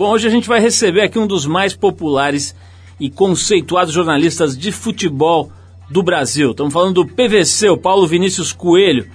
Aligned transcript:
Bom, 0.00 0.12
hoje 0.12 0.26
a 0.26 0.30
gente 0.30 0.48
vai 0.48 0.60
receber 0.60 1.02
aqui 1.02 1.18
um 1.18 1.26
dos 1.26 1.44
mais 1.44 1.76
populares 1.76 2.56
e 2.98 3.10
conceituados 3.10 3.92
jornalistas 3.92 4.56
de 4.56 4.72
futebol 4.72 5.52
do 5.90 6.02
Brasil. 6.02 6.52
Estamos 6.52 6.72
falando 6.72 7.04
do 7.04 7.06
PVC, 7.06 7.68
o 7.68 7.76
Paulo 7.76 8.06
Vinícius 8.06 8.50
Coelho, 8.50 9.06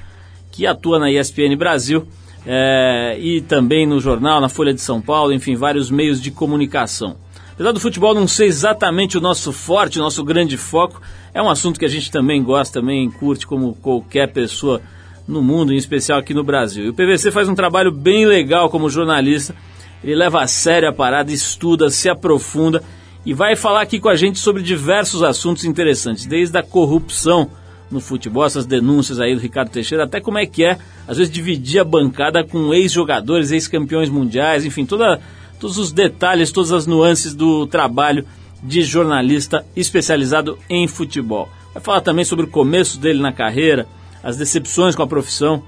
que 0.51 0.67
atua 0.67 0.99
na 0.99 1.11
ESPN 1.11 1.57
Brasil 1.57 2.07
é, 2.45 3.17
e 3.19 3.41
também 3.41 3.87
no 3.87 3.99
jornal, 3.99 4.39
na 4.39 4.47
Folha 4.47 4.75
de 4.75 4.79
São 4.79 5.01
Paulo, 5.01 5.33
enfim, 5.33 5.55
vários 5.55 5.89
meios 5.89 6.21
de 6.21 6.29
comunicação. 6.29 7.17
Apesar 7.53 7.71
do 7.71 7.79
futebol 7.79 8.13
não 8.13 8.27
ser 8.27 8.45
exatamente 8.45 9.17
o 9.17 9.21
nosso 9.21 9.51
forte, 9.51 9.97
o 9.97 10.03
nosso 10.03 10.23
grande 10.23 10.55
foco, 10.55 11.01
é 11.33 11.41
um 11.41 11.49
assunto 11.49 11.79
que 11.79 11.85
a 11.85 11.89
gente 11.89 12.11
também 12.11 12.43
gosta, 12.43 12.79
também 12.79 13.09
curte 13.09 13.47
como 13.47 13.73
qualquer 13.73 14.31
pessoa 14.31 14.79
no 15.27 15.41
mundo, 15.41 15.73
em 15.73 15.77
especial 15.77 16.19
aqui 16.19 16.35
no 16.35 16.43
Brasil. 16.43 16.85
E 16.85 16.89
o 16.89 16.93
PVC 16.93 17.31
faz 17.31 17.49
um 17.49 17.55
trabalho 17.55 17.91
bem 17.91 18.27
legal 18.27 18.69
como 18.69 18.87
jornalista. 18.87 19.55
Ele 20.03 20.15
leva 20.15 20.41
a 20.41 20.47
sério 20.47 20.89
a 20.89 20.93
parada, 20.93 21.31
estuda, 21.31 21.89
se 21.89 22.09
aprofunda 22.09 22.83
e 23.25 23.33
vai 23.33 23.55
falar 23.55 23.81
aqui 23.81 23.99
com 23.99 24.07
a 24.07 24.15
gente 24.15 24.37
sobre 24.37 24.61
diversos 24.61 25.23
assuntos 25.23 25.65
interessantes, 25.65 26.25
desde 26.25 26.57
a 26.57 26.63
corrupção 26.63 27.49
no 27.89 27.99
futebol, 27.99 28.45
essas 28.45 28.65
denúncias 28.65 29.19
aí 29.19 29.33
do 29.33 29.41
Ricardo 29.41 29.69
Teixeira, 29.69 30.03
até 30.03 30.19
como 30.19 30.37
é 30.37 30.45
que 30.45 30.63
é, 30.63 30.77
às 31.07 31.17
vezes, 31.17 31.31
dividir 31.31 31.79
a 31.79 31.83
bancada 31.83 32.43
com 32.43 32.73
ex-jogadores, 32.73 33.51
ex-campeões 33.51 34.09
mundiais, 34.09 34.65
enfim, 34.65 34.85
toda, 34.85 35.19
todos 35.59 35.77
os 35.77 35.91
detalhes, 35.91 36.51
todas 36.51 36.71
as 36.71 36.85
nuances 36.85 37.33
do 37.33 37.65
trabalho 37.67 38.25
de 38.61 38.81
jornalista 38.81 39.65
especializado 39.75 40.57
em 40.69 40.87
futebol. 40.87 41.49
Vai 41.73 41.83
falar 41.83 42.01
também 42.01 42.25
sobre 42.25 42.45
o 42.45 42.49
começo 42.49 42.99
dele 42.99 43.21
na 43.21 43.31
carreira, 43.31 43.87
as 44.23 44.37
decepções 44.37 44.95
com 44.95 45.03
a 45.03 45.07
profissão, 45.07 45.63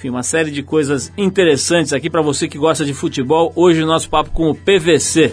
enfim, 0.00 0.08
uma 0.08 0.22
série 0.22 0.50
de 0.50 0.62
coisas 0.62 1.12
interessantes 1.14 1.92
aqui 1.92 2.08
para 2.08 2.22
você 2.22 2.48
que 2.48 2.56
gosta 2.56 2.86
de 2.86 2.94
futebol. 2.94 3.52
Hoje 3.54 3.82
o 3.82 3.86
nosso 3.86 4.08
papo 4.08 4.30
com 4.30 4.48
o 4.48 4.54
PVC. 4.54 5.30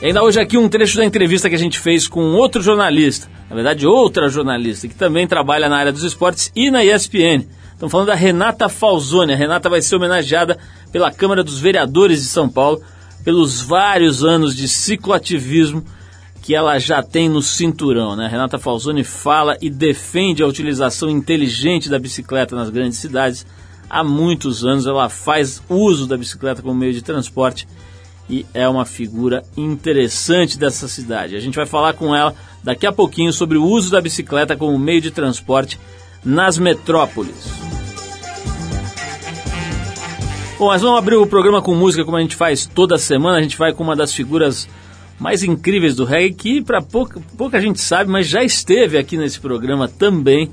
E 0.00 0.06
ainda 0.06 0.22
hoje 0.22 0.38
aqui 0.38 0.56
um 0.56 0.68
trecho 0.68 0.96
da 0.96 1.04
entrevista 1.04 1.48
que 1.48 1.56
a 1.56 1.58
gente 1.58 1.80
fez 1.80 2.06
com 2.06 2.20
outro 2.34 2.62
jornalista, 2.62 3.28
na 3.50 3.56
verdade 3.56 3.84
outra 3.88 4.28
jornalista, 4.28 4.86
que 4.86 4.94
também 4.94 5.26
trabalha 5.26 5.68
na 5.68 5.76
área 5.76 5.90
dos 5.90 6.04
esportes 6.04 6.52
e 6.54 6.70
na 6.70 6.84
ESPN. 6.84 7.44
Estamos 7.72 7.90
falando 7.90 8.06
da 8.06 8.14
Renata 8.14 8.68
Falzoni. 8.68 9.32
A 9.32 9.36
Renata 9.36 9.68
vai 9.68 9.82
ser 9.82 9.96
homenageada 9.96 10.56
pela 10.92 11.10
Câmara 11.10 11.42
dos 11.42 11.58
Vereadores 11.58 12.22
de 12.22 12.28
São 12.28 12.48
Paulo 12.48 12.80
pelos 13.24 13.60
vários 13.62 14.22
anos 14.22 14.54
de 14.54 14.68
cicloativismo 14.68 15.84
que 16.44 16.54
ela 16.54 16.78
já 16.78 17.02
tem 17.02 17.26
no 17.26 17.40
cinturão. 17.40 18.14
Né? 18.14 18.28
Renata 18.28 18.58
Falzoni 18.58 19.02
fala 19.02 19.56
e 19.62 19.70
defende 19.70 20.42
a 20.42 20.46
utilização 20.46 21.08
inteligente 21.08 21.88
da 21.88 21.98
bicicleta 21.98 22.54
nas 22.54 22.68
grandes 22.68 22.98
cidades. 22.98 23.46
Há 23.88 24.04
muitos 24.04 24.62
anos 24.62 24.86
ela 24.86 25.08
faz 25.08 25.62
uso 25.70 26.06
da 26.06 26.18
bicicleta 26.18 26.60
como 26.60 26.74
meio 26.74 26.92
de 26.92 27.00
transporte 27.00 27.66
e 28.28 28.44
é 28.52 28.68
uma 28.68 28.84
figura 28.84 29.42
interessante 29.56 30.58
dessa 30.58 30.86
cidade. 30.86 31.34
A 31.34 31.40
gente 31.40 31.56
vai 31.56 31.64
falar 31.64 31.94
com 31.94 32.14
ela 32.14 32.34
daqui 32.62 32.86
a 32.86 32.92
pouquinho 32.92 33.32
sobre 33.32 33.56
o 33.56 33.64
uso 33.64 33.90
da 33.90 34.02
bicicleta 34.02 34.54
como 34.54 34.78
meio 34.78 35.00
de 35.00 35.10
transporte 35.10 35.80
nas 36.22 36.58
metrópoles. 36.58 37.48
Bom, 40.58 40.66
mas 40.66 40.82
vamos 40.82 40.98
abrir 40.98 41.16
o 41.16 41.26
programa 41.26 41.62
com 41.62 41.74
música 41.74 42.04
como 42.04 42.18
a 42.18 42.20
gente 42.20 42.36
faz 42.36 42.66
toda 42.66 42.98
semana. 42.98 43.38
A 43.38 43.42
gente 43.42 43.56
vai 43.56 43.72
com 43.72 43.82
uma 43.82 43.96
das 43.96 44.12
figuras 44.12 44.68
mais 45.18 45.42
incríveis 45.42 45.94
do 45.94 46.04
reggae, 46.04 46.34
que 46.34 46.62
para 46.62 46.82
pouca, 46.82 47.20
pouca 47.36 47.60
gente 47.60 47.80
sabe, 47.80 48.10
mas 48.10 48.26
já 48.26 48.42
esteve 48.42 48.98
aqui 48.98 49.16
nesse 49.16 49.40
programa 49.40 49.88
também. 49.88 50.50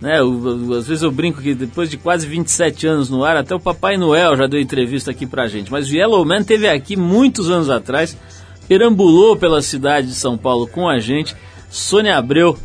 Né? 0.00 0.20
Eu, 0.20 0.74
às 0.74 0.86
vezes 0.86 1.02
eu 1.02 1.10
brinco 1.10 1.40
que 1.40 1.54
depois 1.54 1.88
de 1.90 1.96
quase 1.96 2.26
27 2.26 2.86
anos 2.86 3.08
no 3.08 3.24
ar, 3.24 3.36
até 3.36 3.54
o 3.54 3.60
Papai 3.60 3.96
Noel 3.96 4.36
já 4.36 4.46
deu 4.46 4.60
entrevista 4.60 5.10
aqui 5.10 5.26
pra 5.26 5.48
gente. 5.48 5.70
Mas 5.72 5.88
o 5.88 5.94
Yellow 5.94 6.24
Man 6.24 6.42
teve 6.42 6.68
aqui 6.68 6.96
muitos 6.96 7.50
anos 7.50 7.70
atrás, 7.70 8.16
perambulou 8.68 9.36
pela 9.36 9.62
cidade 9.62 10.08
de 10.08 10.14
São 10.14 10.36
Paulo 10.36 10.66
com 10.66 10.88
a 10.88 10.98
gente. 10.98 11.34
Sônia 11.70 12.16
Abreu, 12.16 12.56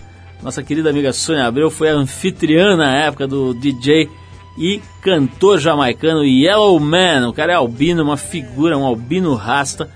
nossa 0.44 0.62
querida 0.62 0.90
amiga 0.90 1.14
Sônia 1.14 1.46
Abreu, 1.46 1.70
foi 1.70 1.90
a 1.90 1.96
anfitriã 1.96 2.76
na 2.76 2.96
época 2.96 3.26
do 3.26 3.54
DJ 3.54 4.10
e 4.58 4.82
cantor 5.02 5.60
jamaicano 5.60 6.26
Yellow 6.26 6.78
Man. 6.80 7.30
O 7.30 7.34
cara 7.34 7.54
é 7.54 7.56
albino, 7.56 8.04
uma 8.04 8.18
figura, 8.18 8.78
um 8.78 8.86
albino 8.86 9.34
rasta 9.34 9.90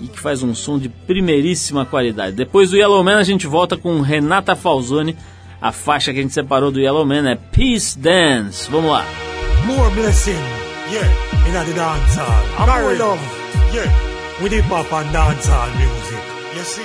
e 0.00 0.06
que 0.06 0.20
faz 0.20 0.42
um 0.42 0.54
som 0.54 0.78
de 0.78 0.88
primeiríssima 0.88 1.84
qualidade. 1.84 2.36
Depois 2.36 2.70
do 2.70 2.76
Yellow 2.76 3.02
Man 3.02 3.18
a 3.18 3.22
gente 3.22 3.46
volta 3.46 3.76
com 3.76 4.00
Renata 4.00 4.56
Falzoni. 4.56 5.16
A 5.60 5.72
faixa 5.72 6.12
que 6.12 6.18
a 6.18 6.22
gente 6.22 6.34
separou 6.34 6.70
do 6.70 6.80
Yellow 6.80 7.06
Man 7.06 7.28
é 7.28 7.36
Peace 7.36 7.98
Dance. 7.98 8.70
Vamos 8.70 8.90
lá. 8.90 9.04
More 9.66 9.90
blessing, 9.94 10.32
yeah, 10.92 11.08
in 11.48 11.52
the 11.52 11.72
dance 11.74 12.16
hall. 12.16 12.44
I'm 12.58 12.82
more 12.82 12.96
love, 12.98 13.20
yeah, 13.72 13.90
with 14.42 14.52
hip 14.52 14.64
hop 14.64 14.92
and 14.92 15.10
dance 15.10 15.48
hall 15.48 15.70
music. 15.78 16.18
You 16.54 16.64
see? 16.64 16.82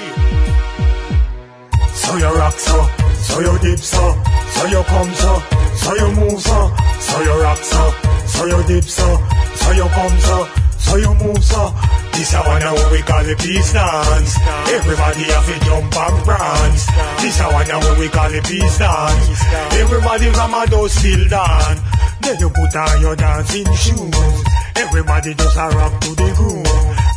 So 1.93 2.17
you 2.17 2.33
rock 2.37 2.57
so, 2.57 2.89
so 3.15 3.41
you 3.41 3.59
dip 3.59 3.79
so, 3.79 4.15
so 4.51 4.65
you 4.67 4.81
come 4.83 5.13
so, 5.13 5.43
so 5.75 5.95
you 5.95 6.11
move 6.15 6.39
so, 6.39 6.71
so 6.99 7.21
you 7.21 7.41
rock 7.41 7.57
so, 7.57 7.93
so 8.25 8.45
you 8.45 8.63
dip 8.63 8.83
so, 8.85 9.17
so 9.55 9.71
you 9.73 9.89
come 9.89 10.19
so, 10.19 10.47
so 10.77 10.95
you 10.95 11.13
move 11.15 11.43
so. 11.43 11.73
This 12.13 12.33
a 12.33 12.39
one 12.43 12.61
what 12.61 12.91
we 12.91 13.01
call 13.01 13.23
the 13.23 13.35
peace 13.35 13.73
dance. 13.73 14.35
Everybody 14.69 15.23
have 15.31 15.45
to 15.47 15.55
jump 15.65 15.95
and 15.95 16.17
prance. 16.25 16.85
This 17.21 17.39
a 17.39 17.47
one 17.51 17.67
what 17.67 17.97
we 17.97 18.07
call 18.09 18.29
the 18.29 18.41
peace 18.41 18.77
dance. 18.77 19.41
Everybody 19.75 20.31
from 20.31 20.53
a 20.53 20.67
door 20.67 20.89
still 20.89 21.27
dance. 21.27 21.81
Then 22.21 22.37
you 22.39 22.49
put 22.49 22.75
on 22.75 23.01
your 23.01 23.15
dancing 23.15 23.71
shoes. 23.75 24.43
Everybody 24.75 25.33
just 25.33 25.57
a 25.57 25.69
rock 25.75 25.99
to 26.01 26.15
the 26.15 26.33
groove. 26.35 26.65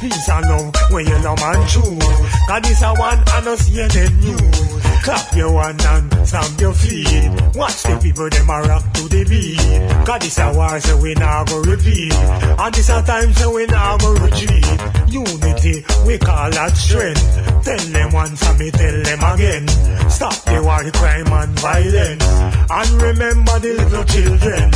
Peace 0.00 0.28
and 0.28 0.46
love 0.46 0.74
when 0.90 1.06
you 1.06 1.18
love 1.18 1.38
man 1.38 1.66
choose. 1.68 1.98
Cause 2.48 2.62
this 2.62 2.82
a 2.82 2.92
one 2.94 3.22
I 3.26 3.40
know 3.44 3.56
CNN 3.56 4.18
news. 4.22 4.81
Clap 5.02 5.34
your 5.34 5.60
hand 5.62 5.82
and 5.82 6.28
stamp 6.28 6.60
your 6.60 6.72
feet. 6.72 7.28
Watch 7.54 7.82
the 7.82 7.98
people 8.00 8.30
them 8.30 8.48
a 8.48 8.62
rock 8.62 8.84
to 8.94 9.08
the 9.08 9.24
beat. 9.26 9.58
Cause 10.06 10.20
this 10.22 10.38
a 10.38 10.52
war 10.54 10.78
so 10.78 10.96
we 11.02 11.14
not 11.14 11.48
go 11.48 11.60
repeat. 11.62 12.14
And 12.14 12.74
this 12.74 12.88
a 12.88 13.02
time 13.02 13.32
so 13.34 13.52
we 13.52 13.66
not 13.66 14.00
go 14.00 14.14
retreat. 14.14 14.64
Unity 15.10 15.84
we 16.06 16.18
call 16.18 16.50
that 16.50 16.76
strength. 16.76 17.22
Tell 17.64 17.84
them 17.90 18.12
once 18.12 18.46
and 18.46 18.58
me 18.58 18.70
tell 18.70 19.02
them 19.02 19.22
again. 19.34 19.66
Stop 20.08 20.38
the 20.46 20.62
war, 20.62 20.82
the 20.84 20.92
crime 20.92 21.26
and 21.26 21.58
violence. 21.58 22.24
And 22.70 23.02
remember 23.02 23.58
the 23.58 23.74
little 23.82 24.04
children. 24.06 24.72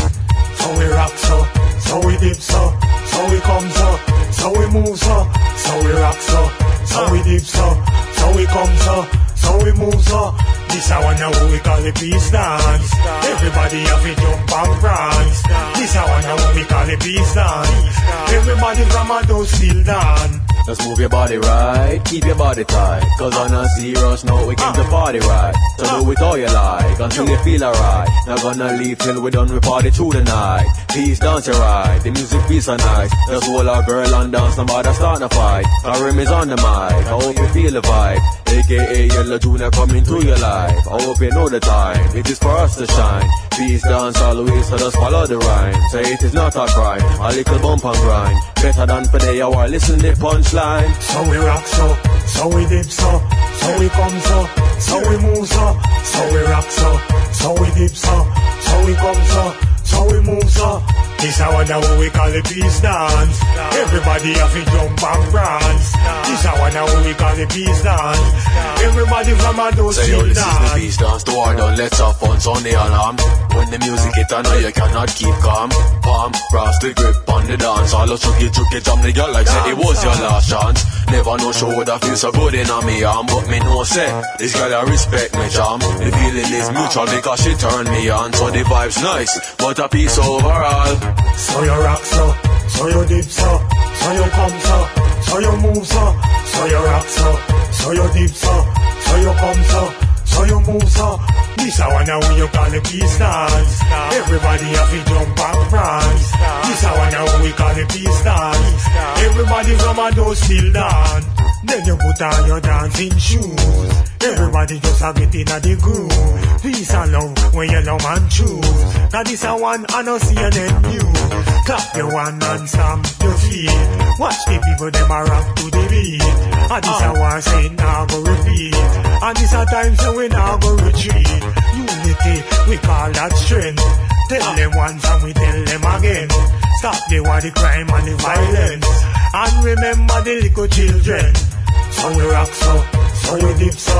So 0.59 0.67
we 0.79 0.87
rock 0.91 1.15
so, 1.15 1.47
so 1.79 1.95
we 2.05 2.17
dip 2.19 2.37
so, 2.37 2.75
so 3.07 3.31
we 3.31 3.39
come 3.47 3.71
so, 3.71 3.89
so 4.33 4.47
we 4.59 4.67
move 4.75 4.99
so, 4.99 5.31
so 5.55 5.73
we 5.85 5.93
rock 5.93 6.19
so, 6.19 6.51
so 6.85 7.13
we 7.13 7.23
dip 7.23 7.43
so, 7.43 7.85
so 8.19 8.37
we 8.37 8.45
come 8.47 8.77
so, 8.79 9.07
so 9.47 9.65
we 9.65 9.73
move 9.73 10.01
so. 10.03 10.35
This 10.69 10.91
one 10.91 11.17
what 11.17 11.51
we 11.51 11.59
call 11.59 11.81
the 11.81 11.93
peace 11.93 12.31
dance. 12.31 12.91
Everybody 13.33 13.81
have 13.87 14.03
to 14.03 14.13
jump 14.21 14.53
and 14.53 14.75
prance. 14.83 15.39
This 15.79 15.95
one 15.97 16.27
what 16.37 16.55
we 16.55 16.65
call 16.65 16.87
the 16.87 16.97
peace 16.99 17.35
dance. 17.35 17.97
Everybody 18.35 18.85
from 18.91 19.11
a 19.11 19.27
door 19.27 19.47
still 19.47 19.83
dance. 19.85 20.47
Just 20.67 20.85
move 20.85 20.99
your 20.99 21.09
body 21.09 21.37
right, 21.37 22.05
keep 22.05 22.25
your 22.25 22.35
body 22.35 22.65
tight. 22.65 23.05
Cause 23.19 23.37
on 23.37 23.55
a 23.55 23.65
serious 23.79 24.25
note, 24.25 24.49
we 24.49 24.57
came 24.57 24.75
to 24.75 24.83
ah. 24.83 24.91
party 24.91 25.21
right. 25.21 25.55
So 25.79 25.85
ah. 25.87 26.03
do 26.03 26.11
it 26.11 26.21
all 26.21 26.37
you 26.37 26.47
like, 26.47 26.99
until 26.99 27.29
you 27.29 27.39
feel 27.39 27.63
alright. 27.63 28.09
Not 28.27 28.43
gonna 28.43 28.77
leave 28.77 28.99
till 28.99 29.23
we 29.23 29.31
done, 29.31 29.53
we 29.53 29.61
party 29.61 29.91
through 29.91 30.11
the 30.11 30.25
night. 30.25 30.67
Peace 30.89 31.21
dance 31.21 31.49
right, 31.49 32.01
the 32.03 32.11
music 32.11 32.43
be 32.49 32.61
so 32.61 32.77
nice. 32.77 33.13
Just 33.29 33.47
hold 33.47 33.69
our 33.69 33.85
girl 33.85 34.13
and 34.13 34.33
dance, 34.33 34.57
nobody 34.57 34.93
start 34.93 35.23
a 35.23 35.29
fight. 35.29 35.67
Our 35.85 36.05
rim 36.05 36.19
is 36.19 36.33
on 36.33 36.49
the 36.49 36.57
mic, 36.57 36.67
I 36.67 37.03
hope 37.03 37.39
you 37.39 37.49
feel 37.49 37.71
the 37.71 37.83
vibe. 37.83 38.36
AKA 38.49 39.07
Yellow 39.09 39.39
Junior 39.39 39.71
coming 39.71 40.05
through 40.05 40.25
your 40.25 40.39
life. 40.39 40.87
I 40.89 41.03
hope 41.03 41.21
you 41.21 41.31
know 41.31 41.49
the 41.49 41.61
time, 41.61 42.17
it 42.17 42.29
is 42.31 42.39
for 42.39 42.51
us 42.51 42.77
to 42.77 42.87
shine. 42.87 43.29
Peace 43.57 43.83
dance 43.83 44.21
always, 44.21 44.69
so 44.69 44.77
just 44.79 44.97
follow 44.97 45.27
the 45.27 45.39
rhyme. 45.39 45.81
Say 45.91 46.03
it 46.03 46.23
is 46.23 46.35
not 46.35 46.55
a 46.57 46.67
crime, 46.67 47.03
a 47.21 47.29
little 47.33 47.59
bump 47.59 47.85
and 47.85 47.97
grind. 47.97 48.39
Better 48.57 48.87
than 48.87 49.05
for 49.09 49.19
the 49.19 49.43
hour, 49.43 49.69
listen 49.69 49.99
the 49.99 50.13
punchline. 50.13 50.93
So 51.03 51.31
we 51.31 51.37
rock 51.37 51.67
so, 51.67 51.97
so 52.27 52.49
we 52.55 52.67
dip 52.67 52.87
so, 52.87 53.23
so 53.61 53.79
we 53.79 53.89
come 53.89 54.19
so, 54.21 54.49
so 54.79 55.09
we 55.09 55.17
move 55.19 55.47
so, 55.49 55.81
so 56.05 56.33
we 56.33 56.41
rock 56.43 56.71
so, 56.71 57.01
so 57.33 57.53
we 57.61 57.67
dip 57.75 57.97
so, 57.97 58.33
so 58.61 58.87
we 58.87 58.95
come 58.95 59.25
so, 59.25 59.57
so 59.85 60.13
we 60.13 60.21
move 60.21 60.51
so. 60.51 61.06
This 61.21 61.41
a 61.41 61.49
one 61.49 61.67
what 61.67 61.99
we 61.99 62.11
call 62.11 62.31
the 62.31 62.43
peace 62.45 62.81
dance. 62.81 63.41
Everybody 63.73 64.33
have 64.37 64.53
to 64.53 64.63
jump 64.69 65.03
and 65.03 65.25
prance. 65.33 65.93
This 66.29 66.45
a 66.45 66.53
one 66.61 66.77
what 66.77 67.05
we 67.05 67.15
call 67.15 67.35
the 67.35 67.47
peace 67.49 67.83
dance. 67.83 68.47
Everybody 68.85 69.33
from 69.35 69.59
a 69.59 69.73
door 69.73 69.93
Say 69.93 70.13
yo, 70.13 70.23
this 70.23 70.37
is 70.37 70.45
the 70.45 70.45
dance. 70.45 70.75
peace 70.77 70.97
dance, 70.97 71.23
the 71.25 71.33
war 71.33 71.55
done, 71.57 71.77
let's 71.77 71.99
have 71.99 72.17
fun, 72.21 72.39
sound 72.39 72.65
the 72.65 72.73
alarm. 72.77 73.17
When 73.57 73.71
the 73.73 73.79
music 73.81 74.13
hit, 74.15 74.33
I 74.33 74.43
know 74.43 74.57
you 74.61 74.73
cannot 74.73 75.09
keep 75.09 75.35
calm. 75.41 75.71
Palm, 76.05 76.33
brass 76.53 76.79
the 76.85 76.93
grip 76.93 77.17
on 77.33 77.47
the 77.49 77.57
dance. 77.57 77.95
All 77.95 78.07
the 78.07 78.17
chucky 78.17 78.49
chucky 78.53 78.81
jam 78.85 79.01
the 79.01 79.13
girl 79.13 79.33
like 79.33 79.49
say 79.49 79.71
it 79.73 79.77
was 79.77 79.99
your 80.05 80.15
last 80.21 80.51
chance. 80.53 80.85
Never 81.11 81.37
know 81.39 81.53
show 81.53 81.75
would 81.75 81.89
I 81.89 81.99
feel 81.99 82.17
so 82.17 82.31
good 82.33 82.55
in 82.55 82.69
on 82.69 82.85
me 82.85 83.03
arm. 83.03 83.27
But 83.27 83.49
me 83.49 83.59
know 83.61 83.83
say, 83.85 84.11
this 84.39 84.55
girl 84.55 84.75
I 84.75 84.83
respect 84.85 85.35
me 85.35 85.49
charm. 85.49 85.81
The 85.81 86.13
feeling 86.13 86.53
is 86.53 86.69
mutual 86.71 87.09
because 87.09 87.41
she 87.41 87.55
turned 87.57 87.89
me 87.89 88.11
on 88.11 88.33
So 88.35 88.51
the 88.51 88.63
vibe's 88.63 89.01
nice, 89.01 89.57
but 89.57 89.79
a 89.79 89.89
peace 89.89 90.19
overall 90.19 91.06
So 91.37 91.63
you 91.63 91.71
rock 91.71 92.03
so, 92.05 92.35
so 92.69 92.87
you 92.89 93.07
dip 93.07 93.25
so, 93.25 93.51
so 93.95 94.13
you 94.13 94.27
come 94.31 94.61
so, 94.61 94.77
so 95.23 95.39
you 95.39 95.53
move 95.59 95.87
so, 95.87 96.05
so 96.45 96.67
you 96.67 96.79
rock 96.85 97.07
so, 97.07 97.29
so 97.73 97.93
you 97.93 98.07
dip 98.13 98.31
so, 98.31 98.55
so 99.01 99.17
you 99.17 99.33
come 99.39 99.63
so, 99.65 99.95
so 100.25 100.45
you 100.45 100.61
move 100.61 100.89
so. 100.89 101.19
This 101.57 101.81
a 101.81 101.89
one 101.89 102.07
how 102.07 102.21
you 102.37 102.47
call 102.49 102.71
the 102.71 102.81
peace 102.81 103.19
dance. 103.19 103.81
Everybody 104.13 104.65
have 104.77 104.91
to 104.91 104.99
jump 105.11 105.41
and 105.41 105.71
prance. 105.71 106.31
This 106.67 106.85
a 106.85 106.91
one 106.95 107.13
how 107.13 107.43
we 107.43 107.51
call 107.53 107.75
the 107.75 107.87
peace 107.91 108.23
dance. 108.23 108.85
Everybody 109.27 109.75
from 109.77 109.99
a 109.99 110.11
door 110.15 110.35
still 110.35 110.73
dance. 110.73 111.46
Then 111.67 111.85
you 111.85 111.97
put 111.97 112.23
on 112.23 112.47
your 112.47 112.61
dancing 112.61 113.17
shoes. 113.19 114.07
Everybody 114.23 114.79
just 114.81 115.03
have 115.03 115.19
it 115.19 115.35
in 115.35 115.49
a 115.51 115.59
the 115.59 115.75
groove. 115.83 116.63
Peace 116.63 116.95
and 116.95 117.13
love 117.13 117.55
when 117.55 117.71
you 117.71 117.81
love 117.83 118.05
and 118.07 118.31
choose. 118.31 119.13
Now 119.13 119.23
this 119.23 119.45
a 119.45 119.57
one 119.57 119.85
I 119.91 120.03
know 120.03 120.19
CNN 120.19 120.83
news. 120.83 121.47
Clap 121.67 121.97
your 121.97 122.13
one 122.13 122.43
and 122.43 122.69
stamp 122.69 123.07
your 123.23 123.35
feet. 123.35 123.71
Watch 124.19 124.39
the 124.47 124.63
people 124.63 124.91
them 124.91 125.11
a 125.11 125.25
rock 125.27 125.47
to 125.57 125.65
the 125.71 125.85
beat. 125.91 126.23
And 126.23 126.83
this 126.83 127.03
a 127.03 127.11
one 127.19 127.43
say 127.43 127.69
now 127.75 128.07
go 128.07 128.23
repeat. 128.23 128.75
And 129.23 129.37
this 129.37 129.53
a 129.53 129.67
time 129.67 129.95
say 129.97 130.17
we 130.17 130.29
now 130.29 130.59
go 130.59 130.71
retreat. 130.75 131.43
Unity 131.75 132.37
we 132.71 132.77
call 132.79 133.11
that 133.11 133.35
strength. 133.35 133.83
Tell 134.29 134.55
them 134.55 134.71
once 134.75 135.05
and 135.05 135.23
we 135.23 135.33
tell 135.35 135.65
them 135.67 135.85
again. 135.99 136.31
Stop 136.79 136.99
the 137.11 137.21
war, 137.21 137.41
the 137.41 137.51
crime 137.51 137.91
and 137.91 138.07
the 138.07 138.15
violence. 138.23 138.87
And 139.35 139.65
remember 139.65 140.23
the 140.23 140.35
little 140.47 140.69
children. 140.69 141.56
So 141.97 142.11
you 142.13 142.31
rock 142.31 142.53
so, 142.53 142.73
so 143.15 143.37
you 143.37 143.55
dip 143.59 143.75
so, 143.75 143.99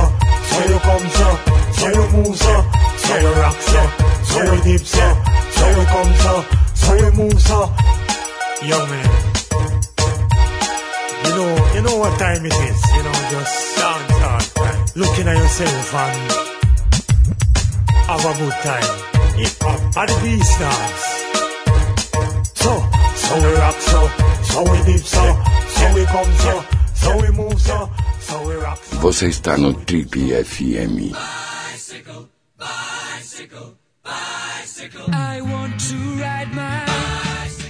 so 0.49 0.57
you 0.69 0.79
come 0.79 1.07
so, 1.09 1.29
so 1.73 1.87
you 1.89 2.05
move 2.13 2.37
so, 2.37 2.55
so 2.97 3.17
you 3.17 3.33
rock 3.41 3.59
so, 3.59 3.81
so 4.23 4.43
you 4.53 4.61
dip 4.63 4.85
so, 4.85 5.05
so 5.51 5.69
you 5.69 5.85
come 5.85 6.13
so, 6.23 6.45
so 6.75 6.93
you 6.95 7.11
move 7.11 7.41
so. 7.41 7.59
Young 8.63 8.89
man, 8.89 9.09
you 11.25 11.31
know, 11.35 11.71
you 11.75 11.81
know 11.81 11.97
what 11.97 12.17
time 12.19 12.45
it 12.45 12.53
is. 12.53 12.81
You 12.95 13.03
know, 13.03 13.13
just 13.31 13.77
dance 13.77 14.11
all 14.23 14.39
time, 14.39 14.85
looking 14.95 15.27
at 15.27 15.37
yourself 15.37 15.93
and 15.93 16.31
have 18.07 18.25
a 18.25 18.33
good 18.39 18.57
time. 18.63 18.89
Hip 19.37 19.53
hop 19.61 19.97
at 19.97 20.07
the 20.09 20.15
beast 20.23 20.59
dance. 20.59 21.05
So, 22.55 22.71
so 23.15 23.35
we 23.41 23.53
rock 23.57 23.79
so, 23.79 24.09
so 24.43 24.61
we 24.71 24.77
dip 24.85 25.05
so, 25.05 25.23
so 25.67 25.93
we 25.93 26.05
come 26.05 26.33
so, 26.37 26.76
so 26.97 27.17
we 27.17 27.29
move 27.31 27.59
so, 27.59 27.89
so 28.19 28.47
we 28.47 28.55
rock 28.55 28.83
so. 28.83 28.95
Você 28.97 29.27
está 29.27 29.57
no 29.57 29.73
Trip 29.73 30.11
FM. 30.43 31.13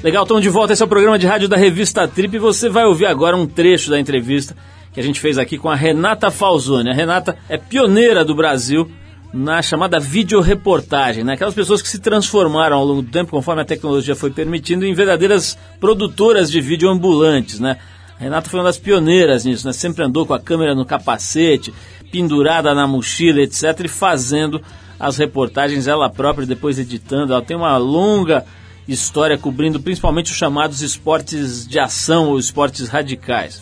Legal, 0.03 0.23
estamos 0.23 0.43
de 0.43 0.49
volta. 0.49 0.73
Esse 0.73 0.81
é 0.81 0.85
o 0.85 0.87
programa 0.87 1.19
de 1.19 1.27
rádio 1.27 1.49
da 1.49 1.57
revista 1.57 2.07
Trip 2.07 2.35
e 2.35 2.39
você 2.39 2.69
vai 2.69 2.85
ouvir 2.85 3.07
agora 3.07 3.35
um 3.35 3.45
trecho 3.45 3.89
da 3.89 3.99
entrevista 3.99 4.55
que 4.93 4.99
a 4.99 5.03
gente 5.03 5.19
fez 5.19 5.37
aqui 5.37 5.57
com 5.57 5.69
a 5.69 5.75
Renata 5.75 6.31
Falzoni. 6.31 6.89
A 6.89 6.93
Renata 6.93 7.37
é 7.49 7.57
pioneira 7.57 8.23
do 8.23 8.33
Brasil 8.33 8.89
na 9.33 9.61
chamada 9.61 9.99
videoreportagem, 9.99 11.23
né? 11.23 11.33
aquelas 11.33 11.53
pessoas 11.53 11.81
que 11.81 11.89
se 11.89 11.99
transformaram 11.99 12.77
ao 12.77 12.85
longo 12.85 13.01
do 13.01 13.11
tempo, 13.11 13.31
conforme 13.31 13.61
a 13.61 13.65
tecnologia 13.65 14.15
foi 14.15 14.31
permitindo, 14.31 14.85
em 14.85 14.93
verdadeiras 14.93 15.57
produtoras 15.79 16.49
de 16.49 16.61
vídeo 16.61 16.89
ambulantes. 16.89 17.59
Né? 17.59 17.77
Renata 18.19 18.49
foi 18.49 18.59
uma 18.59 18.65
das 18.65 18.77
pioneiras 18.77 19.45
nisso, 19.45 19.67
né? 19.67 19.73
sempre 19.73 20.03
andou 20.03 20.25
com 20.25 20.33
a 20.33 20.39
câmera 20.39 20.73
no 20.73 20.85
capacete, 20.85 21.73
pendurada 22.11 22.73
na 22.73 22.87
mochila, 22.87 23.41
etc., 23.41 23.81
e 23.85 23.87
fazendo 23.87 24.61
as 24.99 25.17
reportagens 25.17 25.87
ela 25.87 26.09
própria, 26.09 26.47
depois 26.47 26.79
editando. 26.79 27.33
Ela 27.33 27.43
tem 27.43 27.55
uma 27.55 27.77
longa 27.77 28.43
história 28.87 29.37
cobrindo 29.37 29.79
principalmente 29.79 30.31
os 30.31 30.37
chamados 30.37 30.81
esportes 30.81 31.67
de 31.67 31.77
ação 31.77 32.29
ou 32.29 32.39
esportes 32.39 32.87
radicais. 32.87 33.61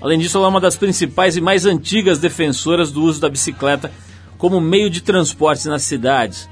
Além 0.00 0.18
disso, 0.18 0.36
ela 0.36 0.46
é 0.46 0.50
uma 0.50 0.60
das 0.60 0.76
principais 0.76 1.36
e 1.36 1.40
mais 1.40 1.64
antigas 1.64 2.18
defensoras 2.18 2.90
do 2.90 3.02
uso 3.02 3.20
da 3.20 3.30
bicicleta 3.30 3.90
como 4.36 4.60
meio 4.60 4.90
de 4.90 5.00
transporte 5.00 5.66
nas 5.68 5.82
cidades. 5.82 6.48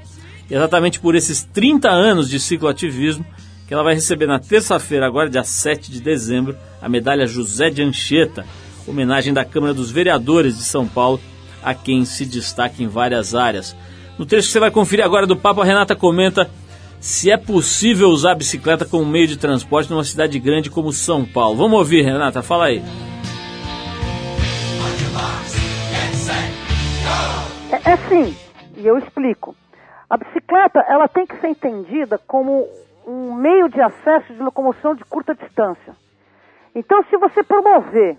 E 0.49 0.55
exatamente 0.55 0.99
por 0.99 1.13
esses 1.13 1.43
30 1.43 1.89
anos 1.89 2.29
de 2.29 2.39
cicloativismo 2.39 3.25
que 3.67 3.73
ela 3.73 3.83
vai 3.83 3.95
receber 3.95 4.27
na 4.27 4.39
terça-feira, 4.39 5.07
agora 5.07 5.29
dia 5.29 5.43
7 5.43 5.91
de 5.91 6.01
dezembro, 6.01 6.55
a 6.81 6.87
medalha 6.87 7.25
José 7.25 7.69
de 7.69 7.81
Anchieta, 7.81 8.45
homenagem 8.87 9.33
da 9.33 9.43
Câmara 9.43 9.73
dos 9.73 9.89
Vereadores 9.89 10.57
de 10.57 10.63
São 10.63 10.87
Paulo, 10.87 11.19
a 11.63 11.73
quem 11.73 12.05
se 12.05 12.25
destaca 12.25 12.83
em 12.83 12.87
várias 12.87 13.33
áreas. 13.33 13.75
No 14.19 14.25
trecho 14.25 14.47
que 14.47 14.53
você 14.53 14.59
vai 14.59 14.69
conferir 14.69 15.03
agora 15.03 15.25
do 15.25 15.35
papo, 15.35 15.61
a 15.61 15.65
Renata 15.65 15.95
comenta 15.95 16.49
se 16.99 17.31
é 17.31 17.37
possível 17.37 18.09
usar 18.09 18.31
a 18.31 18.35
bicicleta 18.35 18.85
como 18.85 19.05
meio 19.05 19.27
de 19.27 19.37
transporte 19.37 19.89
numa 19.89 20.03
cidade 20.03 20.39
grande 20.39 20.69
como 20.69 20.91
São 20.91 21.25
Paulo. 21.25 21.57
Vamos 21.57 21.79
ouvir, 21.79 22.03
Renata, 22.03 22.43
fala 22.43 22.65
aí. 22.65 22.83
É, 27.71 27.91
é 27.91 27.97
sim, 28.09 28.35
e 28.77 28.85
eu 28.85 28.97
explico. 28.99 29.55
A 30.07 30.17
bicicleta 30.17 30.79
ela 30.87 31.07
tem 31.07 31.25
que 31.25 31.35
ser 31.41 31.47
entendida 31.47 32.19
como 32.27 32.67
um 33.05 33.33
meio 33.33 33.69
de 33.69 33.81
acesso 33.81 34.33
de 34.33 34.41
locomoção 34.41 34.95
de 34.95 35.03
curta 35.05 35.35
distância. 35.35 35.95
Então, 36.73 37.03
se 37.05 37.17
você 37.17 37.43
promover 37.43 38.17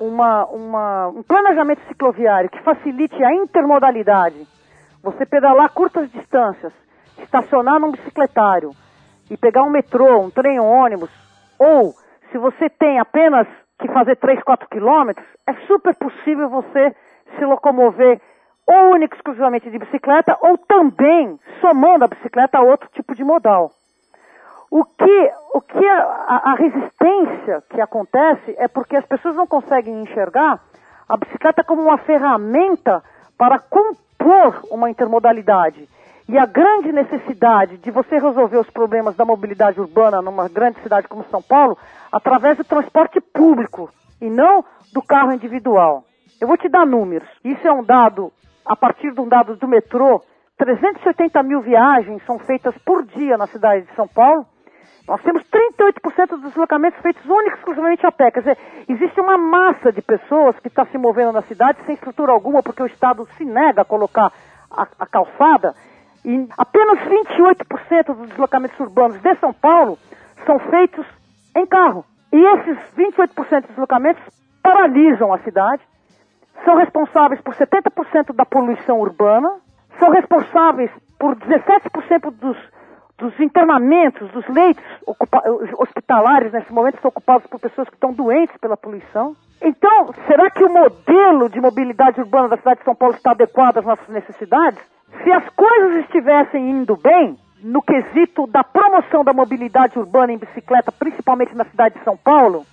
uma, 0.00 0.46
uma, 0.46 1.08
um 1.08 1.22
planejamento 1.22 1.82
cicloviário 1.88 2.50
que 2.50 2.62
facilite 2.62 3.22
a 3.22 3.34
intermodalidade, 3.34 4.46
você 5.02 5.26
pedalar 5.26 5.70
curtas 5.72 6.10
distâncias, 6.10 6.72
estacionar 7.18 7.78
num 7.78 7.90
bicicletário 7.90 8.70
e 9.30 9.36
pegar 9.36 9.62
um 9.62 9.70
metrô, 9.70 10.20
um 10.20 10.30
trem, 10.30 10.58
um 10.58 10.66
ônibus, 10.66 11.10
ou 11.58 11.94
se 12.30 12.38
você 12.38 12.68
tem 12.70 12.98
apenas 12.98 13.46
que 13.78 13.88
fazer 13.88 14.16
3, 14.16 14.42
4 14.42 14.68
quilômetros, 14.68 15.26
é 15.46 15.52
super 15.66 15.94
possível 15.94 16.48
você 16.48 16.94
se 17.38 17.44
locomover 17.44 18.20
ou 18.66 18.92
única 18.92 19.14
exclusivamente 19.14 19.70
de 19.70 19.78
bicicleta, 19.78 20.38
ou 20.40 20.56
também 20.56 21.38
somando 21.60 22.04
a 22.04 22.08
bicicleta 22.08 22.58
a 22.58 22.62
outro 22.62 22.88
tipo 22.94 23.14
de 23.14 23.22
modal. 23.22 23.70
O 24.76 24.84
que, 24.84 25.32
o 25.54 25.60
que 25.60 25.86
a, 25.86 26.50
a, 26.50 26.54
resistência 26.56 27.62
que 27.70 27.80
acontece 27.80 28.56
é 28.58 28.66
porque 28.66 28.96
as 28.96 29.06
pessoas 29.06 29.36
não 29.36 29.46
conseguem 29.46 30.02
enxergar 30.02 30.60
a 31.08 31.16
bicicleta 31.16 31.62
como 31.62 31.80
uma 31.80 31.96
ferramenta 31.98 33.00
para 33.38 33.60
compor 33.60 34.66
uma 34.72 34.90
intermodalidade. 34.90 35.88
E 36.28 36.36
a 36.36 36.44
grande 36.44 36.90
necessidade 36.90 37.76
de 37.76 37.88
você 37.92 38.18
resolver 38.18 38.56
os 38.56 38.68
problemas 38.68 39.14
da 39.14 39.24
mobilidade 39.24 39.80
urbana 39.80 40.20
numa 40.20 40.48
grande 40.48 40.80
cidade 40.80 41.06
como 41.06 41.24
São 41.30 41.40
Paulo 41.40 41.78
através 42.10 42.58
do 42.58 42.64
transporte 42.64 43.20
público 43.20 43.88
e 44.20 44.28
não 44.28 44.64
do 44.92 45.00
carro 45.00 45.32
individual. 45.32 46.02
Eu 46.40 46.48
vou 46.48 46.56
te 46.56 46.68
dar 46.68 46.84
números. 46.84 47.28
Isso 47.44 47.64
é 47.64 47.72
um 47.72 47.84
dado 47.84 48.32
a 48.66 48.74
partir 48.74 49.12
de 49.12 49.20
um 49.20 49.28
dado 49.28 49.54
do 49.54 49.68
metrô, 49.68 50.20
380 50.58 51.40
mil 51.44 51.60
viagens 51.60 52.20
são 52.26 52.40
feitas 52.40 52.76
por 52.78 53.04
dia 53.04 53.38
na 53.38 53.46
cidade 53.46 53.86
de 53.86 53.94
São 53.94 54.08
Paulo. 54.08 54.44
Nós 55.06 55.20
temos 55.22 55.42
38% 55.44 56.28
dos 56.28 56.42
deslocamentos 56.42 57.00
feitos 57.00 57.24
únicos 57.24 57.58
exclusivamente 57.58 58.06
a 58.06 58.12
pé. 58.12 58.30
Quer 58.30 58.40
dizer, 58.40 58.58
existe 58.88 59.20
uma 59.20 59.36
massa 59.36 59.92
de 59.92 60.00
pessoas 60.00 60.58
que 60.60 60.68
está 60.68 60.84
se 60.86 60.96
movendo 60.96 61.32
na 61.32 61.42
cidade 61.42 61.78
sem 61.84 61.94
estrutura 61.94 62.32
alguma, 62.32 62.62
porque 62.62 62.82
o 62.82 62.86
Estado 62.86 63.26
se 63.36 63.44
nega 63.44 63.82
a 63.82 63.84
colocar 63.84 64.32
a, 64.70 64.86
a 64.98 65.06
calçada. 65.06 65.74
E 66.24 66.48
apenas 66.56 66.98
28% 67.00 68.14
dos 68.14 68.28
deslocamentos 68.30 68.78
urbanos 68.80 69.20
de 69.20 69.34
São 69.36 69.52
Paulo 69.52 69.98
são 70.46 70.58
feitos 70.58 71.06
em 71.54 71.66
carro. 71.66 72.04
E 72.32 72.36
esses 72.36 72.78
28% 72.96 73.60
dos 73.60 73.68
deslocamentos 73.68 74.22
paralisam 74.62 75.32
a 75.32 75.38
cidade 75.38 75.82
são 76.64 76.76
responsáveis 76.76 77.40
por 77.42 77.54
70% 77.54 78.34
da 78.34 78.46
poluição 78.46 79.00
urbana, 79.00 79.56
são 79.98 80.10
responsáveis 80.10 80.90
por 81.18 81.36
17% 81.36 82.30
dos, 82.30 82.56
dos 83.18 83.38
internamentos, 83.38 84.30
dos 84.32 84.46
leitos 84.48 84.82
hospitalares 85.78 86.52
nesse 86.52 86.72
momento 86.72 87.00
são 87.00 87.08
ocupados 87.08 87.46
por 87.46 87.60
pessoas 87.60 87.88
que 87.88 87.94
estão 87.94 88.12
doentes 88.12 88.56
pela 88.58 88.76
poluição. 88.76 89.36
Então, 89.62 90.12
será 90.26 90.50
que 90.50 90.64
o 90.64 90.72
modelo 90.72 91.48
de 91.48 91.60
mobilidade 91.60 92.20
urbana 92.20 92.48
da 92.48 92.56
cidade 92.56 92.80
de 92.80 92.84
São 92.84 92.94
Paulo 92.94 93.14
está 93.14 93.30
adequado 93.30 93.78
às 93.78 93.84
nossas 93.84 94.08
necessidades? 94.08 94.82
Se 95.22 95.30
as 95.30 95.48
coisas 95.50 96.04
estivessem 96.04 96.70
indo 96.70 96.96
bem, 96.96 97.38
no 97.62 97.80
quesito 97.80 98.46
da 98.46 98.62
promoção 98.62 99.24
da 99.24 99.32
mobilidade 99.32 99.98
urbana 99.98 100.32
em 100.32 100.38
bicicleta, 100.38 100.92
principalmente 100.92 101.54
na 101.56 101.64
cidade 101.64 101.94
de 101.94 102.04
São 102.04 102.16
Paulo, 102.16 102.66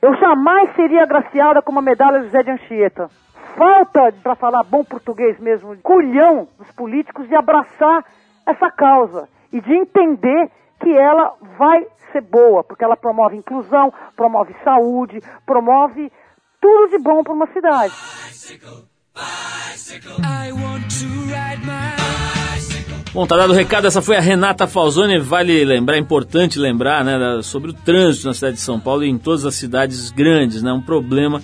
eu 0.00 0.14
jamais 0.14 0.72
seria 0.76 1.02
agraciada 1.02 1.60
com 1.60 1.72
uma 1.72 1.82
medalha 1.82 2.22
José 2.22 2.42
de 2.42 2.50
Anchieta. 2.50 3.10
Falta, 3.56 4.14
para 4.22 4.36
falar 4.36 4.62
bom 4.62 4.84
português 4.84 5.40
mesmo, 5.40 5.76
culhão 5.78 6.46
dos 6.56 6.70
políticos 6.72 7.26
de 7.26 7.34
abraçar 7.34 8.04
essa 8.46 8.70
causa 8.70 9.28
e 9.52 9.60
de 9.60 9.72
entender 9.74 10.50
que 10.80 10.90
ela 10.90 11.34
vai 11.58 11.86
ser 12.10 12.22
boa, 12.22 12.64
porque 12.64 12.84
ela 12.84 12.96
promove 12.96 13.36
inclusão, 13.36 13.92
promove 14.16 14.54
saúde, 14.64 15.20
promove 15.46 16.10
tudo 16.60 16.90
de 16.90 16.98
bom 16.98 17.22
para 17.22 17.32
uma 17.32 17.46
cidade. 17.52 17.92
Bom, 23.14 23.26
tá 23.26 23.36
dado 23.36 23.50
o 23.50 23.54
recado, 23.54 23.86
essa 23.86 24.00
foi 24.00 24.16
a 24.16 24.20
Renata 24.20 24.66
Falzoni. 24.66 25.18
Vale 25.18 25.64
lembrar, 25.64 25.96
é 25.96 25.98
importante 25.98 26.58
lembrar, 26.58 27.04
né, 27.04 27.42
sobre 27.42 27.70
o 27.70 27.74
trânsito 27.74 28.26
na 28.26 28.32
cidade 28.32 28.56
de 28.56 28.62
São 28.62 28.80
Paulo 28.80 29.04
e 29.04 29.08
em 29.08 29.18
todas 29.18 29.44
as 29.44 29.54
cidades 29.54 30.10
grandes, 30.10 30.62
né? 30.62 30.72
Um 30.72 30.80
problema 30.80 31.42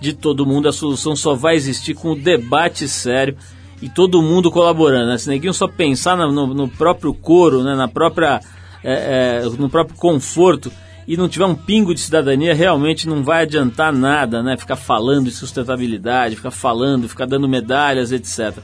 de 0.00 0.14
todo 0.14 0.46
mundo. 0.46 0.68
A 0.68 0.72
solução 0.72 1.14
só 1.14 1.34
vai 1.34 1.56
existir 1.56 1.94
com 1.94 2.12
o 2.12 2.16
debate 2.16 2.88
sério 2.88 3.36
e 3.82 3.88
todo 3.88 4.22
mundo 4.22 4.50
colaborando. 4.50 5.06
Né? 5.06 5.18
Se 5.18 5.28
neguinho 5.28 5.54
só 5.54 5.66
pensar 5.66 6.16
no, 6.16 6.46
no, 6.54 6.68
próprio 6.68 7.14
coro, 7.14 7.62
né, 7.62 7.74
na 7.74 7.88
própria, 7.88 8.40
é, 8.84 9.42
é, 9.42 9.48
no 9.58 9.70
próprio 9.70 9.96
conforto 9.96 10.70
e 11.06 11.16
não 11.16 11.28
tiver 11.28 11.46
um 11.46 11.54
pingo 11.54 11.94
de 11.94 12.00
cidadania, 12.00 12.54
realmente 12.54 13.08
não 13.08 13.24
vai 13.24 13.42
adiantar 13.42 13.92
nada, 13.92 14.42
né? 14.42 14.56
Ficar 14.56 14.76
falando 14.76 15.24
de 15.24 15.32
sustentabilidade, 15.32 16.36
ficar 16.36 16.52
falando, 16.52 17.08
ficar 17.08 17.26
dando 17.26 17.48
medalhas, 17.48 18.12
etc. 18.12 18.58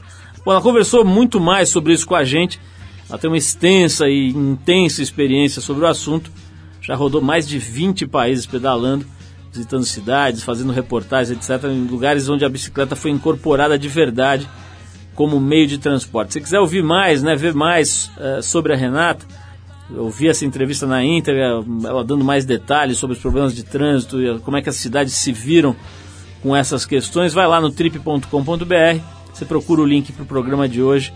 Bom, 0.45 0.51
ela 0.51 0.61
conversou 0.61 1.03
muito 1.03 1.41
mais 1.41 1.67
sobre 1.67 1.91
isso 1.91 2.07
com 2.07 2.15
a 2.15 2.23
gente. 2.23 2.59
Ela 3.09 3.17
tem 3.17 3.29
uma 3.29 3.37
extensa 3.37 4.07
e 4.07 4.29
intensa 4.29 5.01
experiência 5.01 5.61
sobre 5.61 5.83
o 5.83 5.87
assunto. 5.87 6.31
Já 6.81 6.95
rodou 6.95 7.21
mais 7.21 7.45
de 7.45 7.59
20 7.59 8.07
países 8.07 8.45
pedalando, 8.45 9.05
visitando 9.51 9.83
cidades, 9.83 10.43
fazendo 10.43 10.71
reportagens, 10.71 11.37
etc., 11.37 11.65
em 11.65 11.85
lugares 11.87 12.29
onde 12.29 12.45
a 12.45 12.49
bicicleta 12.49 12.95
foi 12.95 13.11
incorporada 13.11 13.77
de 13.77 13.89
verdade 13.89 14.47
como 15.17 15.39
meio 15.39 15.65
de 15.65 15.79
transporte. 15.79 16.33
Se 16.33 16.39
quiser 16.39 16.59
ouvir 16.59 16.83
mais, 16.83 17.23
né, 17.23 17.35
ver 17.35 17.55
mais 17.55 18.11
uh, 18.17 18.41
sobre 18.43 18.71
a 18.71 18.75
Renata, 18.75 19.25
eu 19.89 20.07
vi 20.11 20.27
essa 20.27 20.45
entrevista 20.45 20.85
na 20.85 21.03
íntegra, 21.03 21.63
ela 21.83 22.03
dando 22.03 22.23
mais 22.23 22.45
detalhes 22.45 22.99
sobre 22.99 23.15
os 23.15 23.21
problemas 23.21 23.55
de 23.55 23.63
trânsito 23.63 24.21
e 24.21 24.39
como 24.39 24.57
é 24.57 24.61
que 24.61 24.69
as 24.69 24.75
cidades 24.75 25.15
se 25.15 25.31
viram 25.31 25.75
com 26.43 26.55
essas 26.55 26.85
questões, 26.85 27.33
vai 27.33 27.47
lá 27.47 27.59
no 27.59 27.71
trip.com.br, 27.71 29.01
você 29.33 29.43
procura 29.43 29.81
o 29.81 29.85
link 29.85 30.11
para 30.11 30.21
o 30.21 30.27
programa 30.27 30.69
de 30.69 30.83
hoje 30.83 31.11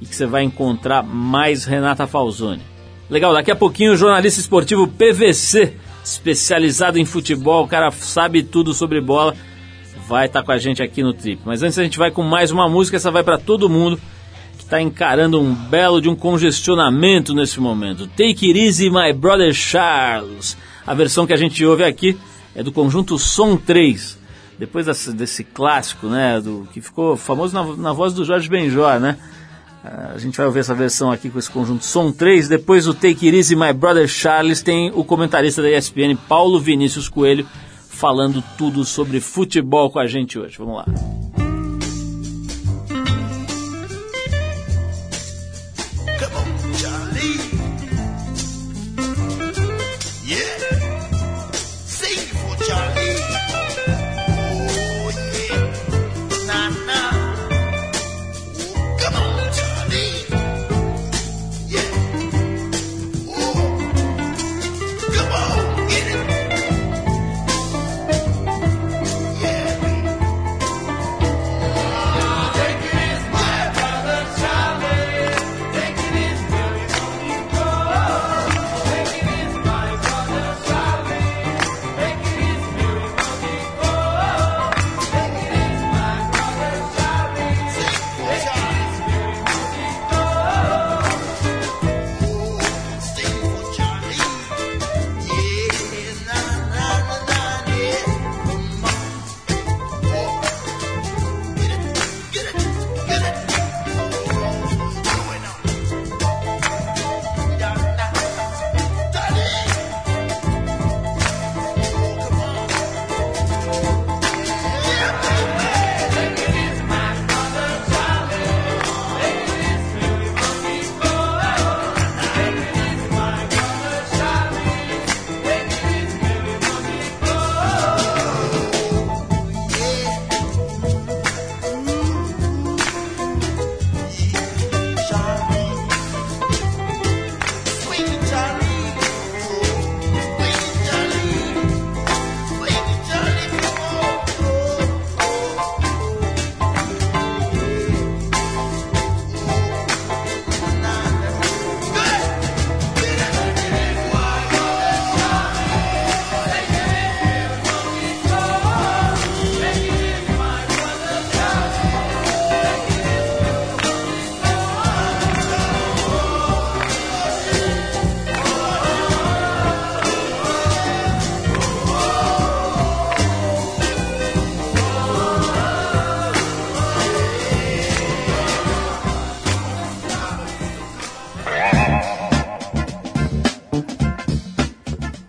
e 0.00 0.06
que 0.06 0.14
você 0.14 0.26
vai 0.26 0.44
encontrar 0.44 1.02
mais 1.02 1.64
Renata 1.64 2.06
Falzoni. 2.06 2.62
Legal, 3.08 3.32
daqui 3.32 3.50
a 3.50 3.56
pouquinho 3.56 3.94
o 3.94 3.96
jornalista 3.96 4.38
esportivo 4.38 4.86
PVC, 4.86 5.74
especializado 6.04 7.00
em 7.00 7.04
futebol, 7.04 7.64
o 7.64 7.68
cara 7.68 7.90
sabe 7.90 8.44
tudo 8.44 8.72
sobre 8.72 9.00
bola, 9.00 9.34
vai 10.10 10.26
estar 10.26 10.40
tá 10.40 10.46
com 10.46 10.50
a 10.50 10.58
gente 10.58 10.82
aqui 10.82 11.04
no 11.04 11.14
Trip. 11.14 11.40
Mas 11.44 11.62
antes 11.62 11.78
a 11.78 11.84
gente 11.84 11.96
vai 11.96 12.10
com 12.10 12.22
mais 12.24 12.50
uma 12.50 12.68
música, 12.68 12.96
essa 12.96 13.12
vai 13.12 13.22
para 13.22 13.38
todo 13.38 13.70
mundo 13.70 13.98
está 14.58 14.80
encarando 14.80 15.40
um 15.40 15.52
belo 15.52 16.00
de 16.00 16.08
um 16.08 16.14
congestionamento 16.14 17.34
nesse 17.34 17.58
momento. 17.58 18.06
Take 18.06 18.46
It 18.46 18.56
Easy, 18.56 18.88
My 18.88 19.12
Brother 19.12 19.52
Charles. 19.52 20.56
A 20.86 20.94
versão 20.94 21.26
que 21.26 21.32
a 21.32 21.36
gente 21.36 21.64
ouve 21.64 21.82
aqui 21.82 22.16
é 22.54 22.62
do 22.62 22.70
conjunto 22.70 23.18
Som 23.18 23.56
3. 23.56 24.16
Depois 24.60 24.86
desse, 24.86 25.12
desse 25.12 25.42
clássico, 25.42 26.06
né, 26.06 26.40
do, 26.40 26.68
que 26.72 26.80
ficou 26.80 27.16
famoso 27.16 27.52
na, 27.52 27.76
na 27.76 27.92
voz 27.92 28.14
do 28.14 28.24
Jorge 28.24 28.48
Benjor, 28.48 29.00
né? 29.00 29.16
A 29.82 30.18
gente 30.18 30.36
vai 30.36 30.46
ouvir 30.46 30.60
essa 30.60 30.74
versão 30.74 31.10
aqui 31.10 31.30
com 31.30 31.38
esse 31.38 31.50
conjunto 31.50 31.84
Som 31.84 32.12
3. 32.12 32.48
Depois 32.48 32.84
do 32.84 32.94
Take 32.94 33.26
It 33.26 33.36
Easy, 33.36 33.56
My 33.56 33.72
Brother 33.72 34.06
Charles, 34.06 34.62
tem 34.62 34.92
o 34.94 35.02
comentarista 35.02 35.62
da 35.62 35.70
ESPN, 35.70 36.16
Paulo 36.28 36.60
Vinícius 36.60 37.08
Coelho, 37.08 37.46
falando 38.00 38.42
tudo 38.56 38.82
sobre 38.82 39.20
futebol 39.20 39.90
com 39.90 39.98
a 39.98 40.06
gente 40.06 40.38
hoje. 40.38 40.56
Vamos 40.56 40.76
lá. 40.76 41.29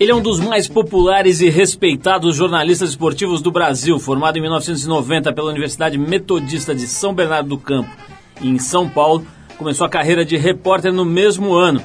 Ele 0.02 0.12
é 0.12 0.16
um 0.16 0.22
dos 0.22 0.40
mais 0.40 0.68
populares 0.68 1.42
e 1.42 1.50
respeitados 1.52 2.36
jornalistas 2.36 2.90
esportivos 2.90 3.40
do 3.40 3.52
Brasil, 3.52 4.00
formado 4.00 4.36
em 4.36 4.42
1990 4.42 5.32
pela 5.32 5.52
Universidade 5.52 5.96
Metodista 5.96 6.74
de 6.74 6.88
São 6.88 7.14
Bernardo 7.14 7.50
do 7.50 7.58
Campo 7.60 7.96
em 8.42 8.58
São 8.58 8.90
Paulo. 8.90 9.24
Começou 9.60 9.86
a 9.86 9.90
carreira 9.92 10.26
de 10.26 10.36
repórter 10.38 10.92
no 10.92 11.06
mesmo 11.06 11.54
ano, 11.54 11.84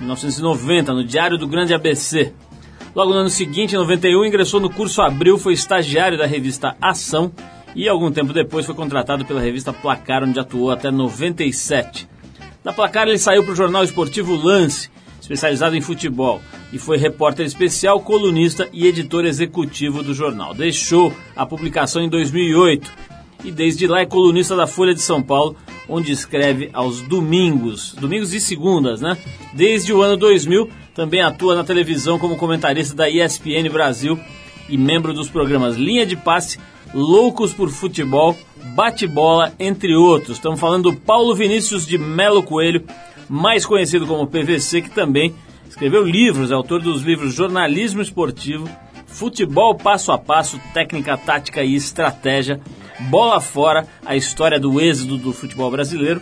1990, 0.00 0.92
no 0.92 1.04
Diário 1.04 1.38
do 1.38 1.46
Grande 1.46 1.72
ABC. 1.72 2.32
Logo 2.96 3.12
no 3.12 3.20
ano 3.20 3.30
seguinte, 3.30 3.76
em 3.76 3.78
91, 3.78 4.24
ingressou 4.24 4.58
no 4.58 4.68
curso 4.68 5.00
Abril, 5.00 5.38
foi 5.38 5.52
estagiário 5.52 6.18
da 6.18 6.26
revista 6.26 6.76
Ação 6.80 7.30
e 7.76 7.88
algum 7.88 8.10
tempo 8.10 8.32
depois 8.32 8.66
foi 8.66 8.74
contratado 8.74 9.24
pela 9.24 9.40
revista 9.40 9.72
Placar, 9.72 10.24
onde 10.24 10.40
atuou 10.40 10.72
até 10.72 10.90
97. 10.90 12.08
Da 12.64 12.72
Placar 12.72 13.06
ele 13.06 13.18
saiu 13.18 13.44
para 13.44 13.52
o 13.52 13.56
jornal 13.56 13.84
esportivo 13.84 14.34
Lance, 14.34 14.90
especializado 15.32 15.74
em 15.74 15.80
futebol, 15.80 16.42
e 16.72 16.78
foi 16.78 16.98
repórter 16.98 17.46
especial, 17.46 18.00
colunista 18.00 18.68
e 18.72 18.86
editor 18.86 19.24
executivo 19.24 20.02
do 20.02 20.12
jornal. 20.12 20.52
Deixou 20.52 21.12
a 21.34 21.46
publicação 21.46 22.02
em 22.02 22.08
2008 22.08 22.92
e 23.44 23.50
desde 23.50 23.86
lá 23.86 24.00
é 24.00 24.06
colunista 24.06 24.54
da 24.54 24.66
Folha 24.66 24.94
de 24.94 25.00
São 25.00 25.22
Paulo, 25.22 25.56
onde 25.88 26.12
escreve 26.12 26.70
aos 26.72 27.00
domingos, 27.00 27.94
domingos 27.94 28.32
e 28.34 28.40
segundas, 28.40 29.00
né? 29.00 29.16
Desde 29.54 29.92
o 29.92 30.02
ano 30.02 30.16
2000 30.16 30.68
também 30.94 31.22
atua 31.22 31.54
na 31.54 31.64
televisão 31.64 32.18
como 32.18 32.36
comentarista 32.36 32.94
da 32.94 33.08
ESPN 33.08 33.68
Brasil 33.72 34.20
e 34.68 34.76
membro 34.76 35.14
dos 35.14 35.28
programas 35.28 35.76
Linha 35.76 36.04
de 36.04 36.14
Passe, 36.14 36.58
Loucos 36.94 37.54
por 37.54 37.70
Futebol, 37.70 38.36
Bate-Bola, 38.74 39.54
entre 39.58 39.96
outros. 39.96 40.36
Estamos 40.36 40.60
falando 40.60 40.90
do 40.90 40.96
Paulo 40.96 41.34
Vinícius 41.34 41.86
de 41.86 41.96
Melo 41.96 42.42
Coelho, 42.42 42.84
mais 43.32 43.64
conhecido 43.64 44.06
como 44.06 44.26
PVC, 44.26 44.82
que 44.82 44.90
também 44.90 45.34
escreveu 45.66 46.04
livros, 46.04 46.50
é 46.50 46.54
autor 46.54 46.82
dos 46.82 47.00
livros 47.00 47.32
Jornalismo 47.32 48.02
Esportivo, 48.02 48.68
Futebol 49.06 49.74
Passo 49.74 50.12
a 50.12 50.18
Passo, 50.18 50.60
Técnica, 50.74 51.16
Tática 51.16 51.64
e 51.64 51.74
Estratégia, 51.74 52.60
Bola 53.08 53.40
Fora, 53.40 53.88
a 54.04 54.14
história 54.14 54.60
do 54.60 54.78
êxodo 54.78 55.16
do 55.16 55.32
futebol 55.32 55.70
brasileiro, 55.70 56.20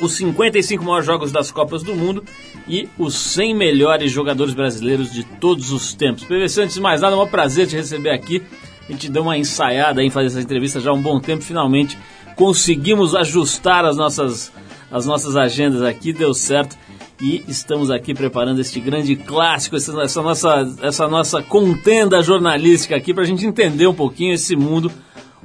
os 0.00 0.12
55 0.12 0.84
maiores 0.84 1.06
jogos 1.06 1.32
das 1.32 1.50
Copas 1.50 1.82
do 1.82 1.96
Mundo 1.96 2.24
e 2.68 2.88
os 2.96 3.16
100 3.16 3.56
melhores 3.56 4.12
jogadores 4.12 4.54
brasileiros 4.54 5.12
de 5.12 5.24
todos 5.24 5.72
os 5.72 5.92
tempos. 5.92 6.22
PVC, 6.22 6.62
antes 6.62 6.76
de 6.76 6.80
mais 6.80 7.00
nada, 7.00 7.16
é 7.16 7.18
um 7.18 7.26
prazer 7.26 7.66
te 7.66 7.74
receber 7.74 8.10
aqui. 8.10 8.40
A 8.88 8.92
gente 8.92 9.10
deu 9.10 9.24
uma 9.24 9.36
ensaiada 9.36 10.00
em 10.04 10.08
fazer 10.08 10.28
essa 10.28 10.40
entrevista 10.40 10.78
já 10.78 10.90
há 10.90 10.94
um 10.94 11.02
bom 11.02 11.18
tempo, 11.18 11.42
finalmente 11.42 11.98
conseguimos 12.36 13.14
ajustar 13.14 13.84
as 13.84 13.96
nossas, 13.96 14.52
as 14.92 15.06
nossas 15.06 15.36
agendas 15.36 15.82
aqui, 15.82 16.12
deu 16.12 16.34
certo. 16.34 16.76
E 17.20 17.42
estamos 17.48 17.90
aqui 17.90 18.12
preparando 18.12 18.60
este 18.60 18.78
grande 18.80 19.16
clássico, 19.16 19.76
essa, 19.76 20.22
nossa, 20.22 20.76
essa 20.82 21.08
nossa 21.08 21.42
contenda 21.42 22.22
jornalística 22.22 22.94
aqui 22.94 23.14
para 23.14 23.22
a 23.22 23.26
gente 23.26 23.46
entender 23.46 23.86
um 23.86 23.94
pouquinho 23.94 24.34
esse 24.34 24.54
mundo 24.54 24.90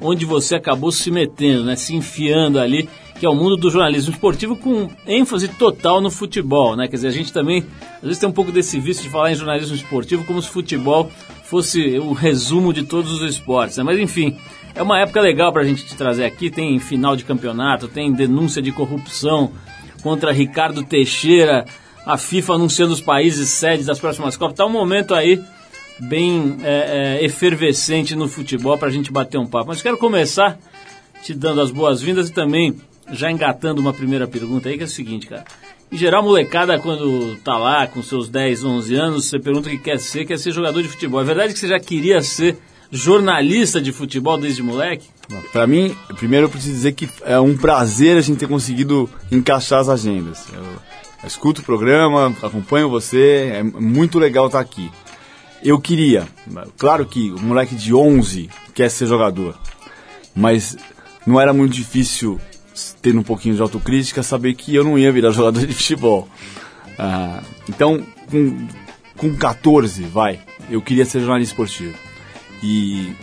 onde 0.02 0.26
você 0.26 0.56
acabou 0.56 0.92
se 0.92 1.10
metendo, 1.10 1.64
né, 1.64 1.76
se 1.76 1.96
enfiando 1.96 2.60
ali, 2.60 2.88
que 3.20 3.26
é 3.26 3.30
o 3.30 3.36
mundo 3.36 3.58
do 3.58 3.70
jornalismo 3.70 4.12
esportivo 4.12 4.56
com 4.56 4.90
ênfase 5.08 5.48
total 5.48 6.00
no 6.00 6.12
futebol, 6.12 6.76
né? 6.76 6.88
Quer 6.88 6.98
dizer, 6.98 7.08
a 7.08 7.12
gente 7.12 7.34
também 7.34 7.66
às 7.96 8.04
vezes 8.04 8.20
tem 8.20 8.30
um 8.30 8.34
pouco 8.34 8.52
desse 8.52 8.80
vício 8.80 9.04
de 9.04 9.10
falar 9.10 9.32
em 9.32 9.36
jornalismo 9.36 9.76
esportivo 9.76 10.24
como 10.24 10.42
se 10.42 10.50
futebol 10.50 11.12
fosse 11.44 11.98
o 11.98 12.14
resumo 12.14 12.72
de 12.72 12.84
todos 12.84 13.12
os 13.12 13.22
esportes, 13.28 13.78
né? 13.78 13.84
Mas 13.84 13.98
enfim, 14.00 14.38
é 14.78 14.84
uma 14.84 15.00
época 15.00 15.20
legal 15.20 15.52
para 15.52 15.64
a 15.64 15.66
gente 15.66 15.84
te 15.84 15.96
trazer 15.96 16.24
aqui. 16.24 16.52
Tem 16.52 16.78
final 16.80 17.16
de 17.16 17.24
campeonato, 17.26 17.88
tem 17.88 18.14
denúncia 18.14 18.62
de 18.62 18.72
corrupção 18.72 19.52
contra 20.04 20.32
Ricardo 20.32 20.84
Teixeira, 20.84 21.66
a 22.06 22.18
FIFA 22.18 22.54
anunciando 22.54 22.94
os 22.94 23.02
países 23.02 23.50
sedes 23.50 23.88
das 23.88 24.00
próximas 24.00 24.38
Copas. 24.38 24.56
Tá 24.56 24.66
um 24.66 24.72
momento 24.72 25.16
aí 25.16 25.42
bem 26.00 26.58
é, 26.64 27.20
é, 27.20 27.26
efervescente 27.26 28.16
no 28.16 28.28
futebol 28.28 28.78
para 28.78 28.88
a 28.88 28.92
gente 28.92 29.12
bater 29.12 29.40
um 29.40 29.48
papo. 29.48 29.70
Mas 29.70 29.82
quero 29.82 29.98
começar 29.98 30.60
te 31.24 31.34
dando 31.34 31.60
as 31.60 31.72
boas-vindas 31.72 32.30
e 32.30 32.32
também 32.32 32.80
já 33.12 33.32
engatando 33.32 33.82
uma 33.82 33.94
primeira 33.94 34.28
pergunta 34.28 34.70
aí, 34.70 34.78
que 34.78 34.84
é 34.84 34.86
o 34.86 34.90
seguinte, 34.90 35.26
cara. 35.26 35.44
Em 35.92 35.98
geral, 35.98 36.22
molecada, 36.22 36.78
quando 36.78 37.36
tá 37.38 37.58
lá 37.58 37.88
com 37.88 38.04
seus 38.04 38.30
10, 38.30 38.64
11 38.64 38.96
anos, 38.96 39.26
você 39.26 39.40
pergunta 39.40 39.70
o 39.70 39.72
que 39.72 39.78
quer 39.78 39.98
ser, 39.98 40.26
quer 40.26 40.38
ser 40.38 40.52
jogador 40.52 40.84
de 40.84 40.90
futebol. 40.90 41.20
É 41.20 41.24
verdade 41.24 41.54
que 41.54 41.60
você 41.60 41.68
já 41.68 41.80
queria 41.80 42.22
ser 42.22 42.58
jornalista 42.92 43.82
de 43.82 43.92
futebol 43.92 44.38
desde 44.38 44.64
moleque? 44.64 45.08
Para 45.52 45.68
mim, 45.68 45.96
primeiro 46.16 46.46
eu 46.46 46.50
preciso 46.50 46.74
dizer 46.74 46.94
que 46.94 47.10
é 47.24 47.40
um 47.40 47.58
prazer 47.58 48.18
a 48.18 48.22
gente 48.22 48.40
ter 48.40 48.48
conseguido 48.48 49.10
encaixar 49.32 49.80
as 49.80 49.90
agendas. 49.90 50.46
Eu, 50.54 50.64
escuto 51.26 51.62
o 51.62 51.64
programa, 51.64 52.34
acompanho 52.42 52.90
você, 52.90 53.52
é 53.56 53.64
muito 53.64 54.20
legal 54.20 54.48
estar 54.48 54.60
aqui. 54.60 54.90
Eu 55.64 55.80
queria, 55.80 56.28
claro 56.78 57.06
que 57.06 57.32
o 57.32 57.42
moleque 57.42 57.76
de 57.76 57.94
11 57.94 58.50
quer 58.74 58.90
ser 58.90 59.08
jogador, 59.08 59.58
mas 60.36 60.78
não 61.26 61.42
era 61.42 61.52
muito 61.52 61.74
difícil, 61.74 62.40
tendo 63.02 63.20
um 63.20 63.24
pouquinho 63.24 63.56
de 63.56 63.62
autocrítica, 63.62 64.22
saber 64.22 64.54
que 64.54 64.74
eu 64.74 64.84
não 64.84 64.98
ia 64.98 65.12
virar 65.12 65.32
jogador 65.34 65.66
de 65.66 65.74
futebol. 65.74 66.30
Ah, 66.98 67.42
então, 67.68 68.04
com, 68.30 68.68
com 69.18 69.36
14, 69.36 70.04
vai, 70.04 70.40
eu 70.70 70.82
queria 70.82 71.06
ser 71.06 71.20
jornalista 71.20 71.54
esportivo. 71.54 72.07
E 72.64 73.14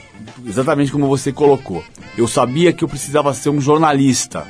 exatamente 0.46 0.92
como 0.92 1.08
você 1.08 1.32
colocou, 1.32 1.84
eu 2.16 2.28
sabia 2.28 2.72
que 2.72 2.84
eu 2.84 2.88
precisava 2.88 3.34
ser 3.34 3.50
um 3.50 3.60
jornalista. 3.60 4.46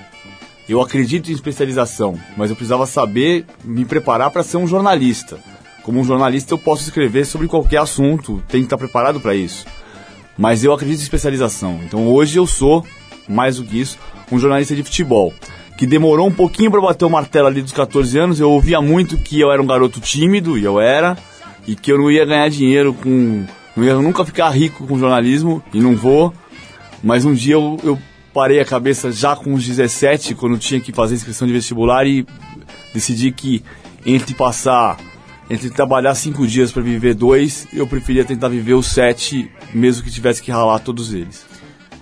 Eu 0.68 0.80
acredito 0.80 1.30
em 1.30 1.34
especialização, 1.34 2.18
mas 2.36 2.50
eu 2.50 2.56
precisava 2.56 2.86
saber 2.86 3.44
me 3.62 3.84
preparar 3.84 4.30
para 4.30 4.42
ser 4.42 4.56
um 4.56 4.66
jornalista. 4.66 5.38
Como 5.82 6.00
um 6.00 6.04
jornalista, 6.04 6.54
eu 6.54 6.58
posso 6.58 6.82
escrever 6.82 7.26
sobre 7.26 7.46
qualquer 7.46 7.78
assunto, 7.78 8.42
tenho 8.48 8.62
que 8.62 8.66
estar 8.66 8.78
preparado 8.78 9.20
para 9.20 9.34
isso. 9.34 9.66
Mas 10.36 10.64
eu 10.64 10.72
acredito 10.72 11.00
em 11.00 11.02
especialização. 11.02 11.80
Então 11.84 12.08
hoje 12.08 12.38
eu 12.38 12.46
sou, 12.46 12.84
mais 13.28 13.56
do 13.56 13.64
que 13.64 13.78
isso, 13.78 13.98
um 14.32 14.38
jornalista 14.38 14.74
de 14.74 14.82
futebol. 14.82 15.32
Que 15.76 15.86
demorou 15.86 16.26
um 16.26 16.32
pouquinho 16.32 16.70
para 16.70 16.80
bater 16.80 17.04
o 17.04 17.10
martelo 17.10 17.48
ali 17.48 17.60
dos 17.60 17.72
14 17.72 18.18
anos. 18.18 18.40
Eu 18.40 18.50
ouvia 18.50 18.80
muito 18.80 19.18
que 19.18 19.40
eu 19.40 19.50
era 19.52 19.60
um 19.60 19.66
garoto 19.66 20.00
tímido, 20.00 20.56
e 20.56 20.64
eu 20.64 20.80
era, 20.80 21.16
e 21.66 21.74
que 21.74 21.90
eu 21.90 21.98
não 21.98 22.10
ia 22.10 22.24
ganhar 22.24 22.48
dinheiro 22.48 22.94
com. 22.94 23.44
Não 23.76 24.02
nunca 24.02 24.24
ficar 24.24 24.50
rico 24.50 24.86
com 24.86 24.98
jornalismo, 24.98 25.62
e 25.72 25.80
não 25.80 25.96
vou. 25.96 26.32
Mas 27.02 27.24
um 27.24 27.34
dia 27.34 27.54
eu, 27.54 27.78
eu 27.82 27.98
parei 28.32 28.60
a 28.60 28.64
cabeça 28.64 29.10
já 29.12 29.34
com 29.36 29.52
os 29.54 29.66
17, 29.66 30.34
quando 30.34 30.58
tinha 30.58 30.80
que 30.80 30.92
fazer 30.92 31.14
inscrição 31.14 31.46
de 31.46 31.52
vestibular, 31.52 32.06
e 32.06 32.26
decidi 32.92 33.30
que 33.32 33.62
entre 34.06 34.34
passar 34.34 34.96
entre 35.48 35.70
trabalhar 35.70 36.14
cinco 36.14 36.46
dias 36.46 36.72
para 36.72 36.82
viver 36.82 37.14
dois, 37.14 37.66
eu 37.72 37.86
preferia 37.86 38.24
tentar 38.24 38.48
viver 38.48 38.74
os 38.74 38.86
sete, 38.86 39.50
mesmo 39.74 40.02
que 40.02 40.10
tivesse 40.10 40.42
que 40.42 40.50
ralar 40.50 40.78
todos 40.78 41.12
eles. 41.12 41.46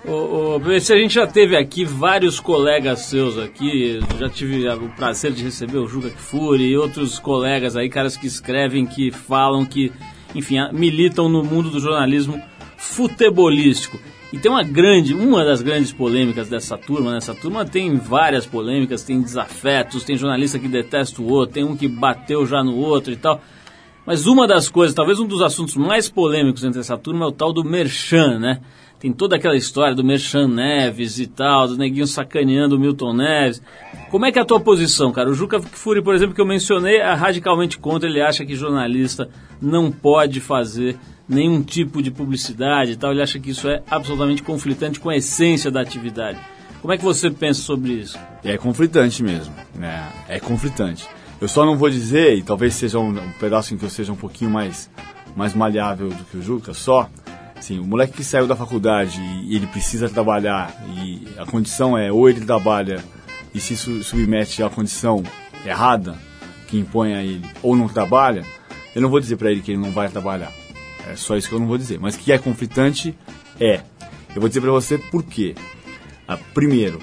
Ô, 0.05 0.57
ô, 0.57 0.81
se 0.81 0.93
a 0.93 0.97
gente 0.97 1.15
já 1.15 1.27
teve 1.27 1.57
aqui 1.57 1.85
vários 1.85 2.41
colegas 2.41 3.01
seus 3.07 3.39
aqui, 3.39 4.01
já 4.19 4.29
tive 4.29 4.69
o 4.69 4.89
prazer 4.91 5.33
de 5.33 5.45
receber 5.45 5.79
o 5.79 5.87
Juca 5.87 6.11
Kfouri 6.11 6.65
e 6.65 6.77
outros 6.77 7.19
colegas 7.19 7.77
aí, 7.77 7.89
caras 7.89 8.17
que 8.17 8.27
escrevem, 8.27 8.85
que 8.85 9.13
falam, 9.13 9.65
que, 9.65 9.93
enfim, 10.35 10.57
militam 10.73 11.29
no 11.29 11.43
mundo 11.43 11.71
do 11.71 11.81
jornalismo 11.81 12.41
futebolístico. 12.77 13.99
E 14.33 14.39
tem 14.39 14.51
uma 14.51 14.63
grande, 14.63 15.13
uma 15.13 15.45
das 15.45 15.61
grandes 15.61 15.93
polêmicas 15.93 16.49
dessa 16.49 16.79
turma, 16.79 17.13
nessa 17.13 17.35
turma 17.35 17.67
tem 17.67 17.97
várias 17.97 18.47
polêmicas, 18.47 19.05
tem 19.05 19.21
desafetos, 19.21 20.05
tem 20.05 20.17
jornalista 20.17 20.59
que 20.59 20.69
detesta 20.69 21.21
o 21.21 21.29
outro, 21.29 21.55
tem 21.55 21.65
um 21.65 21.77
que 21.77 21.87
bateu 21.87 22.47
já 22.47 22.65
no 22.65 22.75
outro 22.77 23.13
e 23.13 23.17
tal. 23.17 23.41
Mas 24.07 24.27
uma 24.27 24.49
das 24.49 24.69
coisas, 24.69 24.95
talvez 24.95 25.21
um 25.21 25.27
dos 25.27 25.43
assuntos 25.43 25.77
mais 25.77 26.09
polêmicos 26.09 26.65
entre 26.65 26.81
essa 26.81 26.97
turma 26.97 27.27
é 27.27 27.29
o 27.29 27.33
tal 27.33 27.53
do 27.53 27.63
Merchan, 27.63 28.39
né? 28.39 28.61
Tem 29.03 29.13
toda 29.13 29.35
aquela 29.35 29.57
história 29.57 29.97
do 29.97 30.05
Merchan 30.05 30.47
Neves 30.47 31.19
e 31.19 31.27
tal, 31.27 31.67
do 31.67 31.77
neguinho 31.77 32.07
sacaneando 32.07 32.77
o 32.77 32.79
Milton 32.79 33.13
Neves. 33.13 33.61
Como 34.09 34.25
é 34.25 34.31
que 34.31 34.39
é 34.39 34.43
a 34.43 34.45
tua 34.45 34.61
posição, 34.61 35.11
cara? 35.11 35.29
O 35.29 35.35
Juca 35.35 35.61
Furi, 35.61 36.01
por 36.01 36.15
exemplo, 36.15 36.33
que 36.33 36.41
eu 36.41 36.47
mencionei, 36.47 36.99
é 36.99 37.13
radicalmente 37.13 37.81
contra, 37.81 38.09
ele 38.09 38.23
acha 38.23 38.47
que 38.47 38.55
jornalista 38.55 39.29
não 39.61 39.91
pode 39.91 40.39
fazer 40.39 40.97
nenhum 41.29 41.65
tipo 41.65 42.01
de 42.01 42.13
publicidade 42.13 42.93
e 42.93 42.97
tal. 42.97 43.11
Ele 43.11 43.21
acha 43.21 43.41
que 43.41 43.51
isso 43.51 43.69
é 43.69 43.83
absolutamente 43.91 44.41
conflitante 44.41 45.01
com 45.01 45.11
a 45.11 45.17
essência 45.17 45.69
da 45.69 45.81
atividade. 45.81 46.39
Como 46.81 46.95
é 46.95 46.97
que 46.97 47.03
você 47.03 47.29
pensa 47.29 47.61
sobre 47.61 47.95
isso? 47.95 48.17
É 48.45 48.57
conflitante 48.57 49.21
mesmo, 49.21 49.53
né? 49.75 50.13
É 50.29 50.39
conflitante. 50.39 51.09
Eu 51.41 51.49
só 51.49 51.67
não 51.67 51.77
vou 51.77 51.91
dizer, 51.91 52.39
e 52.39 52.43
talvez 52.45 52.75
seja 52.75 53.01
um, 53.01 53.09
um 53.09 53.33
pedaço 53.41 53.75
em 53.75 53.77
que 53.77 53.85
eu 53.85 53.91
seja 53.91 54.13
um 54.13 54.17
pouquinho 54.17 54.53
mais, 54.53 54.89
mais 55.35 55.55
maleável 55.55 56.09
do 56.09 56.23
que 56.23 56.37
o 56.37 56.43
Juca, 56.43 56.73
só, 56.73 57.11
assim, 57.63 57.79
o 57.79 57.85
moleque 57.85 58.15
que 58.15 58.25
saiu 58.25 58.47
da 58.47 58.57
faculdade 58.57 59.21
e, 59.45 59.55
ele 59.55 59.69
precisa 59.69 60.09
trabalhar 60.09 60.75
e 60.97 61.23
a 61.39 61.47
condição 61.47 61.97
é 61.97 62.11
ou 62.11 62.29
ele 62.29 62.45
trabalha 62.45 63.03
e 63.55 63.61
se 63.61 63.77
submete 63.77 64.63
à 64.63 64.69
condição 64.69 65.23
errada 65.65 66.19
que 66.67 66.77
impõe 66.77 67.15
a 67.15 67.23
ele, 67.23 67.47
ou 67.63 67.77
não 67.77 67.87
trabalha, 67.87 68.45
eu 68.95 69.01
não 69.01 69.09
vou 69.09 69.21
dizer 69.21 69.37
para 69.37 69.51
ele 69.51 69.61
que 69.61 69.71
ele 69.71 69.81
não 69.81 69.93
vai 69.93 70.09
trabalhar. 70.09 70.53
É 71.09 71.15
só 71.15 71.37
isso 71.37 71.49
que 71.49 71.55
eu 71.55 71.61
não 71.61 71.67
vou 71.67 71.79
dizer. 71.79 72.01
Mas 72.01 72.17
que 72.17 72.33
é 72.33 72.39
conflitante, 72.39 73.17
é. 73.61 73.83
Eu 74.35 74.41
vou 74.41 74.49
dizer 74.49 74.61
para 74.61 74.71
você 74.71 74.97
por 74.97 75.23
quê. 75.23 75.55
Ah, 76.27 76.39
primeiro, 76.55 76.99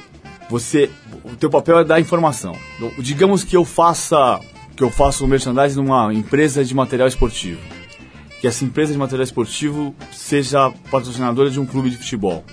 você, 0.49 0.89
o 1.23 1.35
teu 1.35 1.49
papel 1.49 1.79
é 1.79 1.83
dar 1.83 1.99
informação. 1.99 2.55
Digamos 2.97 3.43
que 3.43 3.55
eu 3.55 3.63
faça, 3.63 4.39
que 4.75 4.83
eu 4.83 4.89
faça 4.89 5.23
o 5.23 5.27
merchandising 5.27 5.77
numa 5.77 6.11
empresa 6.13 6.65
de 6.65 6.73
material 6.73 7.07
esportivo. 7.07 7.61
Que 8.39 8.47
essa 8.47 8.63
empresa 8.63 8.93
de 8.93 8.97
material 8.97 9.23
esportivo 9.23 9.95
seja 10.11 10.71
patrocinadora 10.89 11.49
de 11.49 11.59
um 11.59 11.65
clube 11.65 11.89
de 11.89 11.97
futebol. 11.97 12.43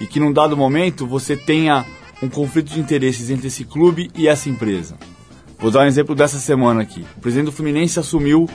E 0.00 0.06
que 0.06 0.20
num 0.20 0.32
dado 0.32 0.56
momento 0.56 1.06
você 1.06 1.36
tenha 1.36 1.84
um 2.22 2.28
conflito 2.28 2.72
de 2.72 2.80
interesses 2.80 3.30
entre 3.30 3.48
esse 3.48 3.64
clube 3.64 4.10
e 4.14 4.28
essa 4.28 4.48
empresa. 4.48 4.96
Vou 5.58 5.70
dar 5.70 5.80
um 5.80 5.86
exemplo 5.86 6.14
dessa 6.14 6.38
semana 6.38 6.82
aqui. 6.82 7.04
O 7.16 7.20
presidente 7.20 7.46
do 7.46 7.52
Fluminense 7.52 7.98
assumiu 7.98 8.48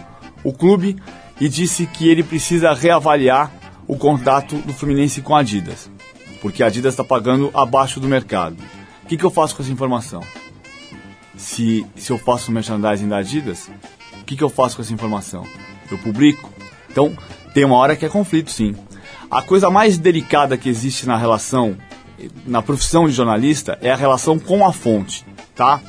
o 0.43 0.53
clube 0.53 0.97
e 1.39 1.49
disse 1.49 1.85
que 1.85 2.07
ele 2.07 2.23
precisa 2.23 2.73
reavaliar 2.73 3.51
o 3.87 3.97
contrato 3.97 4.55
do 4.57 4.73
Fluminense 4.73 5.21
com 5.21 5.35
a 5.35 5.39
Adidas, 5.39 5.89
porque 6.41 6.63
a 6.63 6.67
Adidas 6.67 6.93
está 6.93 7.03
pagando 7.03 7.49
abaixo 7.53 7.99
do 7.99 8.07
mercado. 8.07 8.57
O 9.03 9.07
que, 9.07 9.17
que 9.17 9.23
eu 9.25 9.31
faço 9.31 9.55
com 9.55 9.63
essa 9.63 9.71
informação? 9.71 10.23
Se, 11.35 11.85
se 11.95 12.11
eu 12.11 12.17
faço 12.17 12.51
merchandising 12.51 13.09
da 13.09 13.17
Adidas, 13.17 13.69
o 14.21 14.23
que, 14.23 14.35
que 14.35 14.43
eu 14.43 14.49
faço 14.49 14.75
com 14.75 14.81
essa 14.81 14.93
informação? 14.93 15.45
Eu 15.91 15.97
publico? 15.97 16.49
Então, 16.91 17.15
tem 17.53 17.63
uma 17.63 17.77
hora 17.77 17.95
que 17.95 18.05
é 18.05 18.09
conflito, 18.09 18.51
sim. 18.51 18.75
A 19.29 19.41
coisa 19.41 19.69
mais 19.69 19.97
delicada 19.97 20.57
que 20.57 20.67
existe 20.67 21.07
na 21.07 21.15
relação, 21.15 21.77
na 22.45 22.61
profissão 22.61 23.07
de 23.07 23.13
jornalista, 23.13 23.77
é 23.81 23.89
a 23.89 23.95
relação 23.95 24.37
com 24.37 24.65
a 24.65 24.73
fonte, 24.73 25.25
tá? 25.55 25.81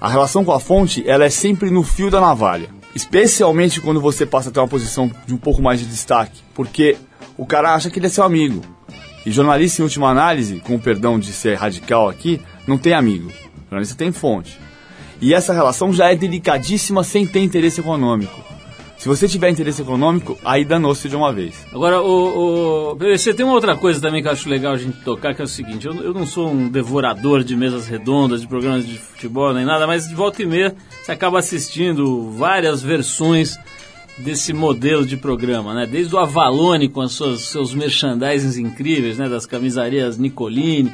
A 0.00 0.08
relação 0.08 0.44
com 0.44 0.52
a 0.52 0.58
fonte, 0.58 1.08
ela 1.08 1.24
é 1.24 1.30
sempre 1.30 1.70
no 1.70 1.82
fio 1.82 2.10
da 2.10 2.20
navalha. 2.20 2.68
Especialmente 2.94 3.80
quando 3.80 4.00
você 4.00 4.26
passa 4.26 4.48
a 4.48 4.52
ter 4.52 4.58
uma 4.58 4.66
posição 4.66 5.10
de 5.26 5.32
um 5.32 5.36
pouco 5.36 5.62
mais 5.62 5.78
de 5.78 5.86
destaque, 5.86 6.42
porque 6.54 6.96
o 7.36 7.46
cara 7.46 7.74
acha 7.74 7.88
que 7.88 8.00
ele 8.00 8.06
é 8.06 8.10
seu 8.10 8.24
amigo. 8.24 8.60
E 9.24 9.30
jornalista, 9.30 9.80
em 9.80 9.84
última 9.84 10.10
análise, 10.10 10.60
com 10.60 10.74
o 10.74 10.80
perdão 10.80 11.18
de 11.18 11.32
ser 11.32 11.56
radical 11.56 12.08
aqui, 12.08 12.40
não 12.66 12.78
tem 12.78 12.94
amigo. 12.94 13.28
O 13.28 13.70
jornalista 13.70 13.94
tem 13.94 14.10
fonte. 14.10 14.58
E 15.20 15.34
essa 15.34 15.52
relação 15.52 15.92
já 15.92 16.10
é 16.10 16.16
delicadíssima 16.16 17.04
sem 17.04 17.26
ter 17.26 17.40
interesse 17.40 17.80
econômico. 17.80 18.48
Se 18.98 19.06
você 19.06 19.28
tiver 19.28 19.48
interesse 19.48 19.80
econômico, 19.80 20.36
aí 20.44 20.64
danou-se 20.64 21.08
de 21.08 21.14
uma 21.14 21.32
vez. 21.32 21.64
Agora, 21.72 22.02
o, 22.02 22.90
o 22.90 22.96
PVC 22.96 23.32
tem 23.32 23.46
uma 23.46 23.54
outra 23.54 23.76
coisa 23.76 24.00
também 24.00 24.20
que 24.20 24.26
eu 24.26 24.32
acho 24.32 24.48
legal 24.48 24.72
a 24.72 24.76
gente 24.76 24.98
tocar, 25.04 25.36
que 25.36 25.40
é 25.40 25.44
o 25.44 25.48
seguinte, 25.48 25.86
eu, 25.86 25.94
eu 25.94 26.12
não 26.12 26.26
sou 26.26 26.50
um 26.50 26.68
devorador 26.68 27.44
de 27.44 27.56
mesas 27.56 27.86
redondas, 27.86 28.40
de 28.40 28.48
programas 28.48 28.84
de 28.84 28.98
futebol, 28.98 29.54
nem 29.54 29.64
nada, 29.64 29.86
mas 29.86 30.08
de 30.08 30.16
volta 30.16 30.42
e 30.42 30.46
meia 30.46 30.74
você 31.00 31.12
acaba 31.12 31.38
assistindo 31.38 32.28
várias 32.32 32.82
versões 32.82 33.56
desse 34.18 34.52
modelo 34.52 35.06
de 35.06 35.16
programa, 35.16 35.72
né? 35.72 35.86
Desde 35.86 36.12
o 36.12 36.18
Avalone 36.18 36.88
com 36.88 37.00
os 37.00 37.16
seus, 37.16 37.48
seus 37.50 37.72
merchandisings 37.72 38.56
incríveis, 38.56 39.16
né? 39.16 39.28
Das 39.28 39.46
camisarias 39.46 40.18
Nicolini, 40.18 40.92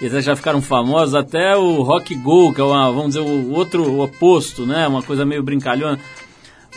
eles 0.00 0.24
já 0.24 0.34
ficaram 0.34 0.60
famosos, 0.60 1.14
até 1.14 1.56
o 1.56 1.82
Rock 1.82 2.16
Go, 2.16 2.52
que 2.52 2.60
é 2.60 2.64
uma, 2.64 2.90
vamos 2.90 3.14
dizer, 3.14 3.20
o 3.20 3.52
outro 3.52 4.00
oposto, 4.00 4.66
né? 4.66 4.88
Uma 4.88 5.02
coisa 5.02 5.24
meio 5.24 5.42
brincalhona. 5.42 6.00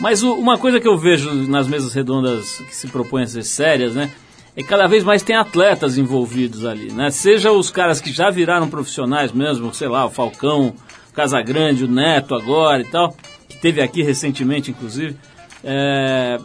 Mas 0.00 0.22
o, 0.22 0.34
uma 0.34 0.56
coisa 0.56 0.80
que 0.80 0.86
eu 0.86 0.96
vejo 0.96 1.32
nas 1.48 1.66
mesas 1.66 1.92
redondas 1.92 2.58
que 2.58 2.74
se 2.74 2.88
propõem 2.88 3.24
a 3.24 3.26
ser 3.26 3.42
sérias, 3.42 3.94
né? 3.94 4.10
É 4.56 4.62
que 4.62 4.68
cada 4.68 4.86
vez 4.86 5.04
mais 5.04 5.22
tem 5.22 5.36
atletas 5.36 5.98
envolvidos 5.98 6.64
ali, 6.64 6.92
né? 6.92 7.10
Seja 7.10 7.52
os 7.52 7.70
caras 7.70 8.00
que 8.00 8.12
já 8.12 8.30
viraram 8.30 8.68
profissionais 8.68 9.32
mesmo, 9.32 9.72
sei 9.74 9.88
lá, 9.88 10.06
o 10.06 10.10
Falcão, 10.10 10.74
o 11.10 11.12
Casagrande, 11.12 11.84
o 11.84 11.88
Neto 11.88 12.34
agora 12.34 12.82
e 12.82 12.84
tal, 12.84 13.14
que 13.48 13.58
teve 13.58 13.80
aqui 13.80 14.02
recentemente, 14.02 14.70
inclusive. 14.70 15.16
É, 15.62 16.38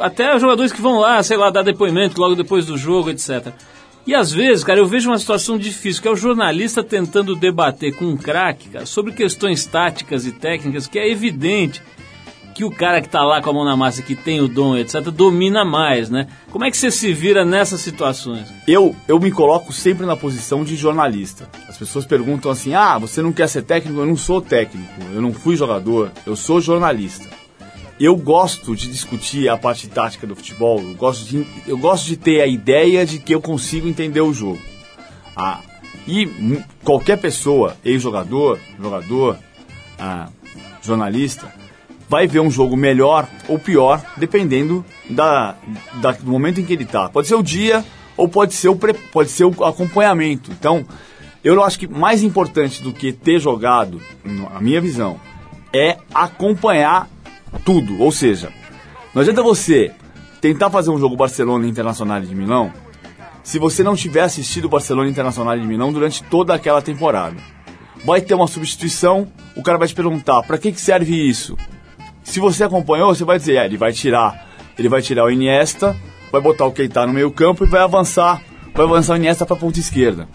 até 0.00 0.38
jogadores 0.38 0.72
que 0.72 0.80
vão 0.80 0.98
lá, 0.98 1.22
sei 1.22 1.36
lá, 1.36 1.50
dar 1.50 1.62
depoimento 1.62 2.20
logo 2.20 2.34
depois 2.34 2.66
do 2.66 2.76
jogo, 2.76 3.10
etc. 3.10 3.52
E 4.06 4.14
às 4.14 4.32
vezes, 4.32 4.64
cara, 4.64 4.80
eu 4.80 4.86
vejo 4.86 5.08
uma 5.10 5.18
situação 5.18 5.56
difícil, 5.56 6.02
que 6.02 6.08
é 6.08 6.10
o 6.10 6.16
jornalista 6.16 6.82
tentando 6.82 7.36
debater 7.36 7.94
com 7.94 8.06
um 8.06 8.16
craque, 8.16 8.68
sobre 8.84 9.12
questões 9.12 9.64
táticas 9.64 10.26
e 10.26 10.32
técnicas, 10.32 10.86
que 10.86 10.98
é 10.98 11.08
evidente 11.08 11.80
que 12.54 12.64
o 12.64 12.70
cara 12.70 13.00
que 13.00 13.06
está 13.06 13.22
lá 13.22 13.40
com 13.40 13.50
a 13.50 13.52
mão 13.52 13.64
na 13.64 13.76
massa, 13.76 14.02
que 14.02 14.14
tem 14.14 14.40
o 14.40 14.48
dom, 14.48 14.76
etc., 14.76 15.00
domina 15.10 15.64
mais, 15.64 16.10
né? 16.10 16.28
Como 16.50 16.64
é 16.64 16.70
que 16.70 16.76
você 16.76 16.90
se 16.90 17.12
vira 17.12 17.44
nessas 17.44 17.80
situações? 17.80 18.52
Eu, 18.66 18.94
eu 19.08 19.18
me 19.18 19.30
coloco 19.30 19.72
sempre 19.72 20.06
na 20.06 20.16
posição 20.16 20.62
de 20.64 20.76
jornalista. 20.76 21.48
As 21.68 21.76
pessoas 21.76 22.04
perguntam 22.04 22.50
assim: 22.50 22.74
ah, 22.74 22.98
você 22.98 23.22
não 23.22 23.32
quer 23.32 23.48
ser 23.48 23.62
técnico? 23.62 24.00
Eu 24.00 24.06
não 24.06 24.16
sou 24.16 24.40
técnico, 24.40 24.92
eu 25.14 25.22
não 25.22 25.32
fui 25.32 25.56
jogador, 25.56 26.12
eu 26.26 26.36
sou 26.36 26.60
jornalista. 26.60 27.28
Eu 27.98 28.16
gosto 28.16 28.74
de 28.74 28.88
discutir 28.88 29.48
a 29.48 29.56
parte 29.56 29.88
tática 29.88 30.26
do 30.26 30.34
futebol, 30.34 30.80
eu 30.80 30.94
gosto 30.94 31.24
de, 31.24 31.46
eu 31.66 31.78
gosto 31.78 32.06
de 32.06 32.16
ter 32.16 32.40
a 32.40 32.46
ideia 32.46 33.06
de 33.06 33.18
que 33.18 33.34
eu 33.34 33.40
consigo 33.40 33.86
entender 33.86 34.20
o 34.20 34.32
jogo. 34.32 34.60
Ah, 35.36 35.60
e 36.06 36.28
qualquer 36.82 37.18
pessoa, 37.18 37.76
ex-jogador, 37.84 38.58
jogador, 38.80 39.38
ah, 39.98 40.28
jornalista, 40.82 41.52
vai 42.08 42.26
ver 42.26 42.40
um 42.40 42.50
jogo 42.50 42.76
melhor 42.76 43.28
ou 43.48 43.58
pior, 43.58 44.02
dependendo 44.16 44.84
da, 45.08 45.54
da 46.00 46.12
do 46.12 46.30
momento 46.30 46.60
em 46.60 46.64
que 46.64 46.72
ele 46.72 46.84
está. 46.84 47.08
Pode 47.08 47.28
ser 47.28 47.34
o 47.34 47.42
dia 47.42 47.84
ou 48.16 48.28
pode 48.28 48.54
ser 48.54 48.68
o, 48.68 48.76
pre, 48.76 48.94
pode 48.94 49.30
ser 49.30 49.44
o 49.44 49.64
acompanhamento. 49.64 50.50
Então, 50.50 50.84
eu 51.42 51.62
acho 51.62 51.78
que 51.78 51.88
mais 51.88 52.22
importante 52.22 52.82
do 52.82 52.92
que 52.92 53.12
ter 53.12 53.40
jogado, 53.40 54.00
na 54.24 54.60
minha 54.60 54.80
visão, 54.80 55.20
é 55.72 55.96
acompanhar 56.14 57.08
tudo. 57.64 58.00
Ou 58.00 58.12
seja, 58.12 58.52
não 59.14 59.22
adianta 59.22 59.42
você 59.42 59.90
tentar 60.40 60.70
fazer 60.70 60.90
um 60.90 60.98
jogo 60.98 61.16
Barcelona 61.16 61.66
Internacional 61.66 62.20
de 62.20 62.34
Milão 62.34 62.72
se 63.42 63.58
você 63.58 63.82
não 63.82 63.96
tiver 63.96 64.20
assistido 64.20 64.66
o 64.66 64.68
Barcelona 64.68 65.08
Internacional 65.08 65.58
de 65.58 65.66
Milão 65.66 65.92
durante 65.92 66.22
toda 66.24 66.54
aquela 66.54 66.80
temporada. 66.80 67.36
Vai 68.04 68.20
ter 68.20 68.34
uma 68.34 68.46
substituição, 68.46 69.28
o 69.56 69.62
cara 69.62 69.78
vai 69.78 69.88
te 69.88 69.94
perguntar: 69.94 70.42
para 70.42 70.58
que, 70.58 70.72
que 70.72 70.80
serve 70.80 71.14
isso? 71.28 71.56
Se 72.22 72.40
você 72.40 72.64
acompanhou, 72.64 73.14
você 73.14 73.24
vai 73.24 73.38
dizer, 73.38 73.56
é, 73.56 73.64
ele 73.64 73.76
vai 73.76 73.92
tirar, 73.92 74.48
ele 74.78 74.88
vai 74.88 75.02
tirar 75.02 75.24
o 75.24 75.30
Iniesta, 75.30 75.96
vai 76.30 76.40
botar 76.40 76.66
o 76.66 76.72
Keita 76.72 77.06
no 77.06 77.12
meio 77.12 77.30
campo 77.30 77.64
e 77.64 77.66
vai 77.68 77.82
avançar, 77.82 78.42
vai 78.74 78.86
avançar 78.86 79.14
o 79.14 79.16
Iniesta 79.16 79.44
para 79.44 79.56
a 79.56 79.58
ponta 79.58 79.78
esquerda. 79.78 80.28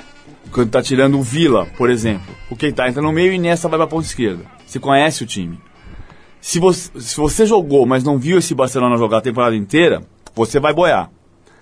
Quando 0.51 0.67
está 0.67 0.81
tirando 0.81 1.17
o 1.17 1.23
Vila, 1.23 1.65
por 1.77 1.89
exemplo, 1.89 2.33
o 2.49 2.55
Keita 2.55 2.87
entra 2.87 3.01
no 3.01 3.11
meio 3.11 3.27
e 3.27 3.29
o 3.31 3.33
Iniesta 3.33 3.67
vai 3.67 3.77
para 3.77 3.85
a 3.85 3.89
ponta 3.89 4.05
esquerda. 4.05 4.43
Você 4.65 4.79
conhece 4.79 5.23
o 5.23 5.27
time. 5.27 5.59
Se 6.39 6.59
você, 6.59 6.91
se 6.99 7.17
você 7.17 7.45
jogou, 7.45 7.85
mas 7.85 8.03
não 8.03 8.17
viu 8.17 8.37
esse 8.37 8.53
Barcelona 8.53 8.97
jogar 8.97 9.17
a 9.17 9.21
temporada 9.21 9.55
inteira, 9.55 10.03
você 10.35 10.59
vai 10.59 10.73
boiar. 10.73 11.09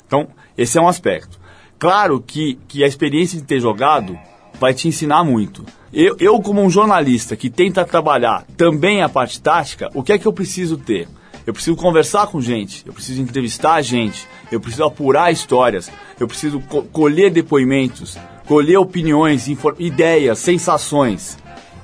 Então, 0.06 0.28
esse 0.58 0.78
é 0.78 0.82
um 0.82 0.88
aspecto. 0.88 1.40
Claro 1.80 2.22
que, 2.22 2.60
que 2.68 2.84
a 2.84 2.88
experiência 2.88 3.40
de 3.40 3.46
ter 3.46 3.60
jogado 3.60 4.18
vai 4.60 4.74
te 4.74 4.88
ensinar 4.88 5.24
muito. 5.24 5.65
Eu, 5.94 6.15
eu, 6.20 6.41
como 6.41 6.62
um 6.62 6.70
jornalista 6.70 7.36
que 7.36 7.50
tenta 7.50 7.86
trabalhar 7.86 8.46
também 8.58 9.02
a 9.02 9.10
parte 9.10 9.41
tática, 9.41 9.89
o 9.94 10.04
que 10.04 10.13
é 10.13 10.18
que 10.18 10.26
eu 10.26 10.34
preciso 10.34 10.78
ter? 10.78 11.08
Eu 11.46 11.54
preciso 11.54 11.78
conversar 11.78 12.28
com 12.28 12.41
gente, 12.41 12.84
eu 12.86 12.91
preciso 12.91 13.22
entrevistar 13.22 13.82
gente, 13.82 14.28
eu 14.52 14.60
preciso 14.60 14.84
apurar 14.84 15.32
histórias, 15.32 15.91
eu 16.20 16.28
preciso 16.28 16.60
co 16.62 16.82
colher 16.84 17.30
depoimentos, 17.32 18.18
colher 18.48 18.78
opiniões, 18.78 19.48
ideias, 19.78 20.39
sensações. 20.39 21.38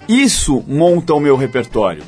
Isso 0.09 0.63
monta 0.67 1.13
o 1.13 1.19
meu 1.19 1.35
repertório. 1.35 2.03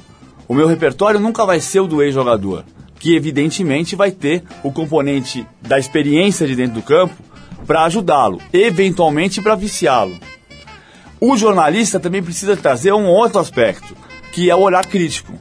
O 0.48 0.54
meu 0.54 0.68
repertório 0.68 1.20
nunca 1.20 1.46
vai 1.46 1.60
ser 1.60 1.80
o 1.80 1.88
do 1.88 2.02
ex-jogador, 2.02 2.66
que 3.00 3.16
evidentemente 3.16 3.96
vai 3.96 4.12
ter 4.12 4.44
o 4.64 4.72
componente 4.72 5.46
da 5.62 5.78
experiência 5.78 6.48
de 6.48 6.56
dentro 6.56 6.76
do 6.76 6.82
campo 6.82 7.16
para 7.68 7.86
ajudá-lo, 7.86 8.42
eventualmente 8.52 9.42
para 9.42 9.56
viciá-lo. 9.56 10.16
O 11.26 11.38
jornalista 11.38 12.02
também 12.02 12.22
precisa 12.22 12.58
trazer 12.58 12.92
um 12.92 13.06
outro 13.06 13.40
aspecto, 13.40 13.96
que 14.34 14.50
é 14.50 14.56
o 14.58 14.60
olhar 14.60 14.86
crítico. 14.86 15.32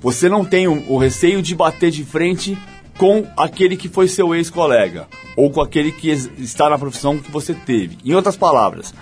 Você 0.00 0.28
não 0.28 0.44
tem 0.44 0.66
o, 0.66 0.98
receio 0.98 1.40
de 1.40 1.54
bater 1.54 1.92
de 1.92 2.02
frente 2.02 2.58
com 2.98 3.24
aquele 3.36 3.76
que 3.76 3.88
foi 3.88 4.08
seu 4.08 4.34
ex-colega, 4.34 5.06
ou 5.36 5.48
com 5.48 5.60
aquele 5.60 5.92
que 5.92 6.10
está 6.10 6.68
na 6.68 6.76
profissão 6.76 7.18
que 7.18 7.30
você 7.30 7.54
teve. 7.54 7.98
Em 8.04 8.14
outras 8.14 8.36
palavras, 8.36 8.92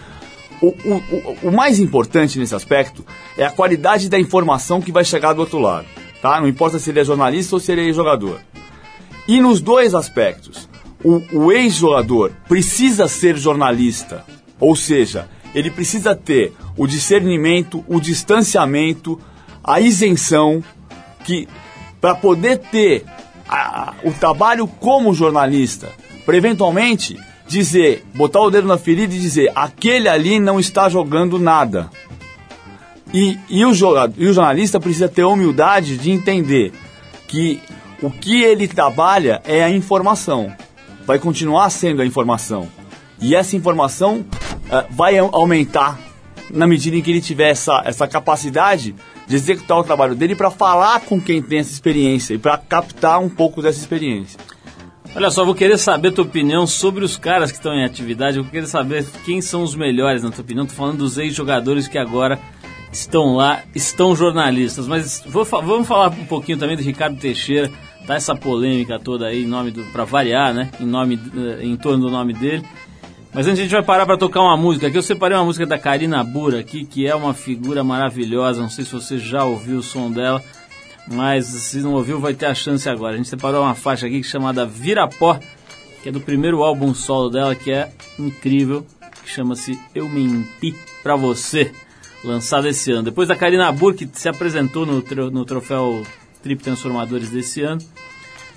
o, 0.60 0.66
o, 0.66 1.48
o, 1.48 1.50
mais 1.50 1.80
importante 1.80 2.38
nesse 2.38 2.54
aspecto 2.54 3.02
é 3.38 3.46
a 3.46 3.50
qualidade 3.50 4.10
da 4.10 4.20
informação 4.20 4.82
que 4.82 4.92
vai 4.92 5.06
chegar 5.06 5.32
do 5.32 5.40
outro 5.40 5.58
lado. 5.58 5.86
Tá? 6.20 6.38
Não 6.38 6.48
importa 6.48 6.78
se 6.78 6.90
ele 6.90 7.00
é 7.00 7.04
jornalista 7.04 7.56
ou 7.56 7.60
se 7.60 7.72
ele 7.72 7.88
é 7.88 7.92
jogador. 7.94 8.42
E 9.26 9.40
nos 9.40 9.58
dois 9.58 9.94
aspectos, 9.94 10.68
o, 11.02 11.22
o 11.32 11.50
ex-jogador 11.50 12.32
precisa 12.46 13.08
ser 13.08 13.38
jornalista, 13.38 14.22
ou 14.60 14.76
seja, 14.76 15.30
ele 15.56 15.70
precisa 15.70 16.14
ter 16.14 16.52
o 16.76 16.86
discernimento, 16.86 17.82
o 17.88 17.98
distanciamento, 17.98 19.18
a 19.64 19.80
isenção, 19.80 20.62
que 21.24 21.48
para 21.98 22.14
poder 22.14 22.58
ter 22.58 23.06
a, 23.48 23.94
o 24.04 24.12
trabalho 24.12 24.66
como 24.66 25.14
jornalista, 25.14 25.88
para 26.26 26.36
eventualmente 26.36 27.18
dizer, 27.48 28.04
botar 28.14 28.40
o 28.40 28.50
dedo 28.50 28.68
na 28.68 28.76
ferida 28.76 29.14
e 29.14 29.18
dizer, 29.18 29.50
aquele 29.54 30.10
ali 30.10 30.38
não 30.38 30.60
está 30.60 30.90
jogando 30.90 31.38
nada. 31.38 31.88
E, 33.14 33.38
e, 33.48 33.64
o, 33.64 33.72
e 34.18 34.26
o 34.26 34.34
jornalista 34.34 34.78
precisa 34.78 35.08
ter 35.08 35.22
a 35.22 35.28
humildade 35.28 35.96
de 35.96 36.10
entender 36.10 36.74
que 37.26 37.62
o 38.02 38.10
que 38.10 38.42
ele 38.42 38.68
trabalha 38.68 39.40
é 39.46 39.64
a 39.64 39.70
informação. 39.70 40.52
Vai 41.06 41.18
continuar 41.18 41.70
sendo 41.70 42.02
a 42.02 42.06
informação. 42.06 42.68
E 43.22 43.34
essa 43.34 43.56
informação 43.56 44.22
vai 44.90 45.18
aumentar 45.18 45.98
na 46.50 46.66
medida 46.66 46.96
em 46.96 47.02
que 47.02 47.10
ele 47.10 47.20
tiver 47.20 47.50
essa, 47.50 47.82
essa 47.84 48.06
capacidade 48.06 48.94
de 49.26 49.34
executar 49.34 49.78
o 49.78 49.84
trabalho 49.84 50.14
dele 50.14 50.34
para 50.34 50.50
falar 50.50 51.00
com 51.00 51.20
quem 51.20 51.42
tem 51.42 51.58
essa 51.58 51.72
experiência 51.72 52.34
e 52.34 52.38
para 52.38 52.56
captar 52.56 53.20
um 53.20 53.28
pouco 53.28 53.60
dessa 53.60 53.80
experiência. 53.80 54.38
Olha 55.14 55.30
só, 55.30 55.44
vou 55.44 55.54
querer 55.54 55.78
saber 55.78 56.08
a 56.08 56.12
tua 56.12 56.24
opinião 56.24 56.66
sobre 56.66 57.02
os 57.02 57.16
caras 57.16 57.50
que 57.50 57.56
estão 57.56 57.72
em 57.72 57.84
atividade. 57.84 58.36
Eu 58.36 58.42
vou 58.42 58.52
querer 58.52 58.66
saber 58.66 59.04
quem 59.24 59.40
são 59.40 59.62
os 59.62 59.74
melhores, 59.74 60.22
na 60.22 60.30
tua 60.30 60.42
opinião. 60.42 60.64
Estou 60.66 60.76
falando 60.76 60.98
dos 60.98 61.16
ex-jogadores 61.16 61.88
que 61.88 61.96
agora 61.96 62.38
estão 62.92 63.34
lá, 63.34 63.62
estão 63.74 64.14
jornalistas. 64.14 64.86
Mas 64.86 65.22
vou, 65.26 65.42
vamos 65.44 65.88
falar 65.88 66.10
um 66.10 66.26
pouquinho 66.26 66.58
também 66.58 66.76
do 66.76 66.82
Ricardo 66.82 67.18
Teixeira. 67.18 67.72
Tá 68.06 68.14
essa 68.14 68.36
polêmica 68.36 69.00
toda 69.00 69.26
aí, 69.26 69.44
em 69.44 69.46
nome 69.46 69.70
do, 69.70 69.82
para 69.84 70.04
variar, 70.04 70.52
né? 70.52 70.70
Em 70.78 70.86
nome, 70.86 71.18
eh, 71.34 71.64
em 71.64 71.76
torno 71.76 72.04
do 72.04 72.10
nome 72.10 72.34
dele. 72.34 72.62
Mas 73.32 73.46
antes 73.46 73.60
a 73.60 73.62
gente 73.62 73.72
vai 73.72 73.82
parar 73.82 74.06
para 74.06 74.16
tocar 74.16 74.40
uma 74.40 74.56
música 74.56 74.86
aqui. 74.86 74.96
Eu 74.96 75.02
separei 75.02 75.36
uma 75.36 75.44
música 75.44 75.66
da 75.66 75.78
Karina 75.78 76.24
Bura 76.24 76.60
aqui, 76.60 76.84
que 76.84 77.06
é 77.06 77.14
uma 77.14 77.34
figura 77.34 77.84
maravilhosa. 77.84 78.62
Não 78.62 78.70
sei 78.70 78.84
se 78.84 78.92
você 78.92 79.18
já 79.18 79.44
ouviu 79.44 79.78
o 79.78 79.82
som 79.82 80.10
dela, 80.10 80.42
mas 81.06 81.46
se 81.46 81.78
não 81.80 81.92
ouviu, 81.92 82.18
vai 82.18 82.34
ter 82.34 82.46
a 82.46 82.54
chance 82.54 82.88
agora. 82.88 83.14
A 83.14 83.16
gente 83.16 83.28
separou 83.28 83.62
uma 83.62 83.74
faixa 83.74 84.06
aqui 84.06 84.22
chamada 84.22 84.64
Virapó, 84.64 85.38
que 86.02 86.08
é 86.08 86.12
do 86.12 86.20
primeiro 86.20 86.62
álbum 86.62 86.94
solo 86.94 87.28
dela, 87.28 87.54
que 87.54 87.70
é 87.70 87.92
incrível, 88.18 88.86
que 89.22 89.30
chama-se 89.30 89.78
Eu 89.94 90.08
Menti 90.08 90.74
Pra 91.02 91.16
Você, 91.16 91.72
lançado 92.24 92.66
esse 92.68 92.90
ano. 92.90 93.02
Depois 93.02 93.28
da 93.28 93.36
Karina 93.36 93.70
Bur, 93.70 93.94
que 93.94 94.08
se 94.12 94.28
apresentou 94.28 94.86
no, 94.86 95.04
no 95.30 95.44
troféu 95.44 96.04
Trip 96.42 96.62
Transformadores 96.62 97.28
desse 97.28 97.62
ano, 97.62 97.82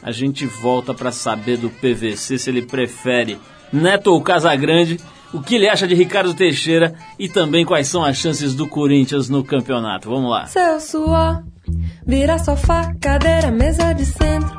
a 0.01 0.11
gente 0.11 0.45
volta 0.45 0.93
para 0.93 1.11
saber 1.11 1.57
do 1.57 1.69
PVC 1.69 2.37
se 2.37 2.49
ele 2.49 2.61
prefere 2.61 3.37
Neto 3.71 4.11
ou 4.11 4.21
Casagrande, 4.21 4.99
o 5.33 5.41
que 5.41 5.55
ele 5.55 5.69
acha 5.69 5.87
de 5.87 5.93
Ricardo 5.93 6.33
Teixeira 6.33 6.93
e 7.17 7.29
também 7.29 7.65
quais 7.65 7.87
são 7.87 8.03
as 8.03 8.17
chances 8.17 8.55
do 8.55 8.67
Corinthians 8.67 9.29
no 9.29 9.43
campeonato. 9.43 10.09
Vamos 10.09 10.31
lá. 10.31 10.45
Seu 10.47 10.79
suor, 10.79 11.43
vira 12.05 12.39
sofá, 12.39 12.93
cadeira, 12.99 13.51
mesa 13.51 13.93
de 13.93 14.05
centro. 14.05 14.57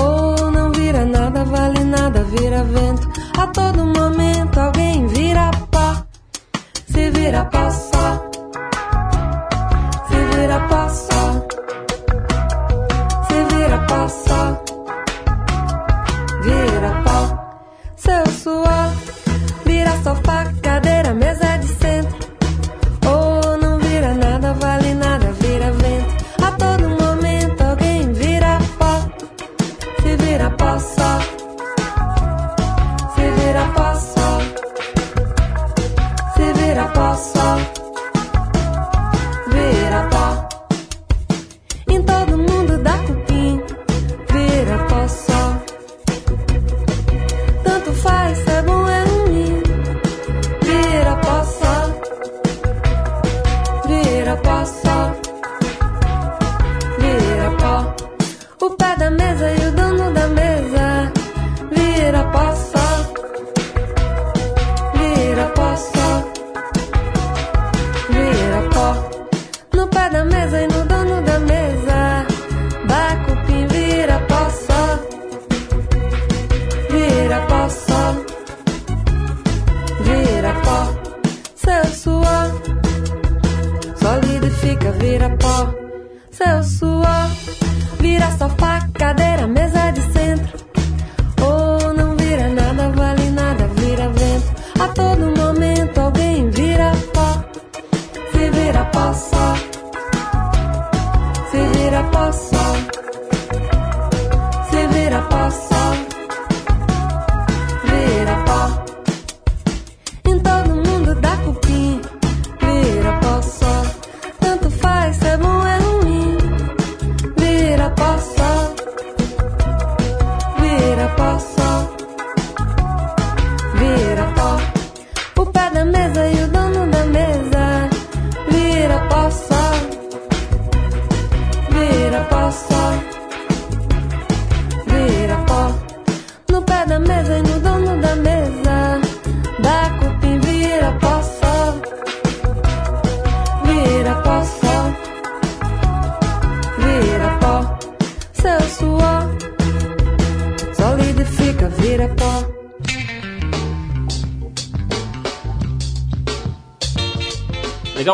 Ou 0.00 0.50
não 0.50 0.72
vira 0.72 1.04
nada, 1.04 1.44
vale 1.44 1.84
nada, 1.84 2.24
vira 2.24 2.64
vento. 2.64 3.08
A 3.38 3.46
todo 3.46 3.84
momento 3.84 4.58
alguém 4.58 5.06
vira 5.06 5.50
pó. 5.70 6.04
Se 6.86 7.10
vira 7.10 7.44
pó 7.44 7.70
só. 7.70 8.30
Se 10.08 10.36
vira 10.36 10.60
pó 10.68 10.88
só. 10.88 11.46
Se 13.28 13.54
vira 13.54 13.78
pó 13.86 14.08
só. 14.08 14.65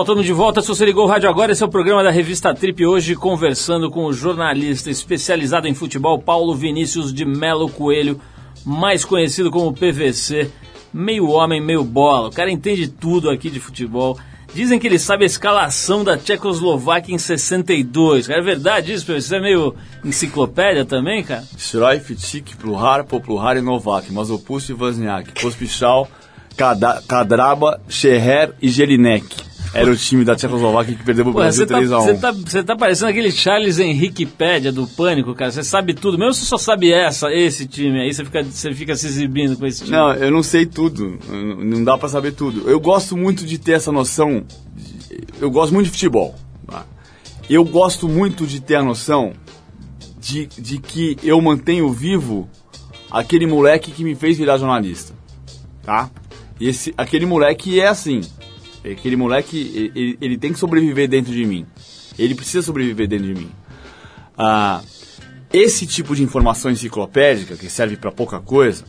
Legal, 0.03 0.05
estamos 0.05 0.27
de 0.27 0.33
volta. 0.33 0.61
Se 0.61 0.69
você 0.69 0.85
ligou 0.85 1.05
o 1.05 1.09
rádio 1.09 1.29
agora, 1.29 1.53
esse 1.53 1.63
é 1.63 1.67
o 1.67 1.69
programa 1.69 2.03
da 2.03 2.11
revista 2.11 2.53
Trip. 2.53 2.85
Hoje 2.85 3.15
conversando 3.15 3.89
com 3.89 4.05
o 4.05 4.13
jornalista 4.13 4.91
especializado 4.91 5.69
em 5.69 5.75
futebol, 5.75 6.19
Paulo 6.19 6.55
Vinícius 6.55 7.15
de 7.15 7.25
Melo 7.25 7.69
Coelho, 7.69 8.21
mais 8.65 9.05
conhecido 9.05 9.51
como 9.51 9.73
PVC. 9.73 10.51
Meio 10.93 11.29
homem, 11.29 11.61
meio 11.61 11.85
bola. 11.85 12.29
O 12.29 12.33
cara 12.33 12.51
entende 12.51 12.89
tudo 12.89 13.31
aqui 13.31 13.49
de 13.49 13.61
futebol. 13.61 14.19
Dizem 14.53 14.79
que 14.79 14.89
ele 14.89 14.99
sabe 14.99 15.23
a 15.23 15.27
escalação 15.27 16.03
da 16.03 16.17
Tchecoslováquia 16.17 17.15
em 17.15 17.19
62. 17.19 18.29
É 18.29 18.41
verdade 18.41 18.93
isso, 18.93 19.07
PVC? 19.07 19.21
Você 19.21 19.37
é 19.37 19.41
meio 19.41 19.75
enciclopédia 20.05 20.85
também, 20.85 21.23
cara? 21.23 21.45
Shroi, 21.57 22.01
Fitik, 22.01 22.57
Pluhar, 22.57 23.05
Popluhar 23.05 23.57
e 23.57 23.61
Novak, 23.61 24.13
Mazopust 24.13 24.69
e 24.69 24.75
Wozniak, 24.75 25.41
Pospichal, 25.41 26.09
Kadraba, 27.07 27.81
Scherer 27.89 28.53
e 28.61 28.69
Jelinek. 28.69 29.52
Era 29.75 29.91
o 29.91 29.97
time 29.97 30.23
da 30.25 30.37
Tchecoslováquia 30.37 30.95
que 30.95 31.03
perdeu 31.03 31.25
pro 31.25 31.33
Pô, 31.33 31.39
Brasil 31.41 31.67
você 31.67 31.73
tá, 31.73 31.81
3x1. 31.81 32.03
você 32.05 32.15
tá, 32.15 32.33
você 32.33 32.63
tá 32.63 32.77
parecendo 32.77 33.11
aquele 33.11 33.31
Charles 33.33 33.79
Henriquepédia 33.79 34.71
do 34.71 34.87
Pânico, 34.87 35.35
cara. 35.35 35.51
Você 35.51 35.63
sabe 35.65 35.95
tudo. 35.95 36.19
Mesmo 36.19 36.35
se 36.35 36.41
você 36.41 36.47
só 36.47 36.59
sabe 36.59 36.93
essa, 36.93 37.33
esse 37.33 37.67
time 37.67 38.01
aí, 38.01 38.13
você 38.13 38.23
fica, 38.25 38.43
você 38.45 38.75
fica 38.75 38.95
se 38.95 39.07
exibindo 39.07 39.57
com 39.57 39.65
esse 39.67 39.85
time. 39.85 39.97
Não, 39.97 40.13
eu 40.13 40.31
não 40.31 40.43
sei 40.43 40.67
tudo. 40.67 41.19
Não 41.29 41.83
dá 41.83 41.97
pra 41.97 42.09
saber 42.09 42.33
tudo. 42.33 42.69
Eu 42.69 42.79
gosto 42.79 43.17
muito 43.17 43.47
de 43.47 43.57
ter 43.59 43.73
essa 43.73 43.91
noção. 43.91 44.45
de- 44.77 45.21
Eu 45.41 45.51
gosto 45.51 45.73
muito 45.73 45.87
de 45.87 45.93
futebol. 45.93 46.35
tá? 46.67 46.85
Eu 47.49 47.65
gosto 47.65 48.09
muito 48.09 48.47
de 48.47 48.61
ter 48.61 48.77
a 48.77 48.83
noção 48.83 49.33
de, 50.21 50.47
de 50.59 50.79
que 50.79 51.17
eu 51.23 51.41
mantenho 51.41 51.91
vivo 51.91 52.49
aquele 53.11 53.47
moleque 53.47 53.91
que 53.91 54.05
me 54.05 54.15
fez 54.15 54.37
virar 54.37 54.59
jornalista. 54.59 55.15
Tá? 55.83 56.11
Esse, 56.61 56.93
aquele 56.97 57.25
moleque 57.27 57.81
é 57.81 57.89
assim. 57.89 58.21
Aquele 58.85 59.17
moleque, 59.17 59.93
ele, 59.95 60.19
ele 60.21 60.39
tem 60.39 60.53
que 60.53 60.59
sobreviver 60.59 61.09
dentro 61.09 61.33
de 61.33 61.45
mim. 61.45 61.67
Ele 62.19 62.35
precisa 62.35 62.63
sobreviver 62.63 63.09
dentro 63.09 63.27
de 63.27 63.35
mim. 63.35 63.51
Ah, 64.37 64.83
esse 65.53 65.87
tipo 65.87 66.17
de 66.17 66.23
informação 66.23 66.71
enciclopédica, 66.71 67.57
que 67.57 67.69
serve 67.69 67.97
para 67.97 68.11
pouca 68.11 68.41
coisa, 68.41 68.85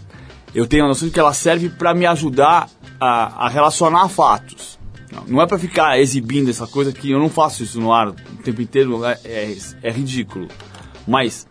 eu 0.55 0.65
tenho 0.65 0.85
a 0.85 0.87
noção 0.87 1.07
de 1.07 1.13
que 1.13 1.19
ela 1.19 1.33
serve 1.33 1.69
para 1.69 1.93
me 1.93 2.05
ajudar 2.05 2.69
a, 2.99 3.45
a 3.45 3.49
relacionar 3.49 4.07
fatos. 4.07 4.79
Não, 5.11 5.25
não 5.27 5.41
é 5.41 5.47
para 5.47 5.59
ficar 5.59 5.99
exibindo 5.99 6.49
essa 6.49 6.65
coisa 6.65 6.91
que 6.91 7.11
eu 7.11 7.19
não 7.19 7.29
faço 7.29 7.63
isso 7.63 7.79
no 7.79 7.91
ar 7.91 8.09
o 8.09 8.13
tempo 8.43 8.61
inteiro, 8.61 9.05
é, 9.05 9.19
é, 9.25 9.57
é 9.83 9.91
ridículo. 9.91 10.47
Mas 11.07 11.47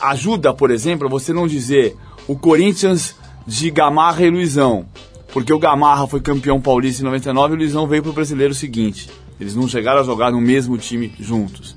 ajuda, 0.00 0.54
por 0.54 0.70
exemplo, 0.70 1.06
a 1.06 1.10
você 1.10 1.32
não 1.32 1.46
dizer 1.46 1.96
o 2.26 2.36
Corinthians 2.36 3.14
de 3.46 3.70
Gamarra 3.70 4.24
e 4.24 4.30
Luizão. 4.30 4.86
Porque 5.32 5.52
o 5.52 5.58
Gamarra 5.58 6.06
foi 6.06 6.20
campeão 6.20 6.60
paulista 6.60 7.02
em 7.02 7.04
99 7.04 7.52
e 7.52 7.56
o 7.56 7.58
Luizão 7.58 7.86
veio 7.86 8.02
pro 8.02 8.12
brasileiro 8.12 8.54
seguinte. 8.54 9.08
Eles 9.40 9.54
não 9.54 9.68
chegaram 9.68 10.00
a 10.00 10.04
jogar 10.04 10.32
no 10.32 10.40
mesmo 10.40 10.76
time 10.78 11.12
juntos. 11.20 11.76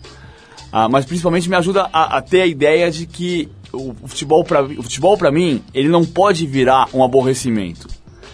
Ah, 0.72 0.88
mas 0.88 1.06
principalmente 1.06 1.50
me 1.50 1.56
ajuda 1.56 1.90
a, 1.92 2.18
a 2.18 2.22
ter 2.22 2.42
a 2.42 2.48
ideia 2.48 2.90
de 2.90 3.06
que 3.06 3.50
o, 3.74 3.94
o 4.02 4.08
futebol 4.08 4.44
para 4.44 4.64
o 4.64 4.84
futebol 4.84 5.18
para 5.18 5.32
mim 5.32 5.62
ele 5.74 5.90
não 5.90 6.06
pode 6.06 6.46
virar 6.46 6.88
um 6.94 7.04
aborrecimento. 7.04 7.88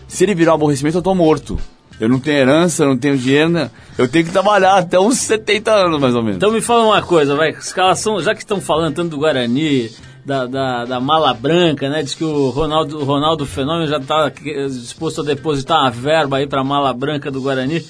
Se 0.08 0.24
ele 0.24 0.36
virar 0.36 0.52
um 0.52 0.56
aborrecimento 0.56 0.98
eu 0.98 1.02
tô 1.02 1.16
morto. 1.16 1.58
Eu 2.00 2.08
não 2.08 2.20
tenho 2.20 2.38
herança, 2.38 2.84
eu 2.84 2.90
não 2.90 2.98
tenho 2.98 3.18
dinheiro, 3.18 3.50
né? 3.50 3.72
eu 3.98 4.08
tenho 4.08 4.24
que 4.24 4.32
trabalhar 4.32 4.76
até 4.76 5.00
uns 5.00 5.18
70 5.18 5.72
anos 5.72 6.00
mais 6.00 6.14
ou 6.14 6.22
menos. 6.22 6.38
Então 6.38 6.52
me 6.52 6.62
fala 6.62 6.86
uma 6.86 7.02
coisa, 7.02 7.36
vai. 7.36 7.50
Escalação, 7.50 8.22
já 8.22 8.36
que 8.36 8.42
estão 8.42 8.62
falando 8.62 8.94
tanto 8.94 9.10
do 9.10 9.18
Guarani, 9.18 9.90
da, 10.28 10.46
da, 10.46 10.84
da 10.86 11.00
mala 11.00 11.34
branca, 11.34 11.88
né? 11.90 12.04
Diz 12.04 12.14
que 12.14 12.24
o 12.26 12.50
Ronaldo, 12.50 13.00
o 13.00 13.06
Ronaldo 13.06 13.46
Fenômeno 13.46 13.88
já 13.88 13.96
está 13.98 14.30
disposto 14.30 15.22
a 15.22 15.24
depositar 15.24 15.80
uma 15.82 15.90
verba 15.90 16.36
aí 16.38 16.46
para 16.46 16.60
a 16.60 16.64
mala 16.66 16.94
branca 16.94 17.32
do 17.32 17.42
Guarani. 17.42 17.82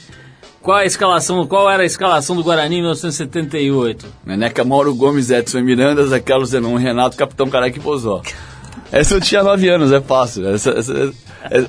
Qual 0.62 0.78
a 0.78 0.86
escalação, 0.86 1.48
qual 1.48 1.68
era 1.68 1.82
a 1.82 1.86
escalação 1.86 2.36
do 2.36 2.44
Guarani 2.44 2.76
em 2.76 2.82
1978? 2.82 4.06
Neneca 4.24 4.64
Mauro 4.64 4.94
Gomes, 4.94 5.32
Edson 5.32 5.62
Miranda, 5.62 6.06
Zé 6.06 6.20
Carlos 6.20 6.50
Zenon, 6.50 6.76
Renato, 6.76 7.18
Capitão 7.18 7.50
Careca 7.50 7.80
e 7.80 7.82
Pozó. 7.82 8.22
Essa 8.92 9.16
eu 9.16 9.22
tinha 9.22 9.42
9 9.42 9.68
anos, 9.70 9.92
é 9.92 10.00
fácil. 10.00 10.48
Essa, 10.48 10.70
essa- 10.72 11.12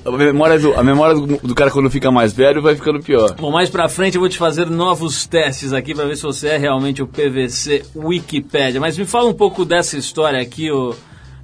a 0.04 0.10
memória, 0.10 0.58
do, 0.58 0.74
a 0.74 0.82
memória 0.82 1.14
do, 1.14 1.26
do 1.26 1.54
cara 1.54 1.70
quando 1.70 1.90
fica 1.90 2.10
mais 2.10 2.32
velho 2.32 2.60
vai 2.62 2.74
ficando 2.74 3.00
pior. 3.00 3.34
Bom, 3.34 3.50
mais 3.50 3.70
pra 3.70 3.88
frente 3.88 4.14
eu 4.14 4.20
vou 4.20 4.28
te 4.28 4.38
fazer 4.38 4.68
novos 4.68 5.26
testes 5.26 5.72
aqui 5.72 5.94
pra 5.94 6.04
ver 6.04 6.16
se 6.16 6.22
você 6.22 6.48
é 6.48 6.56
realmente 6.56 7.02
o 7.02 7.06
PVC 7.06 7.84
Wikipédia. 7.94 8.80
Mas 8.80 8.98
me 8.98 9.04
fala 9.04 9.28
um 9.28 9.34
pouco 9.34 9.64
dessa 9.64 9.96
história 9.96 10.40
aqui, 10.40 10.70
ô, 10.70 10.94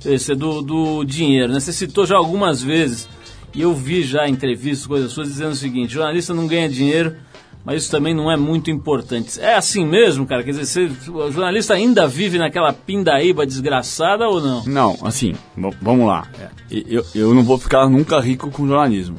esse, 0.05 0.35
do, 0.35 0.63
do 0.63 1.05
dinheiro. 1.05 1.53
Né? 1.53 1.61
Você 1.61 1.73
citou 1.73 2.07
já 2.07 2.17
algumas 2.17 2.63
vezes, 2.63 3.09
e 3.55 3.63
eu 3.63 3.73
vi 3.73 4.03
já 4.03 4.29
entrevistas, 4.29 4.87
coisas 4.87 5.13
suas, 5.13 5.29
dizendo 5.29 5.53
o 5.53 5.57
seguinte: 5.57 5.93
jornalista 5.93 6.35
não 6.35 6.47
ganha 6.47 6.69
dinheiro, 6.69 7.17
mas 7.65 7.83
isso 7.83 7.91
também 7.91 8.13
não 8.15 8.31
é 8.31 8.37
muito 8.37 8.71
importante. 8.71 9.41
É 9.41 9.55
assim 9.55 9.87
mesmo, 9.87 10.27
cara? 10.27 10.43
Quer 10.43 10.51
dizer, 10.51 10.67
você, 10.67 11.11
o 11.11 11.31
jornalista 11.31 11.75
ainda 11.75 12.07
vive 12.07 12.39
naquela 12.39 12.73
pindaíba 12.73 13.47
desgraçada 13.47 14.29
ou 14.29 14.41
não? 14.41 14.65
Não, 14.67 14.99
assim, 15.03 15.35
vamos 15.81 16.07
lá. 16.07 16.29
É, 16.39 16.51
Eu, 16.71 17.05
eu 17.15 17.35
não 17.35 17.43
vou 17.43 17.59
ficar 17.59 17.89
nunca 17.89 18.21
rico 18.21 18.51
com 18.51 18.67
jornalismo. 18.67 19.17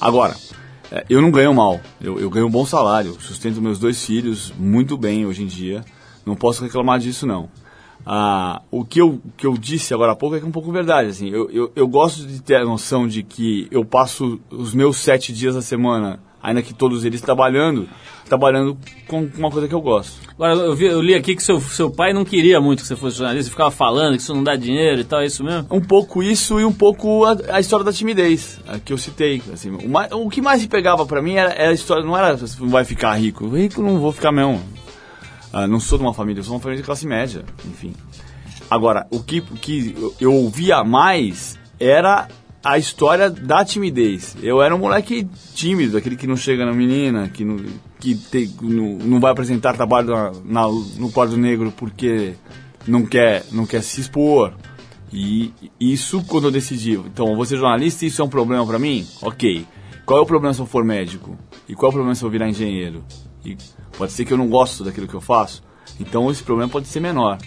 Agora, 0.00 0.34
é, 0.90 1.04
eu 1.10 1.20
não 1.20 1.30
ganho 1.30 1.52
mal. 1.52 1.80
Eu, 2.00 2.18
eu 2.18 2.30
ganho 2.30 2.46
um 2.46 2.50
bom 2.50 2.64
salário. 2.64 3.16
Sustento 3.20 3.60
meus 3.60 3.78
dois 3.78 4.04
filhos 4.04 4.52
muito 4.58 4.96
bem 4.96 5.26
hoje 5.26 5.42
em 5.42 5.46
dia. 5.46 5.84
Não 6.24 6.34
posso 6.34 6.62
reclamar 6.62 6.98
disso, 6.98 7.26
não. 7.26 7.50
Ah, 8.06 8.60
o 8.70 8.84
que 8.84 9.00
eu, 9.00 9.20
que 9.36 9.46
eu 9.46 9.56
disse 9.56 9.94
agora 9.94 10.12
há 10.12 10.16
pouco 10.16 10.36
é 10.36 10.38
que 10.38 10.44
é 10.44 10.48
um 10.48 10.52
pouco 10.52 10.70
verdade. 10.70 11.08
Assim, 11.08 11.28
eu, 11.28 11.50
eu, 11.50 11.72
eu 11.74 11.88
gosto 11.88 12.26
de 12.26 12.42
ter 12.42 12.56
a 12.56 12.64
noção 12.64 13.08
de 13.08 13.22
que 13.22 13.66
eu 13.70 13.84
passo 13.84 14.40
os 14.50 14.74
meus 14.74 14.98
sete 14.98 15.32
dias 15.32 15.54
da 15.54 15.62
semana, 15.62 16.20
ainda 16.44 16.62
que 16.62 16.72
todos 16.74 17.04
eles 17.04 17.20
trabalhando, 17.20 17.88
trabalhando 18.28 18.76
com 19.08 19.28
uma 19.36 19.50
coisa 19.50 19.66
que 19.66 19.74
eu 19.74 19.80
gosto. 19.80 20.20
Agora, 20.34 20.52
eu, 20.54 20.74
vi- 20.76 20.84
eu 20.86 21.00
li 21.00 21.14
aqui 21.14 21.34
que 21.34 21.42
seu, 21.42 21.60
seu 21.60 21.90
pai 21.90 22.12
não 22.12 22.24
queria 22.24 22.60
muito 22.60 22.82
que 22.82 22.86
você 22.88 22.94
fosse 22.94 23.16
jornalista, 23.18 23.50
ficava 23.50 23.70
falando 23.70 24.14
que 24.16 24.22
isso 24.22 24.34
não 24.34 24.44
dá 24.44 24.54
dinheiro 24.54 25.00
e 25.00 25.04
tal, 25.04 25.20
é 25.20 25.26
isso 25.26 25.42
mesmo? 25.42 25.66
Um 25.70 25.80
pouco 25.80 26.22
isso 26.22 26.60
e 26.60 26.64
um 26.64 26.72
pouco 26.72 27.24
a, 27.24 27.36
a 27.52 27.60
história 27.60 27.84
da 27.84 27.92
timidez, 27.92 28.60
que 28.84 28.92
eu 28.92 28.98
citei. 28.98 29.42
Assim, 29.52 29.70
o, 29.70 29.88
mais- 29.88 30.12
o 30.12 30.28
que 30.28 30.40
mais 30.42 30.60
me 30.62 30.68
pegava 30.68 31.06
pra 31.06 31.22
mim 31.22 31.34
era, 31.34 31.50
era 31.52 31.70
a 31.70 31.74
história, 31.74 32.04
não 32.04 32.16
era 32.16 32.36
você 32.36 32.60
não 32.60 32.68
vai 32.68 32.84
ficar 32.84 33.14
rico. 33.14 33.48
Rico 33.48 33.82
não 33.82 33.98
vou 33.98 34.12
ficar 34.12 34.30
mesmo. 34.30 34.60
Ah, 35.52 35.66
não 35.66 35.80
sou 35.80 35.96
de 35.98 36.04
uma 36.04 36.12
família, 36.14 36.40
eu 36.40 36.44
sou 36.44 36.54
uma 36.54 36.60
família 36.60 36.82
de 36.82 36.86
classe 36.86 37.06
média, 37.06 37.44
enfim. 37.64 37.94
Agora, 38.70 39.06
o 39.10 39.22
que, 39.22 39.40
que 39.40 39.94
eu 40.20 40.34
ouvia 40.34 40.82
mais 40.82 41.58
era 41.78 42.26
a 42.64 42.78
história 42.78 43.28
da 43.30 43.64
timidez. 43.64 44.36
Eu 44.42 44.62
era 44.62 44.74
um 44.74 44.78
moleque 44.78 45.28
tímido, 45.54 45.96
aquele 45.98 46.16
que 46.16 46.26
não 46.26 46.36
chega 46.36 46.64
na 46.64 46.72
menina, 46.72 47.28
que 47.28 47.44
não, 47.44 47.56
que 48.00 48.14
te- 48.14 48.50
não, 48.62 48.94
não 48.98 49.20
vai 49.20 49.30
apresentar 49.32 49.74
trabalho 49.74 50.08
na, 50.08 50.32
na- 50.44 50.68
no 50.98 51.12
quadro 51.12 51.36
negro 51.36 51.72
porque 51.76 52.34
não 52.86 53.04
quer, 53.04 53.44
não 53.52 53.66
quer 53.66 53.82
se 53.82 54.00
expor. 54.00 54.54
E 55.12 55.52
isso 55.78 56.24
quando 56.26 56.44
eu 56.48 56.50
decidi, 56.50 56.92
então, 56.94 57.36
vou 57.36 57.44
ser 57.44 57.56
jornalista, 57.58 58.04
isso 58.04 58.20
é 58.20 58.24
um 58.24 58.28
problema 58.28 58.66
pra 58.66 58.78
mim? 58.78 59.06
Ok. 59.22 59.64
Qual 60.04 60.18
é 60.18 60.22
o 60.22 60.26
problema 60.26 60.52
se 60.52 60.60
eu 60.60 60.66
for 60.66 60.84
médico? 60.84 61.38
E 61.68 61.74
qual 61.74 61.88
é 61.88 61.90
o 61.90 61.92
problema 61.92 62.14
se 62.14 62.24
eu 62.24 62.30
virar 62.30 62.48
engenheiro? 62.48 63.04
E 63.44 63.56
pode 63.96 64.12
ser 64.12 64.24
que 64.24 64.32
eu 64.32 64.36
não 64.36 64.48
gosto 64.48 64.82
daquilo 64.82 65.06
que 65.06 65.14
eu 65.14 65.20
faço. 65.20 65.62
Então 66.00 66.30
esse 66.30 66.42
problema 66.42 66.70
pode 66.70 66.88
ser 66.88 66.98
menor. 67.00 67.38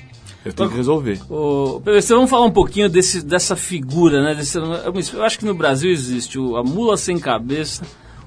Eu 0.47 0.53
tenho 0.53 0.69
que 0.69 0.75
resolver. 0.77 1.19
Ô, 1.29 1.81
PVC, 1.83 2.13
vamos 2.13 2.29
falar 2.29 2.45
um 2.45 2.51
pouquinho 2.51 2.89
desse, 2.89 3.23
dessa 3.25 3.55
figura, 3.55 4.21
né? 4.23 4.35
Desse- 4.35 4.57
eu 4.57 5.23
acho 5.23 5.39
que 5.39 5.45
no 5.45 5.53
Brasil 5.53 5.91
existe 5.91 6.39
o- 6.39 6.55
a 6.57 6.63
mula 6.63 6.97
sem 6.97 7.19
cabeça, 7.19 7.83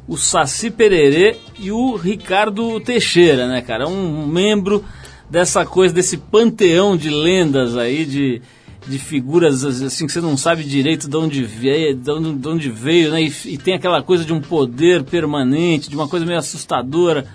o 0.09 0.17
Saci 0.17 0.71
Pererê 0.71 1.37
e 1.59 1.71
o 1.71 1.97
Ricardo 1.97 2.81
Teixeira, 2.81 3.47
né, 3.47 3.61
cara? 3.63 3.87
Um 3.89 4.27
membro 4.27 4.85
dessa 5.29 5.65
coisa, 5.65 5.95
desse 5.95 6.17
panteão 6.17 6.97
de 6.97 7.09
lendas 7.11 7.77
aí, 7.77 8.05
de, 8.05 8.43
de 8.89 8.99
figuras 8.99 9.65
assim 9.65 10.07
que 10.07 10.13
você 10.13 10.21
não 10.21 10.37
sabe 10.37 10.65
direito 10.65 11.09
de 11.09 11.17
onde 11.17 11.45
veio, 11.45 11.95
de 11.95 12.11
onde, 12.11 12.33
de 12.35 12.49
onde 12.49 12.71
veio 12.71 13.13
né? 13.13 13.23
E, 13.23 13.33
e 13.47 13.57
tem 13.59 13.75
aquela 13.75 14.03
coisa 14.03 14.25
de 14.25 14.33
um 14.33 14.41
poder 14.41 15.05
permanente, 15.05 15.89
de 15.89 15.95
uma 15.95 16.09
coisa 16.09 16.27
meio 16.27 16.39
assustadora. 16.39 17.27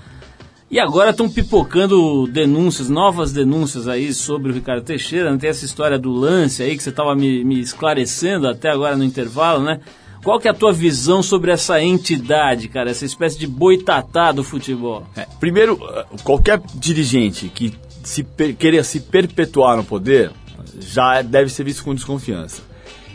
E 0.69 0.79
agora 0.79 1.11
estão 1.11 1.29
pipocando 1.29 2.25
denúncias, 2.27 2.89
novas 2.89 3.31
denúncias 3.31 3.87
aí 3.87 4.13
sobre 4.13 4.51
o 4.51 4.53
Ricardo 4.53 4.83
Teixeira. 4.83 5.29
Não 5.29 5.37
tem 5.37 5.49
essa 5.49 5.63
história 5.63 5.97
do 5.97 6.11
lance 6.11 6.63
aí 6.63 6.75
que 6.75 6.81
você 6.83 6.89
estava 6.89 7.15
me, 7.15 7.43
me 7.43 7.59
esclarecendo 7.59 8.47
até 8.47 8.69
agora 8.69 8.95
no 8.97 9.03
intervalo, 9.03 9.63
né? 9.63 9.79
Qual 10.23 10.39
que 10.39 10.47
é 10.47 10.51
a 10.51 10.55
tua 10.55 10.73
visão 10.73 11.21
sobre 11.21 11.51
essa 11.51 11.79
entidade, 11.83 12.67
cara? 12.67 12.89
Essa 12.89 13.05
espécie 13.05 13.37
de 13.37 13.45
boitatá 13.45 14.31
do 14.31 14.43
futebol? 14.43 15.05
É, 15.15 15.27
primeiro, 15.39 15.79
eh, 15.93 16.05
qualquer 16.23 16.59
dirigente 16.73 17.47
que 17.53 17.71
se 18.03 18.23
per- 18.23 18.55
queira 18.55 18.83
se 18.83 19.01
perpetuar 19.01 19.77
no 19.77 19.83
poder 19.83 20.31
já 20.79 21.21
deve 21.21 21.51
ser 21.51 21.63
visto 21.63 21.83
com 21.83 21.93
desconfiança. 21.93 22.63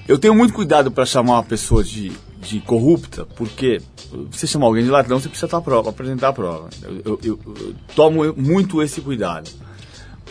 Eu 0.06 0.18
tenho 0.20 0.36
muito 0.36 0.54
cuidado 0.54 0.88
para 0.90 1.04
chamar 1.04 1.34
uma 1.34 1.42
pessoa 1.44 1.82
de, 1.82 2.12
de 2.40 2.61
corrupta, 2.61 3.26
porque 3.37 3.81
você 4.31 4.46
chamar 4.46 4.66
alguém 4.66 4.83
de 4.85 4.90
ladrão, 4.90 5.20
você 5.20 5.29
precisa 5.29 5.46
estar 5.46 5.59
a 5.59 5.62
prova, 5.62 5.90
apresentar 5.90 6.29
a 6.29 6.33
prova. 6.33 6.70
Eu, 6.83 7.18
eu- 7.22 7.40
eu- 7.44 7.74
tomo 7.94 8.33
muito 8.37 8.83
esse 8.83 9.00
cuidado. 9.00 9.50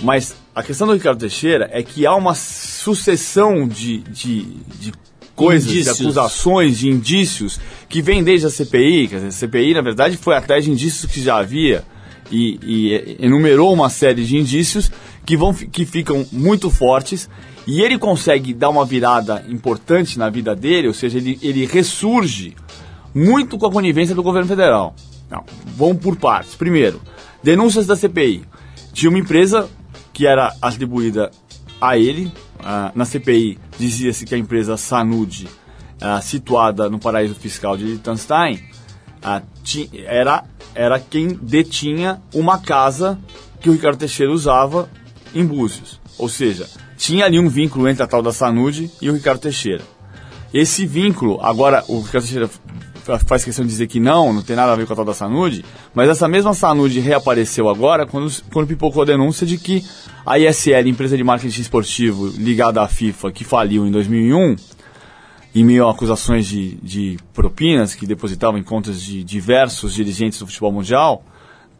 Mas 0.01 0.35
a 0.55 0.63
questão 0.63 0.87
do 0.87 0.93
Ricardo 0.93 1.19
Teixeira 1.19 1.69
é 1.71 1.83
que 1.83 2.05
há 2.05 2.15
uma 2.15 2.33
sucessão 2.33 3.67
de, 3.67 3.99
de, 3.99 4.43
de 4.79 4.91
coisas, 5.35 5.69
Indícios. 5.69 5.97
de 5.97 6.03
acusações, 6.03 6.77
de 6.79 6.89
indícios 6.89 7.59
que 7.87 8.01
vem 8.01 8.23
desde 8.23 8.47
a 8.47 8.49
CPI. 8.49 9.07
Quer 9.07 9.15
dizer, 9.17 9.27
a 9.27 9.31
CPI, 9.31 9.73
na 9.73 9.81
verdade, 9.81 10.17
foi 10.17 10.35
atrás 10.35 10.63
de 10.65 10.71
indícios 10.71 11.11
que 11.11 11.21
já 11.21 11.37
havia 11.37 11.83
e, 12.31 12.59
e 12.63 13.17
enumerou 13.19 13.73
uma 13.73 13.89
série 13.89 14.23
de 14.25 14.37
indícios 14.37 14.91
que, 15.25 15.35
vão, 15.37 15.53
que 15.53 15.85
ficam 15.85 16.25
muito 16.31 16.69
fortes 16.69 17.29
e 17.69 17.83
ele 17.83 17.99
consegue 17.99 18.51
dar 18.51 18.69
uma 18.69 18.83
virada 18.83 19.45
importante 19.47 20.17
na 20.17 20.27
vida 20.27 20.55
dele, 20.55 20.87
ou 20.87 20.93
seja, 20.93 21.19
ele, 21.19 21.37
ele 21.39 21.67
ressurge 21.67 22.55
muito 23.13 23.59
com 23.59 23.67
a 23.67 23.71
conivência 23.71 24.15
do 24.15 24.23
governo 24.23 24.47
federal. 24.47 24.95
Não, 25.29 25.43
vamos 25.77 26.01
por 26.01 26.15
partes. 26.15 26.55
Primeiro, 26.55 26.99
denúncias 27.43 27.85
da 27.85 27.95
CPI. 27.95 28.43
Tinha 28.91 29.11
uma 29.11 29.19
empresa 29.19 29.69
que 30.11 30.25
era 30.25 30.51
atribuída 30.59 31.29
a 31.79 31.95
ele. 31.95 32.31
ah, 32.63 32.91
na 32.95 33.05
CPI 33.05 33.59
dizia-se 33.77 34.25
que 34.25 34.33
a 34.33 34.37
empresa 34.39 34.75
Sanud, 34.75 35.47
ah, 36.01 36.19
situada 36.21 36.89
no 36.89 36.97
paraíso 36.97 37.35
fiscal 37.35 37.77
de 37.77 37.83
Liechtenstein, 37.83 38.63
ah, 39.21 39.43
era, 40.05 40.43
era 40.73 40.99
quem 40.99 41.27
detinha 41.27 42.19
uma 42.33 42.57
casa 42.57 43.19
que 43.61 43.69
o 43.69 43.73
Ricardo 43.73 43.99
Teixeira 43.99 44.33
usava 44.33 44.89
em 45.35 45.45
Búzios. 45.45 45.99
Ou 46.17 46.27
seja, 46.27 46.67
tinha 46.99 47.25
ali 47.25 47.39
um 47.39 47.47
vínculo 47.47 47.87
entre 47.87 48.03
a 48.03 48.07
tal 48.07 48.21
da 48.21 48.33
Sanud 48.33 48.91
e 49.01 49.09
o 49.09 49.13
Ricardo 49.13 49.39
Teixeira. 49.39 49.83
Esse 50.53 50.85
vínculo, 50.85 51.39
agora 51.41 51.83
o 51.87 52.01
Ricardo 52.01 52.25
Teixeira 52.25 52.49
fa- 53.05 53.19
faz 53.19 53.43
questão 53.45 53.63
de 53.63 53.71
dizer 53.71 53.87
que 53.87 54.01
não, 54.01 54.33
não 54.33 54.41
tem 54.41 54.53
nada 54.55 54.73
a 54.73 54.75
ver 54.75 54.85
com 54.85 54.91
a 54.91 54.95
tal 54.97 55.05
da 55.05 55.13
Sanud, 55.13 55.63
mas 55.95 56.09
essa 56.09 56.27
mesma 56.27 56.53
Sanud 56.53 56.99
reapareceu 56.99 57.69
agora 57.69 58.05
quando, 58.05 58.29
quando 58.51 58.67
pipocou 58.67 59.03
a 59.03 59.05
denúncia 59.05 59.47
de 59.47 59.57
que 59.57 59.81
a 60.25 60.37
ISL, 60.37 60.89
empresa 60.89 61.15
de 61.15 61.23
marketing 61.23 61.61
esportivo 61.61 62.27
ligada 62.37 62.81
à 62.81 62.87
FIFA, 62.87 63.31
que 63.31 63.45
faliu 63.45 63.87
em 63.87 63.91
2001, 63.91 64.55
em 65.55 65.63
meio 65.63 65.87
a 65.87 65.91
acusações 65.91 66.45
de, 66.45 66.75
de 66.83 67.17
propinas 67.33 67.95
que 67.95 68.05
depositavam 68.05 68.59
em 68.59 68.63
contas 68.63 69.01
de 69.01 69.23
diversos 69.23 69.93
dirigentes 69.93 70.37
do 70.37 70.45
futebol 70.45 70.71
mundial, 70.73 71.23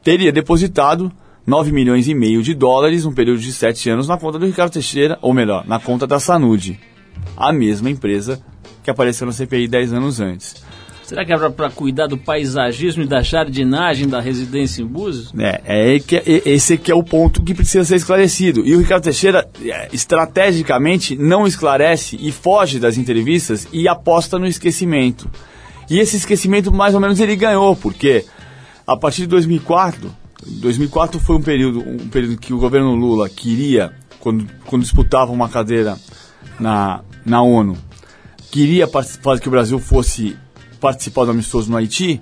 teria 0.01 0.32
depositado 0.32 1.12
9 1.50 1.72
milhões 1.72 2.08
e 2.08 2.14
meio 2.14 2.44
de 2.44 2.54
dólares 2.54 3.06
num 3.06 3.12
período 3.12 3.40
de 3.40 3.52
7 3.52 3.90
anos 3.90 4.08
na 4.08 4.20
conta 4.20 4.38
do 4.38 4.46
Ricardo 4.46 4.72
Teixeira, 4.72 5.18
ou 5.20 5.34
melhor, 5.34 5.66
na 5.68 5.80
conta 5.80 6.06
da 6.06 6.20
Sanud, 6.20 6.80
a 7.36 7.52
mesma 7.52 7.90
empresa 7.90 8.40
que 8.84 8.92
apareceu 8.92 9.26
na 9.26 9.34
CPI 9.34 9.68
10 9.68 9.94
anos 9.94 10.20
antes. 10.20 10.64
Será 11.04 11.26
que 11.26 11.34
era 11.34 11.50
para 11.50 11.72
cuidar 11.72 12.06
do 12.06 12.20
paisagismo 12.20 13.02
e 13.02 13.08
da 13.08 13.24
jardinagem 13.24 14.08
da 14.08 14.22
residência 14.22 14.84
em 14.84 14.86
Búzios? 14.86 15.34
É, 15.40 15.60
é, 15.66 15.96
é- 15.96 16.00
é- 16.16 16.42
esse 16.52 16.78
que 16.78 16.92
é 16.92 16.96
o 16.96 17.04
ponto 17.04 17.42
que 17.42 17.56
precisa 17.56 17.84
ser 17.84 17.96
esclarecido. 17.96 18.62
E 18.64 18.76
o 18.76 18.80
Ricardo 18.80 19.06
Teixeira, 19.06 19.50
é, 19.66 19.90
estrategicamente, 19.92 21.18
não 21.18 21.48
esclarece 21.48 22.16
e 22.22 22.32
foge 22.32 22.78
das 22.78 22.96
entrevistas 22.96 23.68
e 23.74 23.88
aposta 23.88 24.38
no 24.38 24.46
esquecimento. 24.46 25.28
E 25.90 25.98
esse 25.98 26.16
esquecimento, 26.16 26.72
mais 26.72 26.94
ou 26.94 27.00
menos, 27.02 27.20
ele 27.20 27.36
ganhou, 27.36 27.76
porque 27.76 28.24
a 28.86 28.96
partir 28.96 29.22
de 29.22 29.28
2004, 29.30 30.12
2004 30.45 31.19
foi 31.19 31.36
um 31.36 31.41
período, 31.41 31.80
um 31.80 32.07
período 32.09 32.38
que 32.38 32.53
o 32.53 32.57
governo 32.57 32.95
Lula 32.95 33.30
queria, 33.30 33.93
quando, 34.20 34.47
quando 34.66 34.84
disputava 34.84 35.32
uma 35.32 35.49
cadeira 35.49 35.97
na, 36.59 37.01
na 37.26 37.41
ONU, 37.41 37.78
queria 38.51 38.88
participar 38.88 39.39
que 39.39 39.47
o 39.47 39.51
Brasil 39.51 39.80
fosse 39.80 40.38
participar 40.80 41.26
do 41.26 41.32
amistoso 41.32 41.70
no 41.70 41.78
Haiti, 41.78 42.22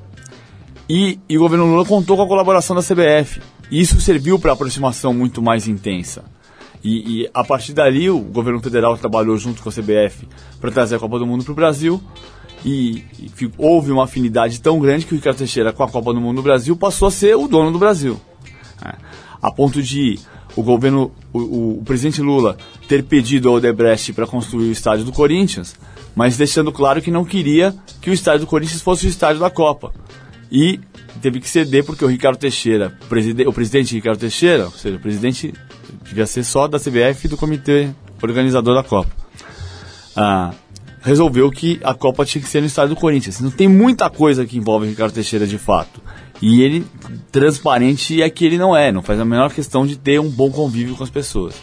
e, 0.90 1.20
e 1.28 1.38
o 1.38 1.42
governo 1.42 1.66
Lula 1.66 1.86
contou 1.86 2.16
com 2.16 2.24
a 2.24 2.28
colaboração 2.28 2.76
da 2.76 2.82
CBF. 2.82 3.42
E 3.70 3.82
isso 3.82 4.00
serviu 4.00 4.40
para 4.40 4.54
aproximação 4.54 5.14
muito 5.14 5.42
mais 5.42 5.68
intensa. 5.68 6.24
E, 6.84 7.24
e 7.24 7.30
a 7.34 7.44
partir 7.44 7.74
dali 7.74 8.10
o 8.10 8.20
governo 8.20 8.62
federal 8.62 8.98
trabalhou 8.98 9.38
junto 9.38 9.62
com 9.62 9.70
a 9.70 9.72
CBF 9.72 10.28
para 10.62 10.72
trazer 10.72 10.96
a 10.96 11.00
Copa 11.00 11.20
do 11.20 11.28
Mundo 11.28 11.44
para 11.44 11.52
o 11.52 11.56
Brasil. 11.56 12.02
E, 12.66 13.04
e 13.20 13.52
houve 13.58 13.92
uma 13.92 14.06
afinidade 14.06 14.60
tão 14.60 14.80
grande 14.80 15.06
que 15.06 15.14
o 15.14 15.18
Ricardo 15.18 15.38
Teixeira 15.38 15.72
com 15.72 15.84
a 15.84 15.90
Copa 15.90 16.14
do 16.14 16.20
Mundo 16.20 16.38
no 16.38 16.42
Brasil 16.42 16.76
passou 16.76 17.08
a 17.08 17.12
ser 17.12 17.36
o 17.36 17.48
dono 17.48 17.72
do 17.72 17.80
Brasil. 17.80 18.20
É. 18.84 18.96
A 19.42 19.52
ponto 19.52 19.82
de 19.82 20.20
o 20.56 20.64
governo, 20.64 21.12
o, 21.32 21.80
o, 21.80 21.84
presidente 21.86 22.20
Lula 22.20 22.58
ter 22.88 23.04
pedido 23.04 23.48
ao 23.48 23.56
Odebrecht 23.56 24.12
para 24.12 24.26
construir 24.26 24.70
o 24.70 24.72
estádio 24.72 25.06
do 25.06 25.12
Corinthians, 25.12 25.76
mas 26.16 26.36
deixando 26.36 26.72
claro 26.72 27.00
que 27.00 27.12
não 27.12 27.24
queria 27.24 27.76
que 28.02 28.10
o 28.10 28.14
estádio 28.14 28.42
do 28.42 28.50
Corinthians 28.50 28.82
fosse 28.82 29.06
o 29.06 29.10
estádio 29.10 29.40
da 29.40 29.52
Copa. 29.52 29.94
E 30.52 30.80
teve 31.22 31.40
que 31.40 31.48
ceder 31.48 31.84
porque 31.84 32.04
o 32.04 32.08
Ricardo 32.08 32.38
Teixeira, 32.38 32.98
o 33.46 33.54
presidente 33.54 33.94
Ricardo 33.94 34.18
Teixeira, 34.18 34.66
ou 34.66 34.72
seja, 34.72 34.96
o 34.96 35.00
presidente 35.00 35.54
devia 36.04 36.26
ser 36.26 36.44
só 36.44 36.68
da 36.68 36.80
CBF 36.80 37.26
e 37.26 37.28
do 37.28 37.38
comitê 37.38 37.90
organizador 38.22 38.74
da 38.74 38.84
Copa. 38.84 39.12
Ah, 40.16 40.52
resolveu 41.08 41.50
que 41.50 41.80
a 41.84 41.94
Copa 41.94 42.26
tinha 42.26 42.42
que 42.42 42.50
ser 42.50 42.60
no 42.60 42.68
estádio 42.68 42.94
do 42.94 43.00
Corinthians. 43.00 43.40
Não 43.40 43.50
tem 43.50 43.68
muita 43.68 44.10
coisa 44.10 44.46
que 44.46 44.58
envolve 44.58 44.88
Ricardo 44.88 45.14
Teixeira 45.14 45.48
de 45.48 45.58
fato. 45.58 46.02
E 46.42 46.62
ele, 46.62 46.86
transparente 47.32 48.22
é 48.22 48.30
que 48.30 48.46
ele 48.46 48.58
não 48.58 48.76
é, 48.76 48.92
não 48.92 49.02
faz 49.02 49.20
a 49.20 49.26
menor 49.26 49.54
questão 49.54 49.88
de 49.88 49.98
ter 49.98 50.20
um 50.20 50.30
bom 50.30 50.52
convívio 50.52 50.96
com 50.96 51.04
as 51.04 51.10
pessoas. 51.10 51.56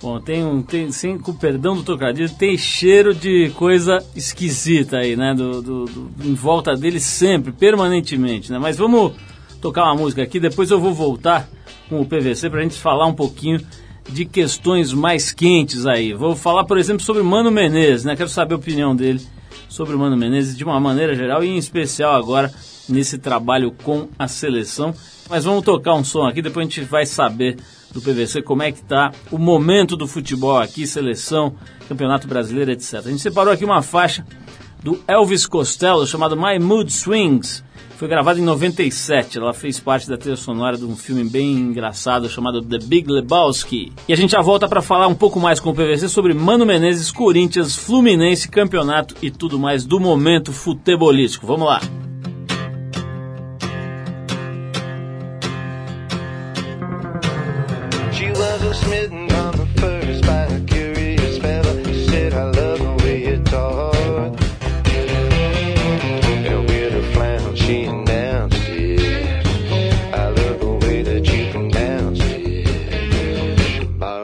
Bom, 0.00 0.20
tem 0.20 0.44
um, 0.44 0.62
tem, 0.62 0.88
com 1.18 1.32
perdão 1.32 1.74
do 1.74 1.82
trocadilho, 1.82 2.28
tem 2.30 2.56
cheiro 2.56 3.12
de 3.12 3.50
coisa 3.56 4.04
esquisita 4.14 4.98
aí, 4.98 5.16
né? 5.16 5.34
Do, 5.34 5.60
do, 5.60 5.84
do, 5.86 6.10
em 6.24 6.34
volta 6.34 6.76
dele 6.76 7.00
sempre, 7.00 7.52
permanentemente, 7.52 8.52
né? 8.52 8.58
Mas 8.58 8.76
vamos 8.76 9.14
tocar 9.60 9.84
uma 9.84 9.94
música 9.94 10.22
aqui, 10.22 10.38
depois 10.38 10.70
eu 10.70 10.78
vou 10.78 10.94
voltar 10.94 11.48
com 11.88 12.00
o 12.00 12.06
PVC 12.06 12.50
para 12.50 12.60
a 12.60 12.62
gente 12.62 12.78
falar 12.78 13.06
um 13.06 13.14
pouquinho 13.14 13.60
de 14.08 14.24
questões 14.24 14.92
mais 14.92 15.32
quentes 15.32 15.86
aí. 15.86 16.12
Vou 16.12 16.36
falar, 16.36 16.64
por 16.64 16.78
exemplo, 16.78 17.04
sobre 17.04 17.22
Mano 17.22 17.50
Menezes, 17.50 18.04
né? 18.04 18.16
Quero 18.16 18.28
saber 18.28 18.54
a 18.54 18.58
opinião 18.58 18.94
dele 18.94 19.20
sobre 19.68 19.94
o 19.94 19.98
Mano 19.98 20.16
Menezes 20.16 20.56
de 20.56 20.64
uma 20.64 20.78
maneira 20.78 21.14
geral 21.14 21.42
e 21.42 21.48
em 21.48 21.56
especial 21.56 22.14
agora 22.14 22.52
nesse 22.88 23.18
trabalho 23.18 23.72
com 23.82 24.08
a 24.18 24.28
seleção. 24.28 24.94
Mas 25.28 25.44
vamos 25.44 25.64
tocar 25.64 25.94
um 25.94 26.04
som 26.04 26.26
aqui, 26.26 26.42
depois 26.42 26.66
a 26.66 26.70
gente 26.70 26.82
vai 26.82 27.06
saber 27.06 27.56
do 27.92 28.00
PVC 28.00 28.42
como 28.42 28.62
é 28.62 28.72
que 28.72 28.80
está 28.80 29.12
o 29.30 29.38
momento 29.38 29.96
do 29.96 30.06
futebol 30.06 30.58
aqui, 30.58 30.86
seleção, 30.86 31.54
campeonato 31.88 32.26
brasileiro, 32.26 32.72
etc. 32.72 32.94
A 32.94 33.02
gente 33.02 33.22
separou 33.22 33.52
aqui 33.52 33.64
uma 33.64 33.82
faixa 33.82 34.26
do 34.84 35.00
Elvis 35.08 35.46
Costello 35.46 36.06
chamada 36.06 36.36
My 36.36 36.58
Mood 36.58 36.92
Swings. 36.92 37.64
Foi 37.96 38.06
gravada 38.06 38.38
em 38.38 38.42
97. 38.42 39.38
Ela 39.38 39.54
fez 39.54 39.80
parte 39.80 40.08
da 40.08 40.18
trilha 40.18 40.36
sonora 40.36 40.76
de 40.76 40.84
um 40.84 40.94
filme 40.94 41.24
bem 41.24 41.52
engraçado 41.52 42.28
chamado 42.28 42.60
The 42.60 42.78
Big 42.78 43.10
Lebowski. 43.10 43.92
E 44.06 44.12
a 44.12 44.16
gente 44.16 44.32
já 44.32 44.42
volta 44.42 44.68
para 44.68 44.82
falar 44.82 45.06
um 45.06 45.14
pouco 45.14 45.40
mais 45.40 45.58
com 45.58 45.70
o 45.70 45.74
PVC 45.74 46.08
sobre 46.08 46.34
Mano 46.34 46.66
Menezes, 46.66 47.10
Corinthians, 47.10 47.74
Fluminense, 47.74 48.46
campeonato 48.46 49.14
e 49.22 49.30
tudo 49.30 49.58
mais 49.58 49.86
do 49.86 49.98
momento 49.98 50.52
futebolístico. 50.52 51.46
Vamos 51.46 51.66
lá. 51.66 51.80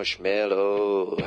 Marshmallow. 0.00 1.19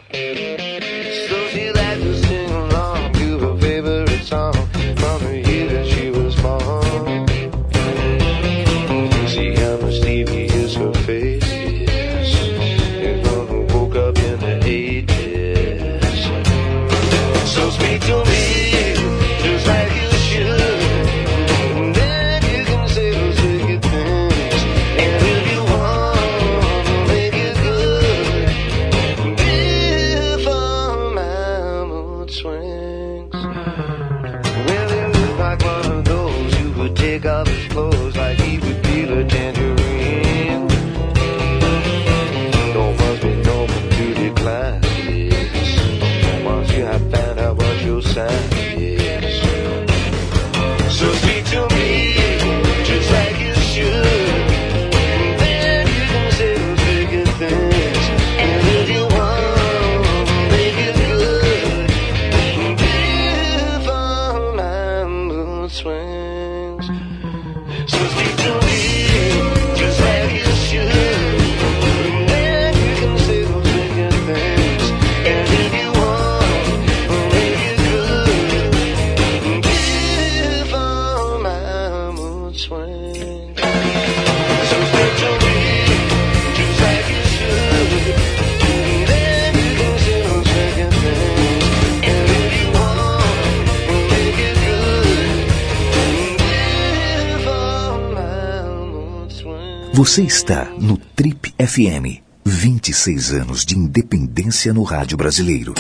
Você 100.05 100.23
está 100.23 100.65
no 100.81 100.97
Trip 100.97 101.53
FM. 101.57 102.19
26 102.43 103.35
anos 103.35 103.63
de 103.63 103.77
independência 103.77 104.73
no 104.73 104.83
rádio 104.83 105.15
brasileiro. 105.15 105.73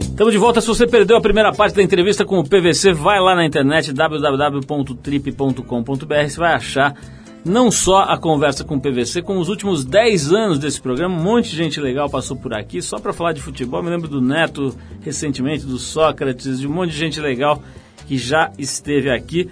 Estamos 0.00 0.32
de 0.32 0.38
volta. 0.38 0.62
Se 0.62 0.66
você 0.66 0.86
perdeu 0.86 1.18
a 1.18 1.20
primeira 1.20 1.52
parte 1.52 1.76
da 1.76 1.82
entrevista 1.82 2.24
com 2.24 2.38
o 2.38 2.42
PVC, 2.42 2.94
vai 2.94 3.20
lá 3.20 3.34
na 3.34 3.44
internet 3.44 3.92
www.trip.com.br. 3.92 6.26
Você 6.26 6.40
vai 6.40 6.54
achar 6.54 6.96
não 7.44 7.70
só 7.70 8.02
a 8.02 8.16
conversa 8.16 8.64
com 8.64 8.76
o 8.76 8.80
PVC, 8.80 9.22
como 9.22 9.40
os 9.40 9.48
últimos 9.48 9.84
10 9.84 10.32
anos 10.32 10.58
desse 10.58 10.80
programa. 10.80 11.14
Um 11.14 11.22
monte 11.22 11.50
de 11.50 11.56
gente 11.56 11.80
legal 11.80 12.08
passou 12.08 12.36
por 12.36 12.54
aqui 12.54 12.80
só 12.80 12.98
para 12.98 13.12
falar 13.12 13.32
de 13.32 13.42
futebol. 13.42 13.82
Me 13.82 13.90
lembro 13.90 14.08
do 14.08 14.20
Neto 14.20 14.76
recentemente, 15.00 15.66
do 15.66 15.78
Sócrates, 15.78 16.60
de 16.60 16.68
um 16.68 16.72
monte 16.72 16.90
de 16.90 16.98
gente 16.98 17.20
legal 17.20 17.62
que 18.06 18.16
já 18.16 18.52
esteve 18.58 19.10
aqui. 19.10 19.50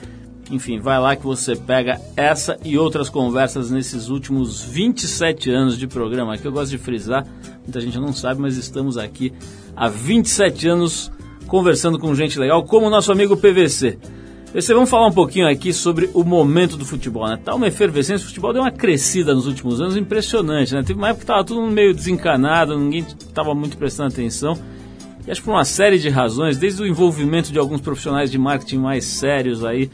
Enfim, 0.50 0.80
vai 0.80 0.98
lá 0.98 1.14
que 1.14 1.24
você 1.24 1.54
pega 1.54 2.00
essa 2.16 2.58
e 2.64 2.76
outras 2.76 3.08
conversas 3.08 3.70
nesses 3.70 4.08
últimos 4.08 4.62
27 4.62 5.50
anos 5.50 5.78
de 5.78 5.86
programa. 5.86 6.34
Aqui 6.34 6.44
eu 6.44 6.52
gosto 6.52 6.70
de 6.70 6.78
frisar, 6.78 7.24
muita 7.62 7.80
gente 7.80 7.98
não 7.98 8.12
sabe, 8.12 8.40
mas 8.40 8.56
estamos 8.56 8.98
aqui 8.98 9.32
há 9.76 9.88
27 9.88 10.68
anos 10.68 11.10
conversando 11.46 11.98
com 11.98 12.14
gente 12.14 12.38
legal, 12.38 12.64
como 12.64 12.86
o 12.86 12.90
nosso 12.90 13.10
amigo 13.12 13.36
PVC. 13.36 13.98
PVC, 14.52 14.74
vamos 14.74 14.90
falar 14.90 15.06
um 15.06 15.12
pouquinho 15.12 15.48
aqui 15.48 15.72
sobre 15.72 16.10
o 16.12 16.24
momento 16.24 16.76
do 16.76 16.84
futebol, 16.84 17.28
né? 17.28 17.38
Tá 17.42 17.54
uma 17.54 17.68
efervescência, 17.68 18.24
o 18.24 18.28
futebol 18.28 18.52
deu 18.52 18.62
uma 18.62 18.72
crescida 18.72 19.32
nos 19.32 19.46
últimos 19.46 19.80
anos 19.80 19.96
impressionante, 19.96 20.74
né? 20.74 20.82
Teve 20.82 20.98
uma 20.98 21.10
época 21.10 21.20
que 21.20 21.24
estava 21.24 21.44
tudo 21.44 21.62
meio 21.70 21.94
desencanado, 21.94 22.76
ninguém 22.76 23.06
estava 23.06 23.54
muito 23.54 23.76
prestando 23.76 24.12
atenção. 24.12 24.58
E 25.24 25.30
acho 25.30 25.40
que 25.40 25.44
por 25.44 25.52
uma 25.52 25.64
série 25.64 26.00
de 26.00 26.08
razões, 26.08 26.58
desde 26.58 26.82
o 26.82 26.86
envolvimento 26.86 27.52
de 27.52 27.60
alguns 27.60 27.80
profissionais 27.80 28.28
de 28.28 28.38
marketing 28.38 28.78
mais 28.78 29.04
sérios 29.04 29.64
aí 29.64 29.88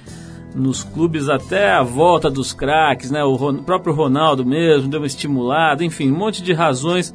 nos 0.54 0.82
clubes 0.82 1.28
até 1.28 1.72
a 1.72 1.82
volta 1.82 2.30
dos 2.30 2.54
craques, 2.54 3.10
né? 3.10 3.22
O 3.22 3.62
próprio 3.62 3.92
Ronaldo 3.92 4.42
mesmo 4.42 4.88
deu 4.88 5.00
uma 5.00 5.06
estimulada, 5.06 5.84
enfim, 5.84 6.10
um 6.10 6.16
monte 6.16 6.42
de 6.42 6.54
razões. 6.54 7.14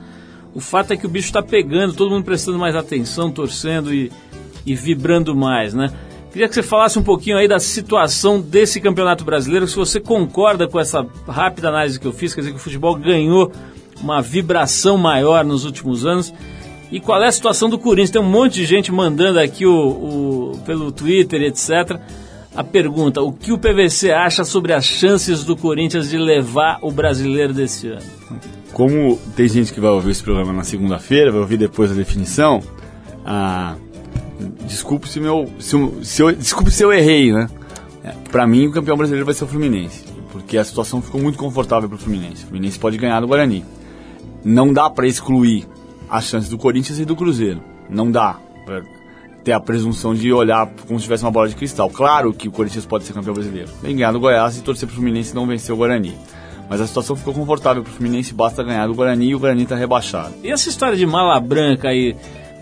O 0.54 0.60
fato 0.60 0.94
é 0.94 0.98
que 0.98 1.08
o 1.08 1.10
bicho 1.10 1.30
está 1.30 1.42
pegando, 1.42 1.96
todo 1.96 2.12
mundo 2.12 2.24
prestando 2.24 2.60
mais 2.60 2.76
atenção, 2.76 3.32
torcendo 3.32 3.92
e, 3.92 4.12
e 4.64 4.76
vibrando 4.76 5.36
mais, 5.36 5.74
né? 5.74 5.92
Queria 6.32 6.48
que 6.48 6.56
você 6.56 6.64
falasse 6.64 6.98
um 6.98 7.04
pouquinho 7.04 7.38
aí 7.38 7.48
da 7.48 7.60
situação 7.60 8.40
desse 8.40 8.80
campeonato 8.80 9.26
brasileiro, 9.26 9.68
se 9.68 9.76
você 9.76 10.00
concorda 10.00 10.68
com 10.68 10.80
essa 10.80 11.06
rápida 11.28 11.68
análise 11.68 12.00
que 12.00 12.08
eu 12.08 12.14
fiz, 12.14 12.34
quer 12.34 12.42
dizer 12.42 12.52
que 12.54 12.58
o 12.58 12.62
futebol 12.62 12.96
ganhou 12.96 13.52
uma 14.02 14.22
vibração 14.22 14.98
maior 14.98 15.44
nos 15.44 15.66
últimos 15.66 16.06
anos. 16.06 16.34
E 16.92 17.00
qual 17.00 17.22
é 17.22 17.28
a 17.28 17.32
situação 17.32 17.70
do 17.70 17.78
Corinthians? 17.78 18.12
Tem 18.12 18.22
um 18.22 18.30
monte 18.30 18.56
de 18.56 18.66
gente 18.66 18.92
mandando 18.92 19.40
aqui 19.40 19.66
o, 19.66 19.74
o- 20.54 20.58
pelo 20.66 20.92
Twitter, 20.92 21.42
etc., 21.42 22.00
a 22.56 22.64
pergunta: 22.64 23.22
o 23.22 23.32
que 23.32 23.52
o 23.54 23.58
PVC 23.58 24.12
acha 24.12 24.44
sobre 24.44 24.74
as 24.74 24.84
chances 24.86 25.44
do 25.46 25.56
Corinthians 25.56 26.10
de 26.10 26.18
levar 26.18 26.80
o 26.82 26.92
brasileiro 26.92 27.54
desse 27.54 27.88
ano? 27.88 28.02
Como 28.74 29.18
tem 29.36 29.48
gente 29.48 29.72
que 29.74 29.80
vai 29.80 29.92
ouvir 29.92 30.12
esse 30.12 30.24
programa 30.24 30.52
na 30.52 30.64
segunda-feira, 30.64 31.32
vai 31.32 31.40
ouvir 31.42 31.58
depois 31.58 31.92
a 31.92 31.94
definição, 31.94 32.62
ah, 33.26 33.76
desculpe 34.66 35.08
se 35.08 35.20
meu, 35.20 35.50
se, 35.60 35.76
se 36.04 36.22
eu, 36.22 36.32
desculpe 36.32 36.72
se 36.72 36.84
eu 36.84 36.92
errei, 36.92 37.32
né? 37.32 37.50
É, 38.04 38.14
Pra 38.32 38.48
mim, 38.48 38.68
o 38.68 38.72
campeão 38.72 38.98
brasileiro 38.98 39.26
vai 39.26 39.36
ser 39.36 39.44
o 39.44 39.48
Fluminense, 39.48 40.04
porque 40.32 40.58
a 40.58 40.64
situação 40.64 41.02
ficou 41.02 41.22
muito 41.22 41.38
confortável 41.38 41.88
pro 41.88 41.98
Fluminense. 41.98 42.44
O 42.44 42.48
Fluminense 42.48 42.80
pode 42.80 42.98
ganhar 42.98 43.20
do 43.20 43.28
Guarani. 43.28 43.64
Não 44.44 44.74
dá 44.74 44.90
pra 44.90 45.08
excluir 45.08 45.68
as 46.10 46.26
chances 46.26 46.50
do 46.50 46.58
Corinthians 46.58 47.00
e 47.00 47.06
do 47.06 47.16
Cruzeiro. 47.16 47.62
Não 47.90 48.12
dá 48.12 48.38
pra 48.66 48.82
ter 49.44 49.54
a 49.54 49.60
presunção 49.60 50.14
de 50.14 50.32
olhar 50.32 50.70
como 50.88 51.00
se 51.00 51.04
tivesse 51.04 51.24
uma 51.24 51.32
bola 51.32 51.48
de 51.48 51.56
cristal. 51.56 51.90
Claro 51.90 52.34
que 52.34 52.48
o 52.48 52.52
Corinthians 52.52 52.86
pode 52.86 53.04
ser 53.04 53.14
campeão 53.14 53.34
brasileiro. 53.34 53.70
Que 53.82 53.94
ganhar 53.94 54.12
do 54.12 54.20
Goiás 54.20 54.58
e 54.58 54.62
torcer 54.62 54.88
pro 54.88 54.96
Fluminense 54.96 55.34
não 55.34 55.48
vencer 55.48 55.74
o 55.74 55.78
Guarani. 55.78 56.16
Mas 56.70 56.80
a 56.80 56.88
situação 56.88 57.16
ficou 57.16 57.34
confortável 57.34 57.84
pro 57.84 57.92
Fluminense, 57.92 58.34
basta 58.34 58.64
ganhar 58.64 58.88
do 58.88 58.94
Guarani 58.94 59.30
e 59.30 59.36
o 59.36 59.40
Guarani 59.40 59.66
tá 59.66 59.76
rebaixado. 59.76 60.34
E 60.42 60.50
essa 60.50 60.70
história 60.70 60.96
de 60.96 61.06
mala 61.06 61.40
branca 61.40 61.90
aí, 61.90 62.16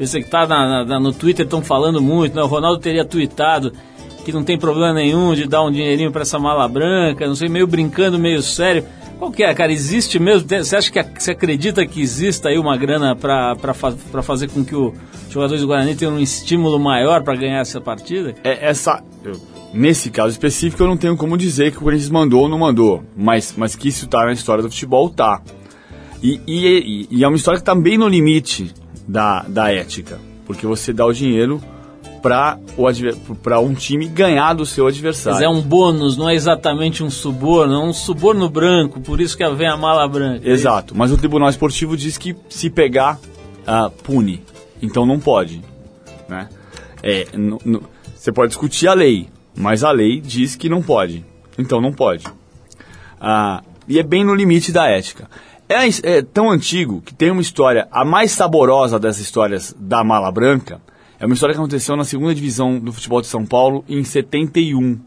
você 0.06 0.22
que 0.22 0.30
tá 0.30 0.48
na- 0.48 0.86
na- 0.86 1.00
no 1.00 1.12
Twitter 1.12 1.46
estão 1.46 1.62
falando 1.62 2.02
muito, 2.02 2.36
né? 2.36 2.42
O 2.42 2.48
Ronaldo 2.48 2.80
teria 2.80 3.04
tweetado 3.06 3.74
que 4.26 4.32
não 4.32 4.44
tem 4.44 4.58
problema 4.58 4.94
nenhum 4.94 5.34
de 5.34 5.48
dar 5.48 5.64
um 5.64 5.72
dinheirinho 5.72 6.12
pra 6.12 6.22
essa 6.22 6.38
mala 6.40 6.68
branca, 6.68 7.26
não 7.28 7.36
sei, 7.36 7.50
meio 7.50 7.66
brincando, 7.68 8.20
meio 8.20 8.42
sério. 8.42 8.84
Qual 9.18 9.32
que 9.32 9.44
é, 9.44 9.54
cara? 9.54 9.72
Existe 9.72 10.18
mesmo? 10.18 10.48
Você 10.48 10.76
acha 10.78 10.90
que 10.92 11.04
você 11.22 11.32
acredita 11.32 11.86
que 11.86 12.02
exista 12.02 12.48
aí 12.50 12.58
uma 12.58 12.78
grana 12.78 13.16
pra 13.16 13.56
fazer 14.24 14.48
com 14.50 14.64
que 14.64 14.74
os 14.76 14.94
jogadores 15.30 15.62
do 15.62 15.68
Guarani 15.68 15.94
tenham 15.96 16.14
um 16.14 16.20
estímulo 16.20 16.80
maior 16.80 17.22
pra 17.24 17.36
ganhar 17.36 17.60
essa 17.60 17.82
partida? 17.82 18.34
É, 18.44 18.70
essa, 18.70 19.04
eu- 19.26 19.40
nesse 19.74 20.10
caso 20.10 20.30
específico, 20.30 20.82
eu 20.84 20.88
não 20.88 20.96
tenho 20.96 21.18
como 21.18 21.38
dizer 21.38 21.72
que 21.72 21.78
o 21.78 21.82
Corinthians 21.82 22.10
mandou 22.10 22.44
ou 22.44 22.50
não 22.50 22.60
mandou, 22.60 23.04
mas, 23.18 23.54
mas 23.58 23.76
que 23.76 23.90
isso 23.90 24.08
tá 24.08 24.26
na 24.26 24.32
história 24.32 24.64
do 24.64 24.70
futebol, 24.70 25.10
tá. 25.10 25.42
E, 26.24 26.40
e, 26.48 26.68
e- 26.68 27.08
e 27.18 27.24
é 27.24 27.28
uma 27.28 27.36
história 27.38 27.60
que 27.60 27.66
tá 27.66 27.76
bem 27.76 27.98
no 27.98 28.08
limite 28.08 28.74
da, 29.10 29.44
da 29.48 29.74
ética, 29.74 30.20
porque 30.46 30.68
você 30.68 30.94
dá 30.94 31.06
o 31.06 31.12
dinheiro 31.12 31.60
para 32.22 33.60
um 33.60 33.74
time 33.74 34.08
ganhar 34.08 34.54
do 34.54 34.66
seu 34.66 34.86
adversário. 34.86 35.40
Mas 35.40 35.44
é 35.44 35.50
um 35.50 35.62
bônus, 35.62 36.16
não 36.16 36.30
é 36.30 36.36
exatamente 36.36 37.04
um 37.04 37.10
suborno, 37.10 37.74
é 37.74 37.80
um 37.80 37.94
suborno 37.94 38.48
branco, 38.50 39.00
por 39.02 39.20
isso 39.20 39.36
que 39.36 39.50
vem 39.50 39.68
a 39.68 39.76
mala 39.76 40.08
branca. 40.08 40.48
Exato, 40.48 40.96
mas 40.96 41.12
o 41.12 41.18
Tribunal 41.18 41.50
Esportivo 41.50 41.98
diz 41.98 42.18
que 42.18 42.36
se 42.50 42.70
pegar, 42.70 43.20
ah, 43.66 43.90
pune. 44.04 44.44
Então 44.82 45.06
não 45.06 45.20
pode. 45.20 45.62
Né? 46.28 46.48
É, 47.02 47.26
você 48.16 48.32
pode 48.32 48.50
discutir 48.50 48.88
a 48.88 48.94
lei, 48.94 49.28
mas 49.58 49.84
a 49.84 49.92
lei 49.92 50.22
diz 50.22 50.56
que 50.56 50.70
não 50.70 50.84
pode. 50.84 51.26
Então 51.58 51.82
não 51.82 51.92
pode. 51.92 52.26
Ah, 53.20 53.64
e 53.88 53.98
é 53.98 54.04
bem 54.04 54.24
no 54.24 54.36
limite 54.36 54.72
da 54.72 54.88
ética. 54.88 55.28
É, 55.70 56.18
é 56.18 56.22
tão 56.24 56.50
antigo 56.50 57.00
que 57.02 57.14
tem 57.14 57.30
uma 57.30 57.42
história, 57.42 57.88
a 57.92 58.04
mais 58.04 58.32
saborosa 58.32 58.98
das 59.00 59.20
histórias 59.20 59.76
da 59.80 60.04
Mala 60.04 60.32
Branca, 60.32 60.82
é 61.20 61.26
uma 61.26 61.34
história 61.34 61.54
que 61.54 61.60
aconteceu 61.62 61.96
na 61.96 62.04
segunda 62.04 62.34
divisão 62.34 62.80
do 62.80 62.92
futebol 62.92 63.22
de 63.22 63.28
São 63.28 63.46
Paulo 63.46 63.84
em 63.88 64.04
71. 64.04 65.00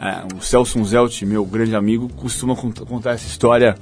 É, 0.00 0.34
o 0.36 0.40
Celso 0.42 0.78
Unzelt, 0.78 1.22
meu 1.24 1.44
grande 1.46 1.74
amigo, 1.74 2.10
costuma 2.14 2.54
cont- 2.54 2.80
contar 2.84 3.12
essa 3.12 3.26
história 3.26 3.74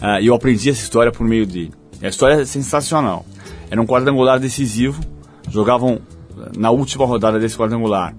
ah, 0.00 0.20
e 0.20 0.26
eu 0.26 0.34
aprendi 0.34 0.68
essa 0.70 0.82
história 0.82 1.10
por 1.10 1.26
meio 1.26 1.46
dele. 1.46 1.72
A 2.02 2.08
história 2.08 2.34
é 2.34 2.44
sensacional. 2.44 3.24
Era 3.70 3.80
um 3.80 3.86
quadrangular 3.86 4.38
decisivo, 4.38 5.00
jogavam 5.48 6.00
ah, 6.38 6.50
na 6.58 6.70
última 6.70 7.06
rodada 7.06 7.38
desse 7.38 7.56
quadrangular 7.56 8.14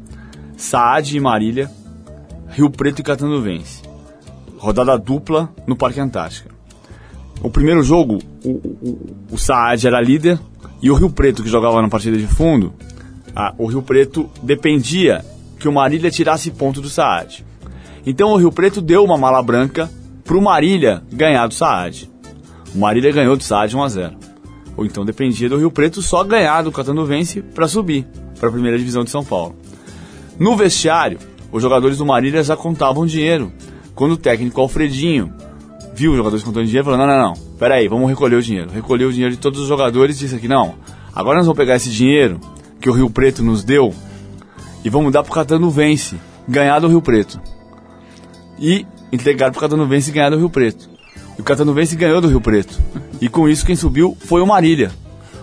Saad 0.57 1.15
e 1.15 1.19
Marília, 1.19 1.69
Rio 2.49 2.69
Preto 2.71 2.99
e 2.99 3.03
Catanduvense. 3.03 3.83
Rodada 4.57 4.97
dupla 4.97 5.53
no 5.67 5.75
Parque 5.75 5.99
Antártica. 5.99 6.57
O 7.41 7.49
primeiro 7.49 7.81
jogo, 7.81 8.19
o, 8.43 8.49
o, 8.49 9.15
o 9.31 9.37
Saad 9.37 9.87
era 9.87 10.01
líder 10.01 10.39
e 10.81 10.91
o 10.91 10.93
Rio 10.93 11.09
Preto, 11.09 11.41
que 11.41 11.49
jogava 11.49 11.81
na 11.81 11.87
partida 11.87 12.17
de 12.17 12.27
fundo, 12.27 12.73
ah, 13.35 13.53
o 13.57 13.65
Rio 13.65 13.81
Preto 13.81 14.29
dependia 14.43 15.23
que 15.57 15.67
o 15.67 15.73
Marília 15.73 16.11
tirasse 16.11 16.51
ponto 16.51 16.81
do 16.81 16.89
Saad. 16.89 17.45
Então 18.05 18.31
o 18.31 18.37
Rio 18.37 18.51
Preto 18.51 18.81
deu 18.81 19.03
uma 19.03 19.17
mala 19.17 19.41
branca 19.41 19.89
pro 20.23 20.41
Marília 20.41 21.03
ganhar 21.11 21.47
do 21.47 21.53
Saad. 21.53 22.09
O 22.73 22.79
Marília 22.79 23.11
ganhou 23.11 23.35
do 23.35 23.43
Saad 23.43 23.75
1 23.75 23.83
a 23.83 23.87
0. 23.89 24.15
Ou 24.77 24.85
então 24.85 25.05
dependia 25.05 25.49
do 25.49 25.57
Rio 25.57 25.71
Preto 25.71 26.01
só 26.01 26.23
ganhar 26.23 26.61
do 26.61 26.71
Catanduvense 26.71 27.41
para 27.41 27.67
subir 27.67 28.05
para 28.39 28.49
a 28.49 28.51
primeira 28.51 28.77
divisão 28.77 29.03
de 29.03 29.09
São 29.09 29.23
Paulo. 29.23 29.55
No 30.37 30.55
vestiário, 30.55 31.19
os 31.51 31.61
jogadores 31.61 31.97
do 31.97 32.05
Marília 32.05 32.43
já 32.43 32.55
contavam 32.55 33.05
dinheiro. 33.05 33.51
Quando 33.93 34.13
o 34.13 34.17
técnico 34.17 34.61
Alfredinho 34.61 35.33
viu 35.99 36.11
os 36.11 36.17
jogadores 36.17 36.45
contando 36.45 36.65
dinheiro, 36.65 36.85
falou: 36.85 36.97
não, 36.97 37.05
não, 37.05 37.21
não, 37.21 37.33
peraí, 37.57 37.89
vamos 37.89 38.09
recolher 38.09 38.37
o 38.37 38.41
dinheiro. 38.41 38.71
Recolheu 38.71 39.09
o 39.09 39.11
dinheiro 39.11 39.35
de 39.35 39.41
todos 39.41 39.59
os 39.59 39.67
jogadores 39.67 40.15
e 40.15 40.19
disse 40.19 40.35
aqui: 40.35 40.47
não, 40.47 40.75
agora 41.13 41.39
nós 41.39 41.45
vamos 41.45 41.57
pegar 41.57 41.75
esse 41.75 41.89
dinheiro 41.89 42.39
que 42.79 42.89
o 42.89 42.93
Rio 42.93 43.09
Preto 43.09 43.43
nos 43.43 43.65
deu 43.65 43.93
e 44.83 44.89
vamos 44.89 45.11
dar 45.11 45.23
pro 45.23 45.33
Catanduvense 45.33 46.15
ganhar 46.47 46.79
do 46.79 46.87
Rio 46.87 47.01
Preto. 47.01 47.41
E 48.57 48.85
entregar 49.11 49.51
pro 49.51 49.59
Catanduvense 49.59 50.09
ganhar 50.11 50.29
do 50.29 50.37
Rio 50.37 50.49
Preto. 50.49 50.89
E 51.37 51.41
o 51.41 51.43
Catanduvense 51.43 51.97
ganhou 51.97 52.21
do 52.21 52.29
Rio 52.29 52.39
Preto. 52.39 52.79
E 53.19 53.27
com 53.27 53.49
isso 53.49 53.65
quem 53.65 53.75
subiu 53.75 54.17
foi 54.21 54.41
o 54.41 54.47
Marília. 54.47 54.91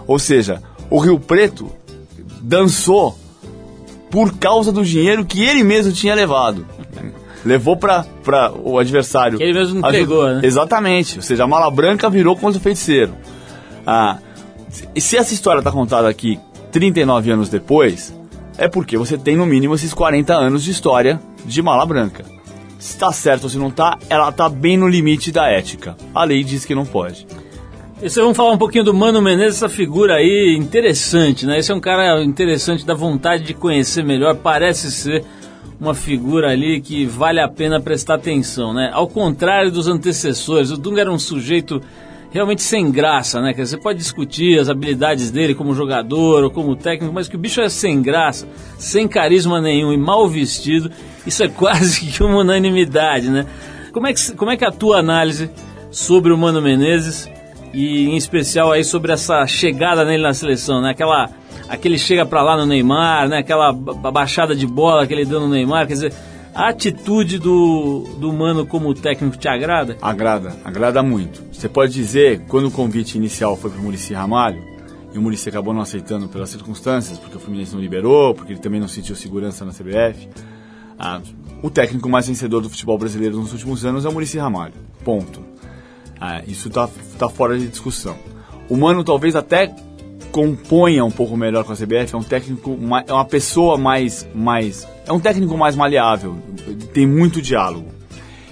Ou 0.07 0.19
seja, 0.19 0.63
o 0.89 0.99
Rio 0.99 1.21
Preto 1.21 1.71
dançou 2.41 3.19
por 4.11 4.39
causa 4.39 4.73
do 4.73 4.83
dinheiro 4.83 5.27
que 5.27 5.45
ele 5.45 5.63
mesmo 5.63 5.93
tinha 5.93 6.15
levado. 6.15 6.67
Levou 7.47 7.77
para 7.77 8.05
o 8.65 8.79
adversário. 8.79 9.39
Que 9.39 9.45
ele 9.45 9.55
mesmo 9.59 9.79
entregou, 9.79 10.27
né? 10.27 10.41
Exatamente. 10.43 11.17
Ou 11.17 11.23
seja, 11.23 11.45
a 11.45 11.47
mala 11.47 11.71
branca 11.71 12.11
virou 12.11 12.37
contra 12.37 12.59
o 12.59 12.63
feiticeiro. 12.63 13.15
Ah, 13.87 14.19
se- 14.69 15.17
essa 15.17 15.33
história 15.33 15.61
está 15.61 15.71
contada 15.71 16.09
aqui 16.09 16.39
39 16.73 17.31
anos 17.31 17.49
depois, 17.49 18.13
é 18.59 18.69
porque 18.69 18.99
você 18.99 19.17
tem 19.17 19.37
no 19.37 19.47
mínimo 19.47 19.75
esses 19.75 19.95
40 19.95 20.35
anos 20.35 20.65
de 20.65 20.71
história 20.73 21.21
de 21.45 21.63
mala 21.63 21.87
branca. 21.87 22.25
Se 22.79 22.93
está 22.95 23.13
certo 23.13 23.45
ou 23.45 23.49
se 23.51 23.57
não 23.59 23.69
está, 23.69 23.97
ela 24.11 24.29
está 24.29 24.49
bem 24.49 24.77
no 24.77 24.89
limite 24.89 25.31
da 25.33 25.49
ética. 25.49 25.97
A 26.15 26.25
lei 26.25 26.43
diz 26.45 26.65
que 26.65 26.75
não 26.75 26.85
pode. 26.85 27.27
E 28.03 28.11
você 28.11 28.21
vamos 28.21 28.37
falar 28.37 28.51
um 28.53 28.59
pouquinho 28.59 28.85
do 28.85 28.93
Mano 28.93 29.23
Menezes, 29.23 29.57
essa 29.57 29.69
figura 29.71 30.17
aí 30.17 30.55
interessante, 30.59 31.47
né? 31.47 31.59
Esse 31.59 31.73
é 31.73 31.75
um 31.75 31.81
cara 31.81 32.23
interessante, 32.23 32.85
dá 32.85 32.93
vontade 32.93 33.45
de 33.45 33.55
conhecer 33.55 34.05
melhor, 34.05 34.35
parece 34.37 34.91
ser 34.93 35.25
uma 35.81 35.95
figura 35.95 36.51
ali 36.51 36.81
que 36.81 37.05
vale 37.05 37.41
a 37.41 37.49
pena 37.49 37.81
prestar 37.81 38.15
atenção, 38.15 38.73
né? 38.73 38.91
Ao 38.93 39.07
contrário 39.07 39.71
dos 39.71 39.89
antecessores, 39.89 40.71
o 40.71 40.77
Dunga 40.77 41.03
era 41.03 41.13
um 41.13 41.19
sujeito 41.19 41.81
realmente 42.31 42.63
sem 42.63 42.91
graça, 42.91 43.41
né? 43.41 43.53
Dizer, 43.53 43.67
Você 43.67 43.77
pode 43.77 43.99
discutir 43.99 44.59
as 44.59 44.69
habilidades 44.69 45.31
dele 45.31 45.55
como 45.55 45.75
jogador 45.75 46.45
ou 46.45 46.51
como 46.51 46.77
técnico, 46.77 47.15
mas 47.15 47.29
que 47.29 47.37
o 47.37 47.39
bicho 47.39 47.61
é 47.61 47.69
sem 47.69 48.03
graça, 48.03 48.49
sem 48.79 49.07
carisma 49.07 49.61
nenhum 49.61 49.93
e 49.93 49.97
mal 49.97 50.29
vestido, 50.29 50.91
isso 51.27 51.43
é 51.43 51.49
quase 51.51 52.07
que 52.07 52.23
uma 52.23 52.39
unanimidade, 52.39 53.31
né? 53.31 53.47
Como 53.93 54.07
é 54.07 54.13
que, 54.13 54.33
como 54.33 54.51
é 54.51 54.57
que 54.57 54.65
é 54.65 54.69
a 54.69 54.73
tua 54.73 54.99
análise 54.99 55.51
sobre 55.91 56.33
o 56.33 56.37
Mano 56.37 56.61
Menezes 56.61 57.31
e 57.73 58.09
em 58.09 58.17
especial 58.17 58.73
aí 58.73 58.85
sobre 58.85 59.13
essa 59.13 59.47
chegada 59.47 60.05
nele 60.05 60.23
na 60.23 60.35
seleção, 60.35 60.81
né? 60.81 60.91
Aquela, 60.91 61.31
aquele 61.69 61.99
chega 61.99 62.25
pra 62.27 62.43
lá 62.43 62.57
no 62.57 62.67
Neymar, 62.67 63.29
né? 63.29 63.39
Aquela 63.39 63.73
ba- 63.73 64.11
baixada 64.11 64.55
de 64.55 64.67
bola 64.67 65.07
que 65.07 65.13
ele 65.15 65.25
deu 65.25 65.41
no 65.41 65.49
Neymar, 65.49 65.87
quer 65.87 65.95
dizer, 65.95 66.15
a 66.55 66.69
atitude 66.69 67.39
do, 67.39 68.05
do 68.19 68.33
Mano 68.33 68.67
como 68.67 68.93
técnico 68.95 69.37
te 69.37 69.49
agrada? 69.49 69.97
Agrada, 70.01 70.57
agrada 70.65 71.03
muito. 71.03 71.43
Você 71.53 71.69
pode 71.69 71.93
dizer, 71.93 72.41
quando 72.49 72.69
o 72.69 72.71
convite 72.71 73.17
inicial 73.17 73.57
foi 73.57 73.71
para 73.71 73.79
o 73.81 73.83
Murici 73.83 74.15
Ramalho, 74.15 74.63
e 75.13 75.19
o 75.19 75.23
Murici 75.23 75.49
acabou 75.49 75.73
não 75.73 75.81
aceitando 75.81 76.29
pelas 76.29 76.51
circunstâncias, 76.51 77.19
porque 77.19 77.37
o 77.37 77.41
Fluminense 77.41 77.75
não 77.75 77.81
liberou, 77.81 78.35
porque 78.35 78.53
ele 78.53 78.61
também 78.61 78.81
não 78.81 78.89
sentiu 78.89 79.15
segurança 79.17 79.65
na 79.65 79.73
CBF, 79.73 80.29
o 81.63 81.71
técnico 81.71 82.09
mais 82.09 82.27
vencedor 82.29 82.61
do 82.61 82.69
futebol 82.71 82.97
brasileiro 82.99 83.37
nos 83.37 83.53
últimos 83.53 83.85
anos 83.85 84.05
é 84.05 84.09
o 84.09 84.13
Murici 84.13 84.39
Ramalho. 84.39 84.75
Ponto. 85.05 85.41
Ah, 86.21 86.43
isso 86.47 86.69
está 86.69 86.89
tá 87.19 87.29
fora 87.29 87.59
de 87.59 87.67
discussão. 87.69 88.17
O 88.69 88.77
Mano 88.77 89.05
talvez 89.05 89.37
até 89.37 89.75
componha 90.37 91.03
um 91.03 91.11
pouco 91.11 91.35
melhor 91.35 91.65
com 91.65 91.73
a 91.73 91.75
CBF, 91.75 92.15
é 92.15 92.19
um 92.19 92.23
técnico, 92.23 92.79
é 93.07 93.13
uma 93.15 93.25
pessoa 93.25 93.79
mais, 93.79 94.29
mais, 94.35 94.87
é 95.07 95.11
um 95.13 95.19
técnico 95.19 95.57
mais 95.57 95.75
maleável, 95.75 96.37
tem 96.93 97.07
muito 97.07 97.41
diálogo. 97.41 97.87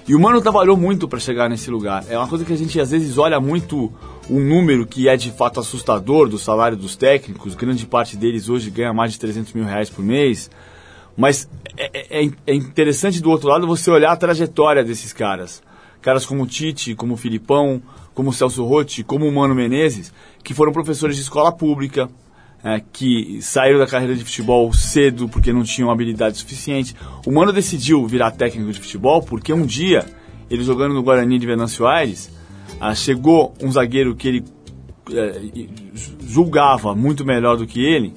E 0.07 0.15
o 0.15 0.19
Mano 0.19 0.41
trabalhou 0.41 0.75
muito 0.75 1.07
para 1.07 1.19
chegar 1.19 1.47
nesse 1.47 1.69
lugar. 1.69 2.03
É 2.09 2.17
uma 2.17 2.27
coisa 2.27 2.43
que 2.43 2.51
a 2.51 2.55
gente 2.57 2.79
às 2.81 2.89
vezes 2.89 3.19
olha 3.19 3.39
muito 3.39 3.93
um 4.27 4.39
número 4.39 4.87
que 4.87 5.07
é 5.07 5.15
de 5.15 5.29
fato 5.29 5.59
assustador 5.59 6.27
do 6.27 6.39
salário 6.39 6.75
dos 6.75 6.95
técnicos. 6.95 7.53
Grande 7.53 7.85
parte 7.85 8.17
deles 8.17 8.49
hoje 8.49 8.71
ganha 8.71 8.91
mais 8.91 9.13
de 9.13 9.19
300 9.19 9.53
mil 9.53 9.63
reais 9.65 9.87
por 9.89 10.03
mês. 10.03 10.49
Mas 11.15 11.47
é, 11.77 12.23
é- 12.25 12.29
é 12.47 12.53
interessante 12.55 13.21
do 13.21 13.29
outro 13.29 13.47
lado 13.47 13.67
você 13.67 13.91
olhar 13.91 14.11
a 14.11 14.15
trajetória 14.17 14.83
desses 14.83 15.13
caras. 15.13 15.61
Caras 16.01 16.25
como 16.25 16.43
o 16.43 16.47
Tite, 16.47 16.93
como 16.95 17.13
o 17.15 17.17
Filipão, 17.17 17.81
como 18.13 18.29
o 18.29 18.33
Celso 18.33 18.63
Rotti, 18.63 19.03
como 19.03 19.27
o 19.27 19.31
Mano 19.31 19.55
Menezes, 19.55 20.13
que 20.45 20.53
foram 20.53 20.71
professores 20.71 21.15
de 21.15 21.23
escola 21.23 21.51
pública, 21.51 22.07
é, 22.63 22.79
que 22.79 23.41
saíram 23.41 23.79
da 23.79 23.87
carreira 23.87 24.15
de 24.15 24.23
futebol 24.23 24.71
cedo 24.71 25.27
porque 25.27 25.51
não 25.51 25.63
tinham 25.63 25.89
habilidade 25.89 26.37
suficiente. 26.37 26.95
O 27.25 27.31
Mano 27.31 27.51
decidiu 27.51 28.05
virar 28.05 28.31
técnico 28.31 28.71
de 28.71 28.79
futebol 28.79 29.21
porque 29.23 29.51
um 29.51 29.65
dia, 29.65 30.05
ele 30.49 30.63
jogando 30.63 30.93
no 30.93 31.01
Guarani 31.01 31.39
de 31.39 31.47
Venâncio 31.47 31.87
Aires, 31.87 32.31
ah, 32.79 32.93
chegou 32.93 33.55
um 33.61 33.71
zagueiro 33.71 34.15
que 34.15 34.27
ele 34.27 34.45
é, 35.11 35.67
julgava 36.23 36.93
muito 36.93 37.25
melhor 37.25 37.57
do 37.57 37.65
que 37.65 37.83
ele, 37.83 38.13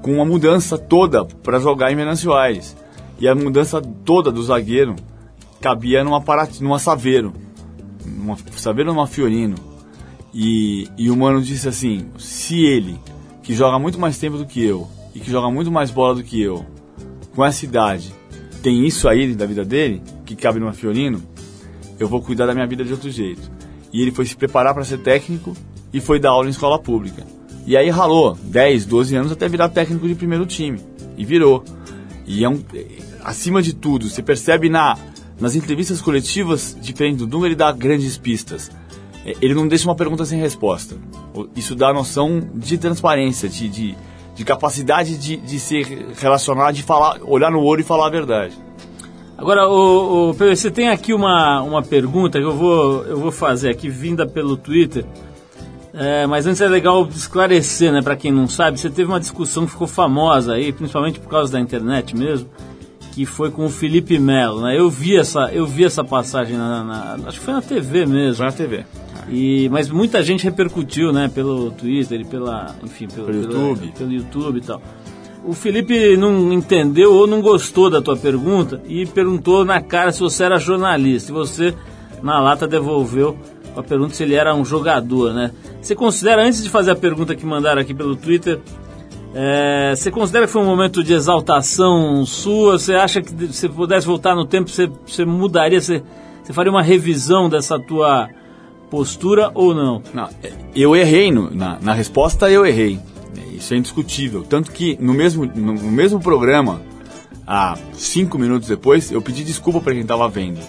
com 0.00 0.14
uma 0.14 0.24
mudança 0.24 0.78
toda 0.78 1.24
para 1.24 1.58
jogar 1.58 1.90
em 1.90 1.96
Venâncio 1.96 2.32
Aires. 2.32 2.76
E 3.18 3.26
a 3.26 3.34
mudança 3.34 3.80
toda 3.80 4.30
do 4.30 4.42
zagueiro 4.42 4.94
cabia 5.60 6.04
numa, 6.04 6.22
numa 6.60 6.78
Saveiro. 6.78 7.32
Numa 8.06 8.36
Saveiro 8.56 8.92
numa 8.92 9.08
Fiorino. 9.08 9.73
E, 10.34 10.88
e 10.98 11.10
o 11.10 11.16
Mano 11.16 11.40
disse 11.40 11.68
assim, 11.68 12.06
se 12.18 12.64
ele, 12.64 12.98
que 13.42 13.54
joga 13.54 13.78
muito 13.78 13.98
mais 13.98 14.18
tempo 14.18 14.36
do 14.36 14.44
que 14.44 14.62
eu, 14.62 14.88
e 15.14 15.20
que 15.20 15.30
joga 15.30 15.48
muito 15.48 15.70
mais 15.70 15.90
bola 15.90 16.16
do 16.16 16.24
que 16.24 16.42
eu, 16.42 16.66
com 17.34 17.44
essa 17.44 17.64
idade, 17.64 18.12
tem 18.62 18.84
isso 18.84 19.08
aí 19.08 19.32
da 19.34 19.46
vida 19.46 19.64
dele, 19.64 20.02
que 20.26 20.34
cabe 20.34 20.58
numa 20.58 20.72
Fiorino, 20.72 21.22
eu 21.98 22.08
vou 22.08 22.20
cuidar 22.20 22.46
da 22.46 22.54
minha 22.54 22.66
vida 22.66 22.84
de 22.84 22.92
outro 22.92 23.10
jeito. 23.10 23.48
E 23.92 24.02
ele 24.02 24.10
foi 24.10 24.26
se 24.26 24.34
preparar 24.34 24.74
para 24.74 24.84
ser 24.84 24.98
técnico 24.98 25.56
e 25.92 26.00
foi 26.00 26.18
dar 26.18 26.30
aula 26.30 26.48
em 26.48 26.50
escola 26.50 26.78
pública. 26.78 27.24
E 27.66 27.76
aí 27.76 27.88
ralou 27.88 28.36
10, 28.42 28.84
12 28.86 29.16
anos 29.16 29.32
até 29.32 29.48
virar 29.48 29.68
técnico 29.68 30.08
de 30.08 30.14
primeiro 30.14 30.44
time. 30.44 30.80
E 31.16 31.24
virou. 31.24 31.64
E 32.26 32.42
é 32.42 32.48
um, 32.48 32.60
acima 33.22 33.62
de 33.62 33.72
tudo, 33.72 34.08
você 34.08 34.22
percebe 34.22 34.68
na, 34.68 34.98
nas 35.40 35.54
entrevistas 35.54 36.00
coletivas, 36.00 36.76
diferente 36.80 37.18
do 37.18 37.26
Dunga, 37.26 37.46
ele 37.46 37.54
dá 37.54 37.70
grandes 37.70 38.18
pistas. 38.18 38.70
Ele 39.40 39.54
não 39.54 39.66
deixa 39.66 39.88
uma 39.88 39.94
pergunta 39.94 40.24
sem 40.24 40.38
resposta. 40.38 40.96
Isso 41.56 41.74
dá 41.74 41.88
a 41.88 41.92
noção 41.94 42.42
de 42.54 42.76
transparência, 42.76 43.48
de, 43.48 43.68
de, 43.68 43.94
de 44.34 44.44
capacidade 44.44 45.16
de, 45.16 45.36
de 45.36 45.58
se 45.58 45.82
relacionar, 46.20 46.72
de 46.72 46.82
falar, 46.82 47.18
olhar 47.22 47.50
no 47.50 47.62
olho 47.62 47.80
e 47.80 47.84
falar 47.84 48.06
a 48.06 48.10
verdade. 48.10 48.54
Agora, 49.36 49.68
o, 49.68 50.30
o 50.30 50.34
PVC 50.34 50.70
tem 50.70 50.88
aqui 50.90 51.12
uma, 51.12 51.60
uma 51.62 51.82
pergunta 51.82 52.38
que 52.38 52.44
eu 52.44 52.54
vou, 52.54 53.04
eu 53.04 53.18
vou 53.18 53.32
fazer 53.32 53.70
aqui, 53.70 53.88
vinda 53.88 54.26
pelo 54.26 54.56
Twitter. 54.56 55.04
É, 55.92 56.26
mas 56.26 56.46
antes 56.46 56.60
é 56.60 56.68
legal 56.68 57.06
esclarecer, 57.08 57.92
né, 57.92 58.02
para 58.02 58.16
quem 58.16 58.32
não 58.32 58.48
sabe, 58.48 58.78
você 58.80 58.90
teve 58.90 59.08
uma 59.08 59.20
discussão 59.20 59.64
que 59.64 59.70
ficou 59.72 59.86
famosa 59.86 60.54
aí, 60.54 60.72
principalmente 60.72 61.20
por 61.20 61.28
causa 61.28 61.52
da 61.52 61.60
internet 61.60 62.16
mesmo, 62.16 62.48
que 63.12 63.24
foi 63.24 63.48
com 63.50 63.64
o 63.66 63.68
Felipe 63.68 64.18
Melo, 64.18 64.60
né? 64.62 64.76
Eu 64.76 64.90
vi 64.90 65.16
essa, 65.16 65.50
eu 65.52 65.64
vi 65.64 65.84
essa 65.84 66.02
passagem 66.02 66.56
na, 66.56 66.82
na- 66.82 67.18
acho 67.28 67.38
que 67.38 67.44
foi 67.44 67.54
na 67.54 67.62
TV 67.62 68.06
mesmo. 68.06 68.34
Já 68.34 68.46
na 68.46 68.52
TV. 68.52 68.84
E, 69.28 69.68
mas 69.70 69.88
muita 69.88 70.22
gente 70.22 70.44
repercutiu, 70.44 71.12
né, 71.12 71.30
pelo 71.34 71.70
Twitter 71.70 72.20
e 72.20 72.24
pela, 72.24 72.74
enfim, 72.82 73.06
pelo, 73.08 73.26
Pelo 73.26 73.48
pela- 73.48 73.60
YouTube. 73.68 73.92
pelo 73.96 74.12
YouTube 74.12 74.58
e 74.58 74.60
tal. 74.60 74.82
O 75.44 75.52
Felipe 75.52 76.16
não 76.16 76.52
entendeu 76.52 77.12
ou 77.12 77.26
não 77.26 77.40
gostou 77.42 77.90
da 77.90 78.00
tua 78.00 78.16
pergunta 78.16 78.80
e 78.86 79.04
perguntou 79.06 79.64
na 79.64 79.80
cara 79.80 80.10
se 80.12 80.20
você 80.20 80.44
era 80.44 80.58
jornalista. 80.58 81.30
E 81.30 81.34
você, 81.34 81.74
na 82.22 82.40
lata, 82.40 82.66
devolveu 82.66 83.36
a 83.76 83.82
pergunta 83.82 84.14
se 84.14 84.22
ele 84.22 84.34
era 84.34 84.54
um 84.54 84.64
jogador, 84.64 85.34
né? 85.34 85.50
Você 85.82 85.94
considera, 85.94 86.42
antes 86.46 86.62
de 86.62 86.70
fazer 86.70 86.92
a 86.92 86.96
pergunta 86.96 87.34
que 87.34 87.44
mandaram 87.44 87.82
aqui 87.82 87.92
pelo 87.92 88.16
Twitter, 88.16 88.58
é, 89.34 89.92
você 89.94 90.10
considera 90.10 90.46
que 90.46 90.52
foi 90.52 90.62
um 90.62 90.66
momento 90.66 91.02
de 91.04 91.12
exaltação 91.12 92.24
sua? 92.24 92.78
Você 92.78 92.94
acha 92.94 93.20
que 93.20 93.30
se 93.30 93.46
você 93.52 93.68
pudesse 93.68 94.06
voltar 94.06 94.34
no 94.34 94.46
tempo, 94.46 94.70
você, 94.70 94.88
você 95.06 95.24
mudaria, 95.26 95.80
você, 95.80 96.02
você 96.42 96.52
faria 96.52 96.70
uma 96.72 96.82
revisão 96.82 97.48
dessa 97.50 97.78
tua 97.78 98.28
postura 98.94 99.50
ou 99.54 99.74
não? 99.74 100.00
Não, 100.12 100.28
eu 100.74 100.94
errei 100.94 101.32
no- 101.32 101.50
na, 101.50 101.78
na 101.80 101.92
resposta, 101.92 102.48
eu 102.50 102.64
errei. 102.64 102.98
Isso 103.52 103.74
é 103.74 103.76
indiscutível. 103.76 104.42
Tanto 104.42 104.70
que 104.70 104.96
no 105.00 105.12
mesmo, 105.12 105.44
no, 105.46 105.74
mesmo 105.90 106.20
programa, 106.20 106.80
há 107.46 107.76
cinco 107.92 108.38
minutos 108.38 108.68
depois, 108.68 109.10
eu 109.10 109.20
pedi 109.20 109.42
desculpa 109.42 109.80
para 109.80 109.92
quem 109.92 110.02
estava 110.02 110.28
vendo, 110.28 110.60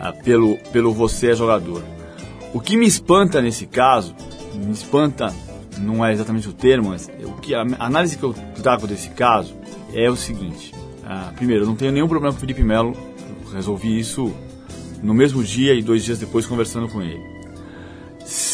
ah, 0.00 0.12
pelo, 0.12 0.58
pelo 0.72 0.92
você 0.92 1.30
é 1.30 1.34
jogador. 1.34 1.82
O 2.52 2.60
que 2.60 2.76
me 2.76 2.86
espanta 2.86 3.40
nesse 3.40 3.66
caso, 3.66 4.14
me 4.54 4.72
espanta, 4.72 5.34
não 5.78 6.04
é 6.04 6.12
exatamente 6.12 6.48
o 6.48 6.52
termo, 6.52 6.90
mas 6.90 7.08
o 7.24 7.32
que, 7.40 7.54
a 7.54 7.64
análise 7.78 8.16
que 8.18 8.24
eu 8.24 8.34
trago 8.62 8.86
desse 8.86 9.08
caso 9.10 9.54
é 9.94 10.10
o 10.10 10.16
seguinte. 10.16 10.74
ah, 11.04 11.32
primeiro, 11.36 11.64
eu 11.64 11.66
não 11.68 11.76
tenho 11.76 11.92
nenhum 11.92 12.08
problema 12.08 12.32
com 12.32 12.38
o 12.38 12.40
Felipe 12.40 12.62
Melo, 12.62 12.94
resolvi 13.54 13.98
isso 13.98 14.32
no 15.02 15.14
mesmo 15.14 15.42
dia 15.44 15.74
e 15.74 15.82
dois 15.82 16.04
dias 16.04 16.18
depois 16.18 16.44
conversando 16.46 16.88
com 16.88 17.00
ele. 17.00 17.37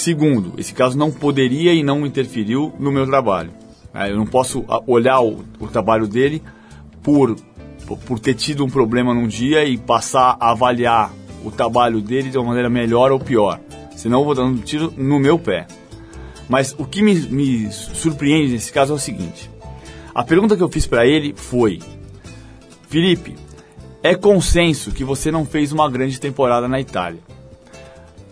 Segundo, 0.05 0.53
esse 0.59 0.75
caso 0.75 0.99
não 0.99 1.11
poderia 1.11 1.73
e 1.73 1.83
não 1.83 2.05
interferiu 2.05 2.75
no 2.79 2.93
meu 2.93 3.07
trabalho. 3.07 3.53
Ah, 3.95 4.07
Eu 4.07 4.19
não 4.19 4.27
posso 4.27 4.63
ah, 4.69 4.79
olhar 4.87 5.19
o, 5.23 5.43
o 5.59 5.67
trabalho 5.67 6.07
dele 6.07 6.43
por, 7.03 7.35
por- 8.07 8.19
ter 8.19 8.35
tido 8.35 8.63
um 8.67 8.69
problema 8.69 9.15
num 9.15 9.27
dia 9.27 9.65
e 9.65 9.79
passar 9.79 10.37
a 10.39 10.51
avaliar 10.51 11.11
o 11.43 11.51
trabalho 11.51 12.03
dele 12.03 12.29
de 12.29 12.37
uma 12.37 12.49
maneira 12.49 12.69
melhor 12.69 13.13
ou 13.13 13.19
pior. 13.19 13.59
Senão 13.97 14.19
eu 14.19 14.25
vou 14.27 14.35
dando 14.35 14.59
um 14.59 14.61
tiro 14.61 14.93
no 14.95 15.19
meu 15.19 15.39
pé. 15.39 15.67
Mas 16.51 16.75
o 16.77 16.85
que 16.85 17.01
me, 17.01 17.15
me 17.15 17.73
surpreende 17.73 18.53
nesse 18.53 18.71
caso 18.71 18.93
é 18.93 18.97
o 18.97 18.99
seguinte: 18.99 19.51
a 20.15 20.23
pergunta 20.23 20.55
que 20.55 20.63
eu 20.63 20.69
fiz 20.69 20.87
para 20.87 21.07
ele 21.07 21.33
foi: 21.35 21.81
Felipe, 22.91 23.37
é 24.03 24.15
consenso 24.15 24.93
que 24.93 25.03
você 25.03 25.31
não 25.31 25.47
fez 25.47 25.73
uma 25.73 25.89
grande 25.91 26.21
temporada 26.21 26.69
na 26.69 26.79
Itália. 26.79 27.21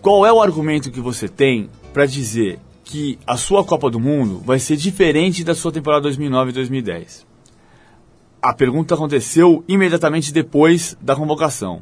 Qual 0.03 0.25
é 0.25 0.33
o 0.33 0.41
argumento 0.41 0.91
que 0.91 0.99
você 0.99 1.29
tem 1.29 1.69
para 1.93 2.05
dizer 2.05 2.59
que 2.83 3.17
a 3.25 3.37
sua 3.37 3.63
Copa 3.63 3.89
do 3.89 4.01
Mundo 4.01 4.41
vai 4.45 4.59
ser 4.59 4.75
diferente 4.75 5.45
da 5.45 5.55
sua 5.55 5.71
temporada 5.71 6.01
2009 6.01 6.49
e 6.49 6.53
2010? 6.55 7.25
A 8.41 8.53
pergunta 8.53 8.95
aconteceu 8.95 9.63
imediatamente 9.65 10.33
depois 10.33 10.97
da 10.99 11.15
convocação. 11.15 11.81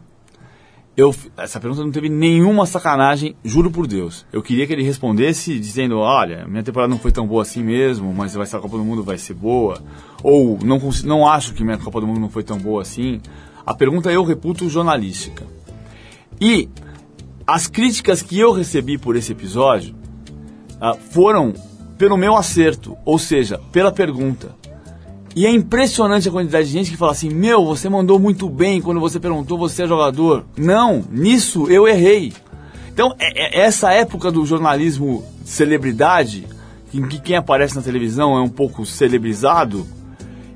Eu, 0.96 1.16
essa 1.36 1.60
pergunta 1.60 1.84
não 1.84 1.92
teve 1.92 2.10
nenhuma 2.10 2.68
sacanagem, 2.68 3.36
juro 3.44 3.72
por 3.72 3.88
Deus. 3.88 4.24
Eu 4.32 4.44
queria 4.44 4.68
que 4.68 4.74
ele 4.74 4.84
respondesse 4.84 5.58
dizendo: 5.58 5.98
Olha, 5.98 6.46
minha 6.48 6.62
temporada 6.62 6.92
não 6.92 7.00
foi 7.00 7.12
tão 7.12 7.26
boa 7.26 7.42
assim 7.42 7.64
mesmo, 7.64 8.14
mas 8.14 8.36
vai 8.36 8.46
ser 8.46 8.58
a 8.58 8.60
Copa 8.60 8.78
do 8.78 8.86
Mundo 8.86 9.02
vai 9.02 9.18
ser 9.18 9.34
boa. 9.34 9.82
Ou 10.22 10.60
não, 10.64 10.80
não 11.06 11.28
acho 11.28 11.56
que 11.56 11.64
minha 11.64 11.80
Copa 11.80 12.00
do 12.00 12.06
Mundo 12.06 12.20
não 12.20 12.30
foi 12.30 12.44
tão 12.44 12.60
boa 12.60 12.84
assim. 12.84 13.20
A 13.66 13.74
pergunta 13.74 14.12
eu 14.12 14.24
reputo 14.24 14.70
jornalística. 14.70 15.44
E 16.40 16.70
as 17.52 17.68
críticas 17.68 18.22
que 18.22 18.40
eu 18.40 18.52
recebi 18.52 18.98
por 18.98 19.16
esse 19.16 19.32
episódio 19.32 19.96
ah, 20.80 20.96
foram 20.96 21.54
pelo 21.98 22.18
meu 22.18 22.36
acerto, 22.36 22.98
ou 23.06 23.20
seja, 23.20 23.60
pela 23.72 23.92
pergunta. 23.92 24.56
E 25.36 25.46
é 25.46 25.52
impressionante 25.52 26.28
a 26.28 26.32
quantidade 26.32 26.68
de 26.68 26.74
gente 26.74 26.92
que 26.92 26.98
fala 26.98 27.12
assim: 27.12 27.30
Meu, 27.30 27.66
você 27.66 27.88
mandou 27.88 28.20
muito 28.20 28.50
bem 28.50 28.82
quando 28.82 29.00
você 29.00 29.20
perguntou 29.20 29.58
você 29.58 29.84
é 29.84 29.88
jogador. 29.88 30.46
Não, 30.58 31.04
nisso 31.10 31.68
eu 31.70 31.88
errei. 31.88 32.34
Então, 32.94 33.16
é, 33.20 33.62
é 33.62 33.66
essa 33.66 33.94
época 33.94 34.32
do 34.32 34.46
jornalismo 34.46 35.24
celebridade, 35.46 36.48
em 36.94 37.08
que 37.08 37.20
quem 37.20 37.38
aparece 37.38 37.76
na 37.76 37.82
televisão 37.82 38.38
é 38.38 38.42
um 38.42 38.50
pouco 38.50 38.86
celebrizado, 38.86 39.86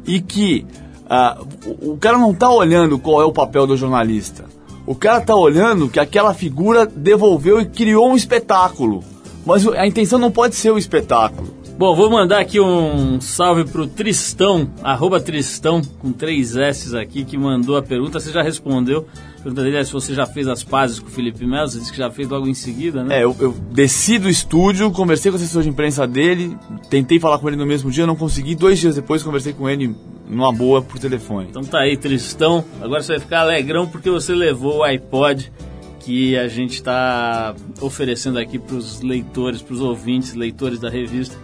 e 0.06 0.20
que 0.20 0.66
ah, 1.10 1.38
o, 1.66 1.98
cara 1.98 2.18
não 2.18 2.32
está 2.32 2.50
olhando 2.50 3.00
qual 3.00 3.22
é 3.22 3.26
o 3.26 3.32
papel 3.32 3.66
do 3.68 3.78
jornalista. 3.78 4.46
O 4.88 4.94
cara 4.94 5.20
está 5.20 5.36
olhando 5.36 5.90
que 5.90 6.00
aquela 6.00 6.34
figura 6.34 6.86
devolveu 6.86 7.60
e 7.60 7.66
criou 7.66 8.12
um 8.12 8.16
espetáculo. 8.16 9.04
Mas 9.46 9.68
a 9.68 9.86
intenção 9.86 10.20
não 10.20 10.32
pode 10.32 10.56
ser 10.56 10.72
o 10.72 10.78
espetáculo. 10.78 11.56
Bom, 11.78 11.94
vou 11.94 12.10
mandar 12.10 12.40
aqui 12.40 12.60
um 12.60 13.20
salve 13.20 13.66
pro 13.66 13.86
Tristão, 13.86 14.70
arroba 14.82 15.20
Tristão, 15.20 15.82
com 16.00 16.12
três 16.12 16.56
S 16.56 16.96
aqui, 16.98 17.26
que 17.26 17.38
mandou 17.38 17.76
a 17.76 17.82
pergunta. 17.82 18.18
Você 18.20 18.32
já 18.32 18.42
respondeu. 18.42 19.06
A 19.40 19.42
pergunta 19.42 19.62
dele 19.62 19.78
é 19.78 19.84
se 19.84 19.92
você 19.92 20.14
já 20.14 20.26
fez 20.26 20.48
as 20.48 20.64
pazes 20.64 21.00
com 21.00 21.08
o 21.08 21.12
Felipe 21.12 21.46
Melo. 21.46 21.68
Você 21.68 21.80
disse 21.80 21.92
que 21.92 21.98
já 21.98 22.10
fez 22.10 22.30
logo 22.30 22.48
em 22.48 22.54
seguida, 22.54 23.04
né? 23.04 23.20
É, 23.20 23.24
eu, 23.26 23.36
eu 23.40 23.54
desci 23.72 24.18
do 24.18 24.30
estúdio, 24.30 24.90
conversei 24.92 25.30
com 25.30 25.38
o 25.38 25.42
assessor 25.42 25.64
de 25.64 25.70
imprensa 25.70 26.08
dele, 26.08 26.58
tentei 26.90 27.20
falar 27.20 27.40
com 27.40 27.48
ele 27.50 27.58
no 27.58 27.66
mesmo 27.66 27.92
dia, 27.92 28.08
não 28.08 28.16
consegui. 28.16 28.56
Dois 28.56 28.80
dias 28.80 28.96
depois 28.96 29.22
conversei 29.22 29.52
com 29.52 29.70
ele 29.70 29.94
numa 30.28 30.52
boa 30.52 30.82
por 30.82 30.98
telefone. 31.00 31.48
Então 31.50 31.64
tá 31.64 31.80
aí, 31.80 31.96
Tristão. 31.98 32.64
Agora 32.82 33.02
você 33.02 33.14
vai 33.14 33.20
ficar 33.20 33.40
alegrão 33.42 33.88
porque 33.88 34.10
você 34.10 34.34
levou 34.34 34.78
o 34.78 34.84
iPod 34.84 35.52
que 36.00 36.38
a 36.38 36.48
gente 36.48 36.74
está 36.74 37.56
oferecendo 37.82 38.38
aqui 38.38 38.60
para 38.60 38.76
os 38.76 39.02
leitores, 39.02 39.62
para 39.62 39.74
os 39.74 39.82
ouvintes, 39.82 40.34
leitores 40.36 40.80
da 40.80 40.90
revista, 40.90 41.36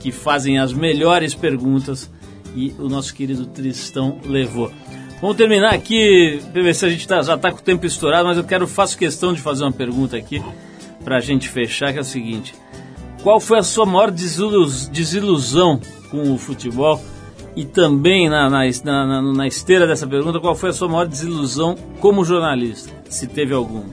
que 0.00 0.10
fazem 0.10 0.58
as 0.58 0.72
melhores 0.72 1.34
perguntas 1.34 2.10
e 2.54 2.74
o 2.78 2.88
nosso 2.88 3.14
querido 3.14 3.44
Tristão 3.46 4.18
levou. 4.24 4.70
Vamos 5.20 5.36
terminar 5.36 5.72
aqui, 5.74 6.40
PVC, 6.52 6.86
a 6.86 6.90
gente 6.90 7.06
tá- 7.08 7.22
já 7.22 7.34
está 7.34 7.50
com 7.50 7.58
o 7.58 7.62
tempo 7.62 7.84
estourado, 7.86 8.26
mas 8.28 8.36
eu 8.38 8.44
quero, 8.44 8.66
faço 8.66 8.96
questão 8.98 9.32
de 9.32 9.40
fazer 9.40 9.64
uma 9.64 9.72
pergunta 9.72 10.16
aqui 10.16 10.42
para 11.04 11.16
a 11.16 11.20
gente 11.20 11.48
fechar, 11.48 11.92
que 11.92 11.98
é 11.98 12.02
o 12.02 12.04
seguinte. 12.04 12.54
Qual 13.22 13.40
foi 13.40 13.58
a 13.58 13.62
sua 13.62 13.84
maior 13.86 14.10
desilus- 14.10 14.88
desilusão 14.88 15.80
com 16.10 16.32
o 16.32 16.38
futebol? 16.38 17.02
E 17.56 17.64
também 17.64 18.28
na, 18.28 18.50
na, 18.50 18.60
na, 18.84 19.22
na- 19.22 19.46
esteira 19.46 19.86
dessa 19.86 20.06
pergunta, 20.06 20.38
qual 20.38 20.54
foi 20.54 20.68
a 20.70 20.72
sua 20.74 20.88
maior 20.88 21.06
desilusão 21.06 21.74
como 22.00 22.22
jornalista? 22.22 22.92
Se 23.08 23.26
teve 23.26 23.54
alguma. 23.54 23.84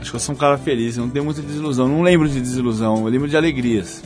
Acho 0.00 0.10
que 0.10 0.16
eu 0.16 0.20
sou 0.20 0.34
um 0.34 0.38
cara 0.38 0.58
feliz, 0.58 0.96
não 0.96 1.08
tenho 1.08 1.24
muita 1.24 1.40
desilusão. 1.40 1.86
Não 1.86 2.02
lembro 2.02 2.28
de 2.28 2.40
desilusão, 2.40 2.96
eu 2.96 3.04
lembro 3.06 3.28
de 3.28 3.36
alegrias. 3.36 4.02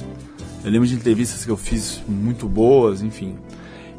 Eu 0.62 0.70
lembro 0.70 0.86
de 0.86 0.94
entrevistas 0.94 1.42
que 1.44 1.50
eu 1.50 1.56
fiz 1.56 2.02
muito 2.06 2.46
boas, 2.46 3.00
enfim. 3.02 3.34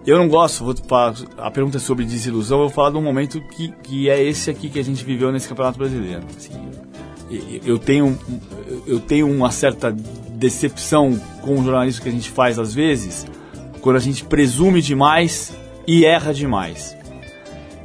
Eu 0.05 0.17
não 0.19 0.27
gosto, 0.27 0.63
vou 0.63 0.75
falar, 0.87 1.15
a 1.37 1.49
pergunta 1.49 1.77
é 1.77 1.79
sobre 1.79 2.05
desilusão, 2.05 2.59
eu 2.59 2.65
vou 2.65 2.73
falar 2.73 2.91
de 2.91 2.97
um 2.97 3.01
momento 3.01 3.41
que, 3.55 3.69
que 3.81 4.09
é 4.09 4.21
esse 4.21 4.49
aqui 4.49 4.69
que 4.69 4.77
a 4.77 4.83
gente 4.83 5.03
viveu 5.03 5.31
nesse 5.31 5.47
Campeonato 5.47 5.79
Brasileiro. 5.79 6.21
Assim, 6.37 6.51
eu 7.65 7.79
tenho, 7.79 8.17
eu 8.85 8.99
tenho 8.99 9.27
uma 9.31 9.49
certa 9.49 9.91
decepção 10.35 11.19
com 11.41 11.59
o 11.59 11.63
jornalismo 11.63 12.03
que 12.03 12.09
a 12.09 12.11
gente 12.11 12.29
faz 12.29 12.59
às 12.59 12.73
vezes, 12.73 13.25
quando 13.83 13.97
a 13.97 13.99
gente 13.99 14.23
presume 14.23 14.81
demais 14.81 15.53
e 15.85 16.05
erra 16.05 16.33
demais. 16.33 16.95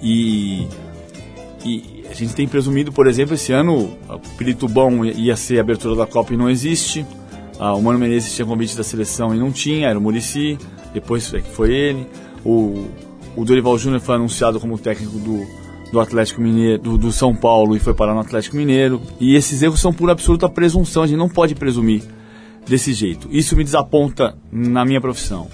E, 0.00 0.68
e 1.64 2.04
a 2.08 2.14
gente 2.14 2.34
tem 2.34 2.46
presumido, 2.46 2.92
por 2.92 3.08
exemplo, 3.08 3.34
esse 3.34 3.52
ano 3.52 3.98
o 4.08 4.18
Piritubão 4.38 5.04
ia 5.04 5.34
ser 5.34 5.58
a 5.58 5.60
abertura 5.60 5.96
da 5.96 6.06
Copa 6.06 6.32
e 6.32 6.36
não 6.36 6.48
existe. 6.48 7.04
Ah, 7.58 7.74
o 7.74 7.82
Mano 7.82 7.98
Menezes 7.98 8.32
tinha 8.32 8.46
convite 8.46 8.76
da 8.76 8.84
seleção 8.84 9.34
e 9.34 9.38
não 9.38 9.50
tinha, 9.50 9.88
era 9.88 9.98
o 9.98 10.00
Murici, 10.00 10.56
depois 10.94 11.34
é 11.34 11.40
que 11.40 11.50
foi 11.50 11.74
ele. 11.74 12.06
O, 12.44 12.86
o 13.34 13.44
Dorival 13.44 13.76
Júnior 13.76 14.00
foi 14.00 14.14
anunciado 14.14 14.60
como 14.60 14.78
técnico 14.78 15.18
do, 15.18 15.44
do 15.90 15.98
Atlético 15.98 16.40
Mineiro, 16.40 16.80
do, 16.80 16.96
do 16.96 17.10
São 17.10 17.34
Paulo 17.34 17.74
e 17.74 17.80
foi 17.80 17.92
parar 17.92 18.14
no 18.14 18.20
Atlético 18.20 18.56
Mineiro. 18.56 19.02
E 19.18 19.34
esses 19.34 19.60
erros 19.62 19.80
são 19.80 19.92
por 19.92 20.08
absoluta 20.08 20.48
presunção, 20.48 21.02
a 21.02 21.08
gente 21.08 21.18
não 21.18 21.28
pode 21.28 21.56
presumir 21.56 22.04
desse 22.64 22.92
jeito. 22.92 23.28
Isso 23.32 23.56
me 23.56 23.64
desaponta 23.64 24.38
na 24.52 24.84
minha 24.84 25.00
profissão. 25.00 25.48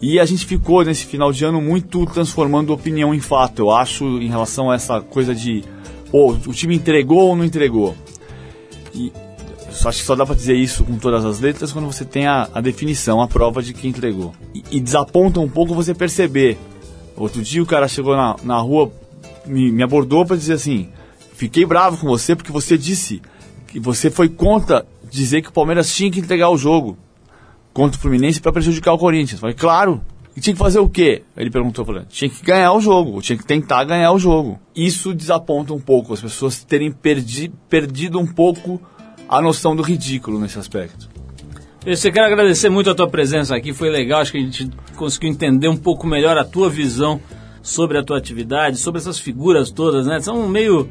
E 0.00 0.20
a 0.20 0.24
gente 0.24 0.46
ficou 0.46 0.84
nesse 0.84 1.04
final 1.04 1.32
de 1.32 1.44
ano 1.44 1.60
muito 1.60 2.06
transformando 2.06 2.72
opinião 2.72 3.12
em 3.12 3.20
fato, 3.20 3.60
eu 3.60 3.70
acho, 3.70 4.04
em 4.04 4.28
relação 4.28 4.70
a 4.70 4.76
essa 4.76 5.00
coisa 5.00 5.34
de 5.34 5.64
ou 6.12 6.30
o 6.32 6.52
time 6.52 6.76
entregou 6.76 7.28
ou 7.28 7.36
não 7.36 7.44
entregou. 7.44 7.96
E 8.94 9.12
acho 9.68 10.00
que 10.00 10.06
só 10.06 10.14
dá 10.14 10.24
pra 10.24 10.34
dizer 10.34 10.54
isso 10.54 10.84
com 10.84 10.96
todas 10.98 11.24
as 11.24 11.40
letras 11.40 11.72
quando 11.72 11.86
você 11.86 12.04
tem 12.04 12.26
a, 12.26 12.48
a 12.54 12.60
definição, 12.60 13.20
a 13.20 13.28
prova 13.28 13.62
de 13.62 13.74
que 13.74 13.88
entregou. 13.88 14.32
E, 14.54 14.62
e 14.70 14.80
desaponta 14.80 15.40
um 15.40 15.48
pouco 15.48 15.74
você 15.74 15.92
perceber. 15.92 16.56
Outro 17.16 17.42
dia 17.42 17.62
o 17.62 17.66
cara 17.66 17.88
chegou 17.88 18.16
na, 18.16 18.36
na 18.44 18.58
rua, 18.58 18.92
me, 19.44 19.72
me 19.72 19.82
abordou 19.82 20.24
para 20.24 20.36
dizer 20.36 20.54
assim: 20.54 20.88
fiquei 21.34 21.66
bravo 21.66 21.98
com 21.98 22.06
você 22.06 22.36
porque 22.36 22.52
você 22.52 22.78
disse 22.78 23.20
que 23.66 23.80
você 23.80 24.10
foi 24.10 24.28
contra 24.28 24.86
dizer 25.10 25.42
que 25.42 25.48
o 25.48 25.52
Palmeiras 25.52 25.94
tinha 25.94 26.10
que 26.10 26.20
entregar 26.20 26.50
o 26.50 26.56
jogo 26.56 26.96
contra 27.78 27.96
o 27.96 28.00
Fluminense 28.00 28.40
para 28.40 28.50
prejudicar 28.50 28.92
o 28.92 28.98
Corinthians. 28.98 29.40
Falei, 29.40 29.54
claro. 29.54 30.00
E 30.36 30.40
tinha 30.40 30.52
que 30.52 30.58
fazer 30.58 30.80
o 30.80 30.88
quê? 30.88 31.22
Ele 31.36 31.48
perguntou, 31.48 31.84
falando, 31.84 32.06
tinha 32.06 32.28
que 32.28 32.44
ganhar 32.44 32.72
o 32.72 32.80
jogo, 32.80 33.22
tinha 33.22 33.38
que 33.38 33.44
tentar 33.44 33.84
ganhar 33.84 34.10
o 34.12 34.18
jogo. 34.18 34.58
Isso 34.74 35.14
desaponta 35.14 35.72
um 35.72 35.80
pouco, 35.80 36.12
as 36.12 36.20
pessoas 36.20 36.62
terem 36.64 36.90
perdi, 36.90 37.52
perdido 37.68 38.18
um 38.18 38.26
pouco 38.26 38.80
a 39.28 39.40
noção 39.40 39.76
do 39.76 39.82
ridículo 39.82 40.40
nesse 40.40 40.58
aspecto. 40.58 41.08
Eu 41.86 41.96
quero 41.96 42.26
agradecer 42.26 42.68
muito 42.68 42.90
a 42.90 42.94
tua 42.94 43.08
presença 43.08 43.56
aqui, 43.56 43.72
foi 43.72 43.90
legal, 43.90 44.20
acho 44.20 44.32
que 44.32 44.38
a 44.38 44.42
gente 44.42 44.70
conseguiu 44.96 45.30
entender 45.30 45.68
um 45.68 45.76
pouco 45.76 46.06
melhor 46.06 46.36
a 46.36 46.44
tua 46.44 46.68
visão 46.68 47.20
sobre 47.62 47.98
a 47.98 48.02
tua 48.02 48.18
atividade, 48.18 48.76
sobre 48.76 49.00
essas 49.00 49.18
figuras 49.18 49.70
todas, 49.70 50.06
né? 50.06 50.20
São 50.20 50.48
meio, 50.48 50.88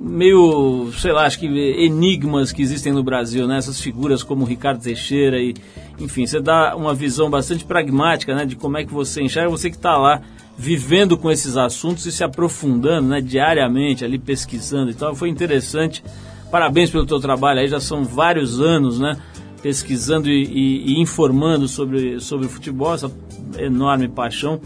meio, 0.00 0.90
sei 0.98 1.12
lá, 1.12 1.26
acho 1.26 1.38
que 1.38 1.46
enigmas 1.46 2.52
que 2.52 2.62
existem 2.62 2.92
no 2.92 3.02
Brasil, 3.02 3.46
né? 3.46 3.58
Essas 3.58 3.80
figuras 3.80 4.22
como 4.22 4.44
Ricardo 4.46 4.80
Teixeira 4.82 5.38
e, 5.38 5.54
enfim, 5.98 6.26
você 6.26 6.40
dá 6.40 6.74
uma 6.74 6.94
visão 6.94 7.28
bastante 7.28 7.64
pragmática, 7.64 8.34
né? 8.34 8.46
De 8.46 8.56
como 8.56 8.78
é 8.78 8.84
que 8.84 8.92
você 8.94 9.20
enxerga, 9.22 9.50
você 9.50 9.68
que 9.68 9.76
está 9.76 9.96
lá 9.98 10.22
vivendo 10.56 11.16
com 11.16 11.30
esses 11.30 11.56
assuntos 11.56 12.06
e 12.06 12.12
se 12.12 12.24
aprofundando, 12.24 13.08
né? 13.08 13.20
Diariamente, 13.20 14.04
ali 14.04 14.18
pesquisando 14.18 14.90
e 14.90 14.94
tal, 14.94 15.14
foi 15.14 15.28
interessante. 15.28 16.02
Parabéns 16.50 16.90
pelo 16.90 17.04
teu 17.06 17.20
trabalho 17.20 17.60
aí, 17.60 17.68
já 17.68 17.78
são 17.78 18.02
vários 18.04 18.58
anos, 18.60 18.98
né? 18.98 19.16
Pesquisando 19.62 20.28
e, 20.30 20.42
e- 20.44 20.92
e 20.94 21.00
informando 21.00 21.68
sobre, 21.68 22.18
sobre 22.20 22.46
o 22.46 22.48
futebol, 22.48 22.94
essa 22.94 23.12
enorme 23.58 24.08
paixão. 24.08 24.60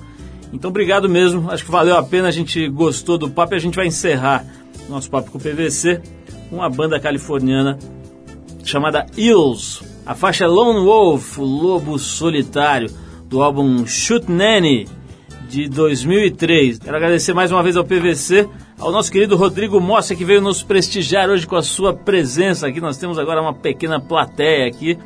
Então, 0.53 0.71
obrigado 0.71 1.09
mesmo. 1.09 1.51
Acho 1.51 1.65
que 1.65 1.71
valeu 1.73 1.97
a 1.97 2.03
pena. 2.05 2.29
A 2.29 2.31
gente 2.31 2.69
gostou 2.69 3.19
do 3.19 3.29
papo 3.29 3.55
e 3.55 3.57
a 3.57 3.61
gente 3.61 3.75
vai 3.75 3.89
encerrar 3.89 4.47
nosso 4.89 5.11
papo 5.11 5.31
com 5.31 5.39
o 5.39 5.41
PVC 5.41 6.01
uma 6.51 6.71
banda 6.71 7.01
californiana 7.01 7.79
chamada 8.65 9.07
Eels. 9.17 9.83
A 10.07 10.15
faixa 10.15 10.47
Lone 10.47 10.85
Wolf, 10.85 11.39
Lobo 11.39 11.99
Solitário, 11.99 12.91
do 13.27 13.43
álbum 13.43 13.87
Shoot 13.87 14.31
Nanny 14.31 14.87
de 15.49 15.69
2003. 15.69 16.79
Quero 16.79 16.97
agradecer 16.97 17.33
mais 17.33 17.51
uma 17.51 17.63
vez 17.63 17.77
ao 17.77 17.85
PVC, 17.85 18.49
ao 18.79 18.93
nosso 18.93 19.11
querido 19.11 19.37
Rodrigo 19.37 19.81
Mostra, 19.81 20.17
que 20.17 20.25
veio 20.25 20.41
nos 20.41 20.63
prestigiar 20.63 21.31
hoje 21.31 21.47
com 21.47 21.57
a 21.57 21.63
sua 21.63 21.95
presença 21.95 22.67
aqui. 22.67 22.81
Nós 22.81 22.97
temos 22.99 23.19
agora 23.19 23.41
uma 23.41 23.55
pequena 23.55 23.99
plateia 23.99 24.67
aqui. 24.67 24.99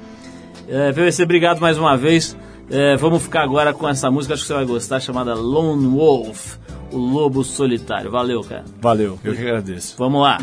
É, 0.69 0.93
PVC, 0.93 1.23
obrigado 1.23 1.61
mais 1.61 1.79
uma 1.79 1.97
vez. 1.97 2.37
É, 2.71 2.97
vamos 2.97 3.23
ficar 3.23 3.43
agora 3.43 3.73
com 3.73 3.89
essa 3.89 4.11
música, 4.11 4.35
acho 4.35 4.43
que 4.43 4.49
você 4.49 4.55
vai 4.55 4.67
gostar, 4.67 5.01
chamada 5.01 5.35
Lone 5.35 5.87
Wolf, 5.87 6.57
o 6.93 6.97
Lobo 6.99 7.45
Solitário. 7.45 8.11
Valeu, 8.11 8.43
cara. 8.43 8.65
Valeu, 8.81 9.19
eu 9.25 9.35
que 9.35 9.43
agradeço. 9.43 9.95
Vamos 9.99 10.23
lá. 10.23 10.39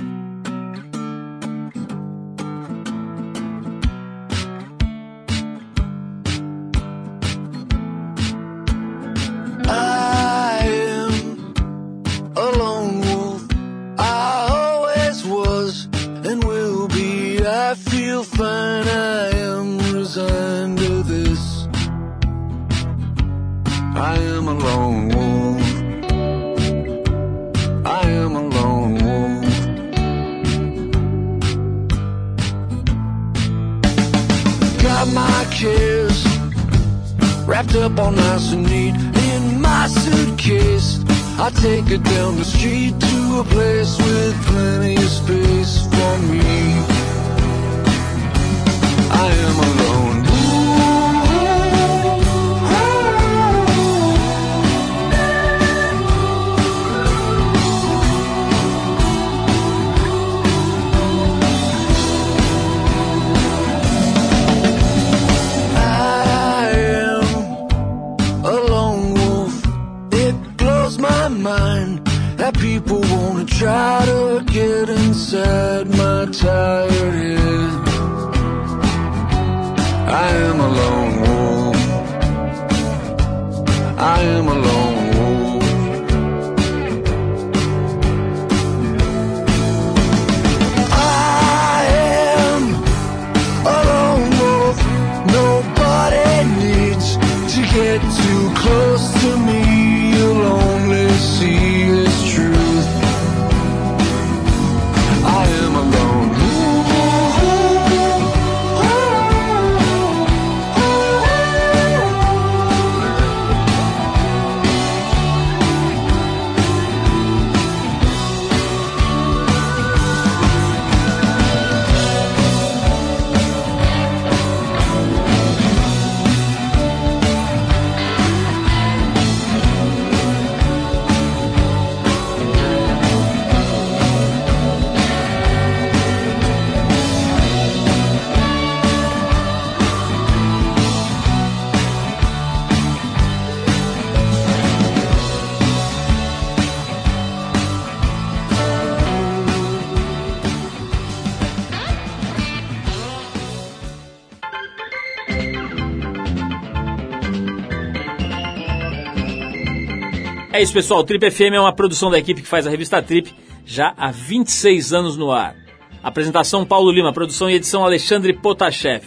Isso, 160.66 160.74
pessoal. 160.74 161.00
O 161.02 161.04
Trip 161.04 161.30
FM 161.30 161.54
é 161.54 161.60
uma 161.60 161.72
produção 161.72 162.10
da 162.10 162.18
equipe 162.18 162.42
que 162.42 162.48
faz 162.48 162.66
a 162.66 162.72
revista 162.72 163.00
Trip 163.00 163.32
já 163.64 163.94
há 163.96 164.10
26 164.10 164.94
anos 164.94 165.16
no 165.16 165.32
ar. 165.32 165.56
Apresentação 166.02 166.66
Paulo 166.66 166.92
Lima, 166.92 167.14
produção 167.14 167.48
e 167.48 167.54
edição 167.54 167.86
Alexandre 167.86 168.34
Potashev. 168.34 169.06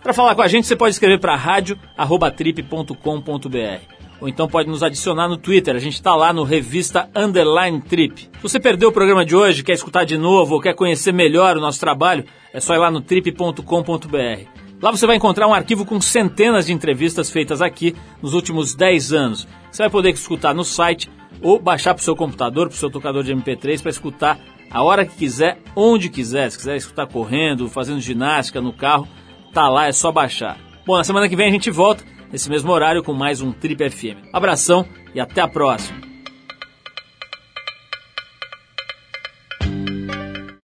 Para 0.00 0.12
falar 0.12 0.36
com 0.36 0.42
a 0.42 0.48
gente, 0.48 0.64
você 0.66 0.76
pode 0.76 0.94
escrever 0.94 1.18
para 1.18 1.34
rádio@trip.com.br 1.34 3.82
ou 4.20 4.28
então 4.28 4.46
pode 4.46 4.68
nos 4.68 4.84
adicionar 4.84 5.28
no 5.28 5.36
Twitter. 5.36 5.74
A 5.74 5.80
gente 5.80 5.94
está 5.94 6.14
lá 6.14 6.32
no 6.32 6.44
Revista 6.44 7.10
Underline 7.16 7.80
Trip. 7.80 8.20
Se 8.20 8.30
você 8.40 8.60
perdeu 8.60 8.90
o 8.90 8.92
programa 8.92 9.24
de 9.24 9.34
hoje, 9.34 9.64
quer 9.64 9.72
escutar 9.72 10.04
de 10.04 10.16
novo 10.16 10.54
ou 10.54 10.60
quer 10.60 10.74
conhecer 10.74 11.10
melhor 11.10 11.56
o 11.56 11.60
nosso 11.60 11.80
trabalho, 11.80 12.24
é 12.52 12.60
só 12.60 12.74
ir 12.74 12.78
lá 12.78 12.92
no 12.92 13.00
trip.com.br. 13.00 14.51
Lá 14.82 14.90
você 14.90 15.06
vai 15.06 15.14
encontrar 15.14 15.46
um 15.46 15.54
arquivo 15.54 15.86
com 15.86 16.00
centenas 16.00 16.66
de 16.66 16.72
entrevistas 16.72 17.30
feitas 17.30 17.62
aqui 17.62 17.94
nos 18.20 18.34
últimos 18.34 18.74
10 18.74 19.12
anos. 19.12 19.48
Você 19.70 19.84
vai 19.84 19.90
poder 19.90 20.10
escutar 20.10 20.52
no 20.52 20.64
site 20.64 21.08
ou 21.40 21.60
baixar 21.60 21.94
para 21.94 22.00
o 22.00 22.04
seu 22.04 22.16
computador, 22.16 22.66
para 22.68 22.74
o 22.74 22.78
seu 22.78 22.90
tocador 22.90 23.22
de 23.22 23.32
MP3 23.32 23.80
para 23.80 23.90
escutar 23.90 24.40
a 24.68 24.82
hora 24.82 25.06
que 25.06 25.14
quiser, 25.14 25.58
onde 25.76 26.08
quiser. 26.08 26.50
Se 26.50 26.58
quiser 26.58 26.76
escutar 26.76 27.06
correndo, 27.06 27.68
fazendo 27.68 28.00
ginástica 28.00 28.60
no 28.60 28.72
carro, 28.72 29.06
tá 29.52 29.68
lá, 29.68 29.86
é 29.86 29.92
só 29.92 30.10
baixar. 30.10 30.58
Bom, 30.84 30.96
na 30.96 31.04
semana 31.04 31.28
que 31.28 31.36
vem 31.36 31.46
a 31.46 31.52
gente 31.52 31.70
volta, 31.70 32.02
nesse 32.32 32.50
mesmo 32.50 32.72
horário, 32.72 33.04
com 33.04 33.12
mais 33.12 33.40
um 33.40 33.52
Trip 33.52 33.88
FM. 33.88 34.32
Abração 34.32 34.84
e 35.14 35.20
até 35.20 35.40
a 35.40 35.46
próxima. 35.46 36.11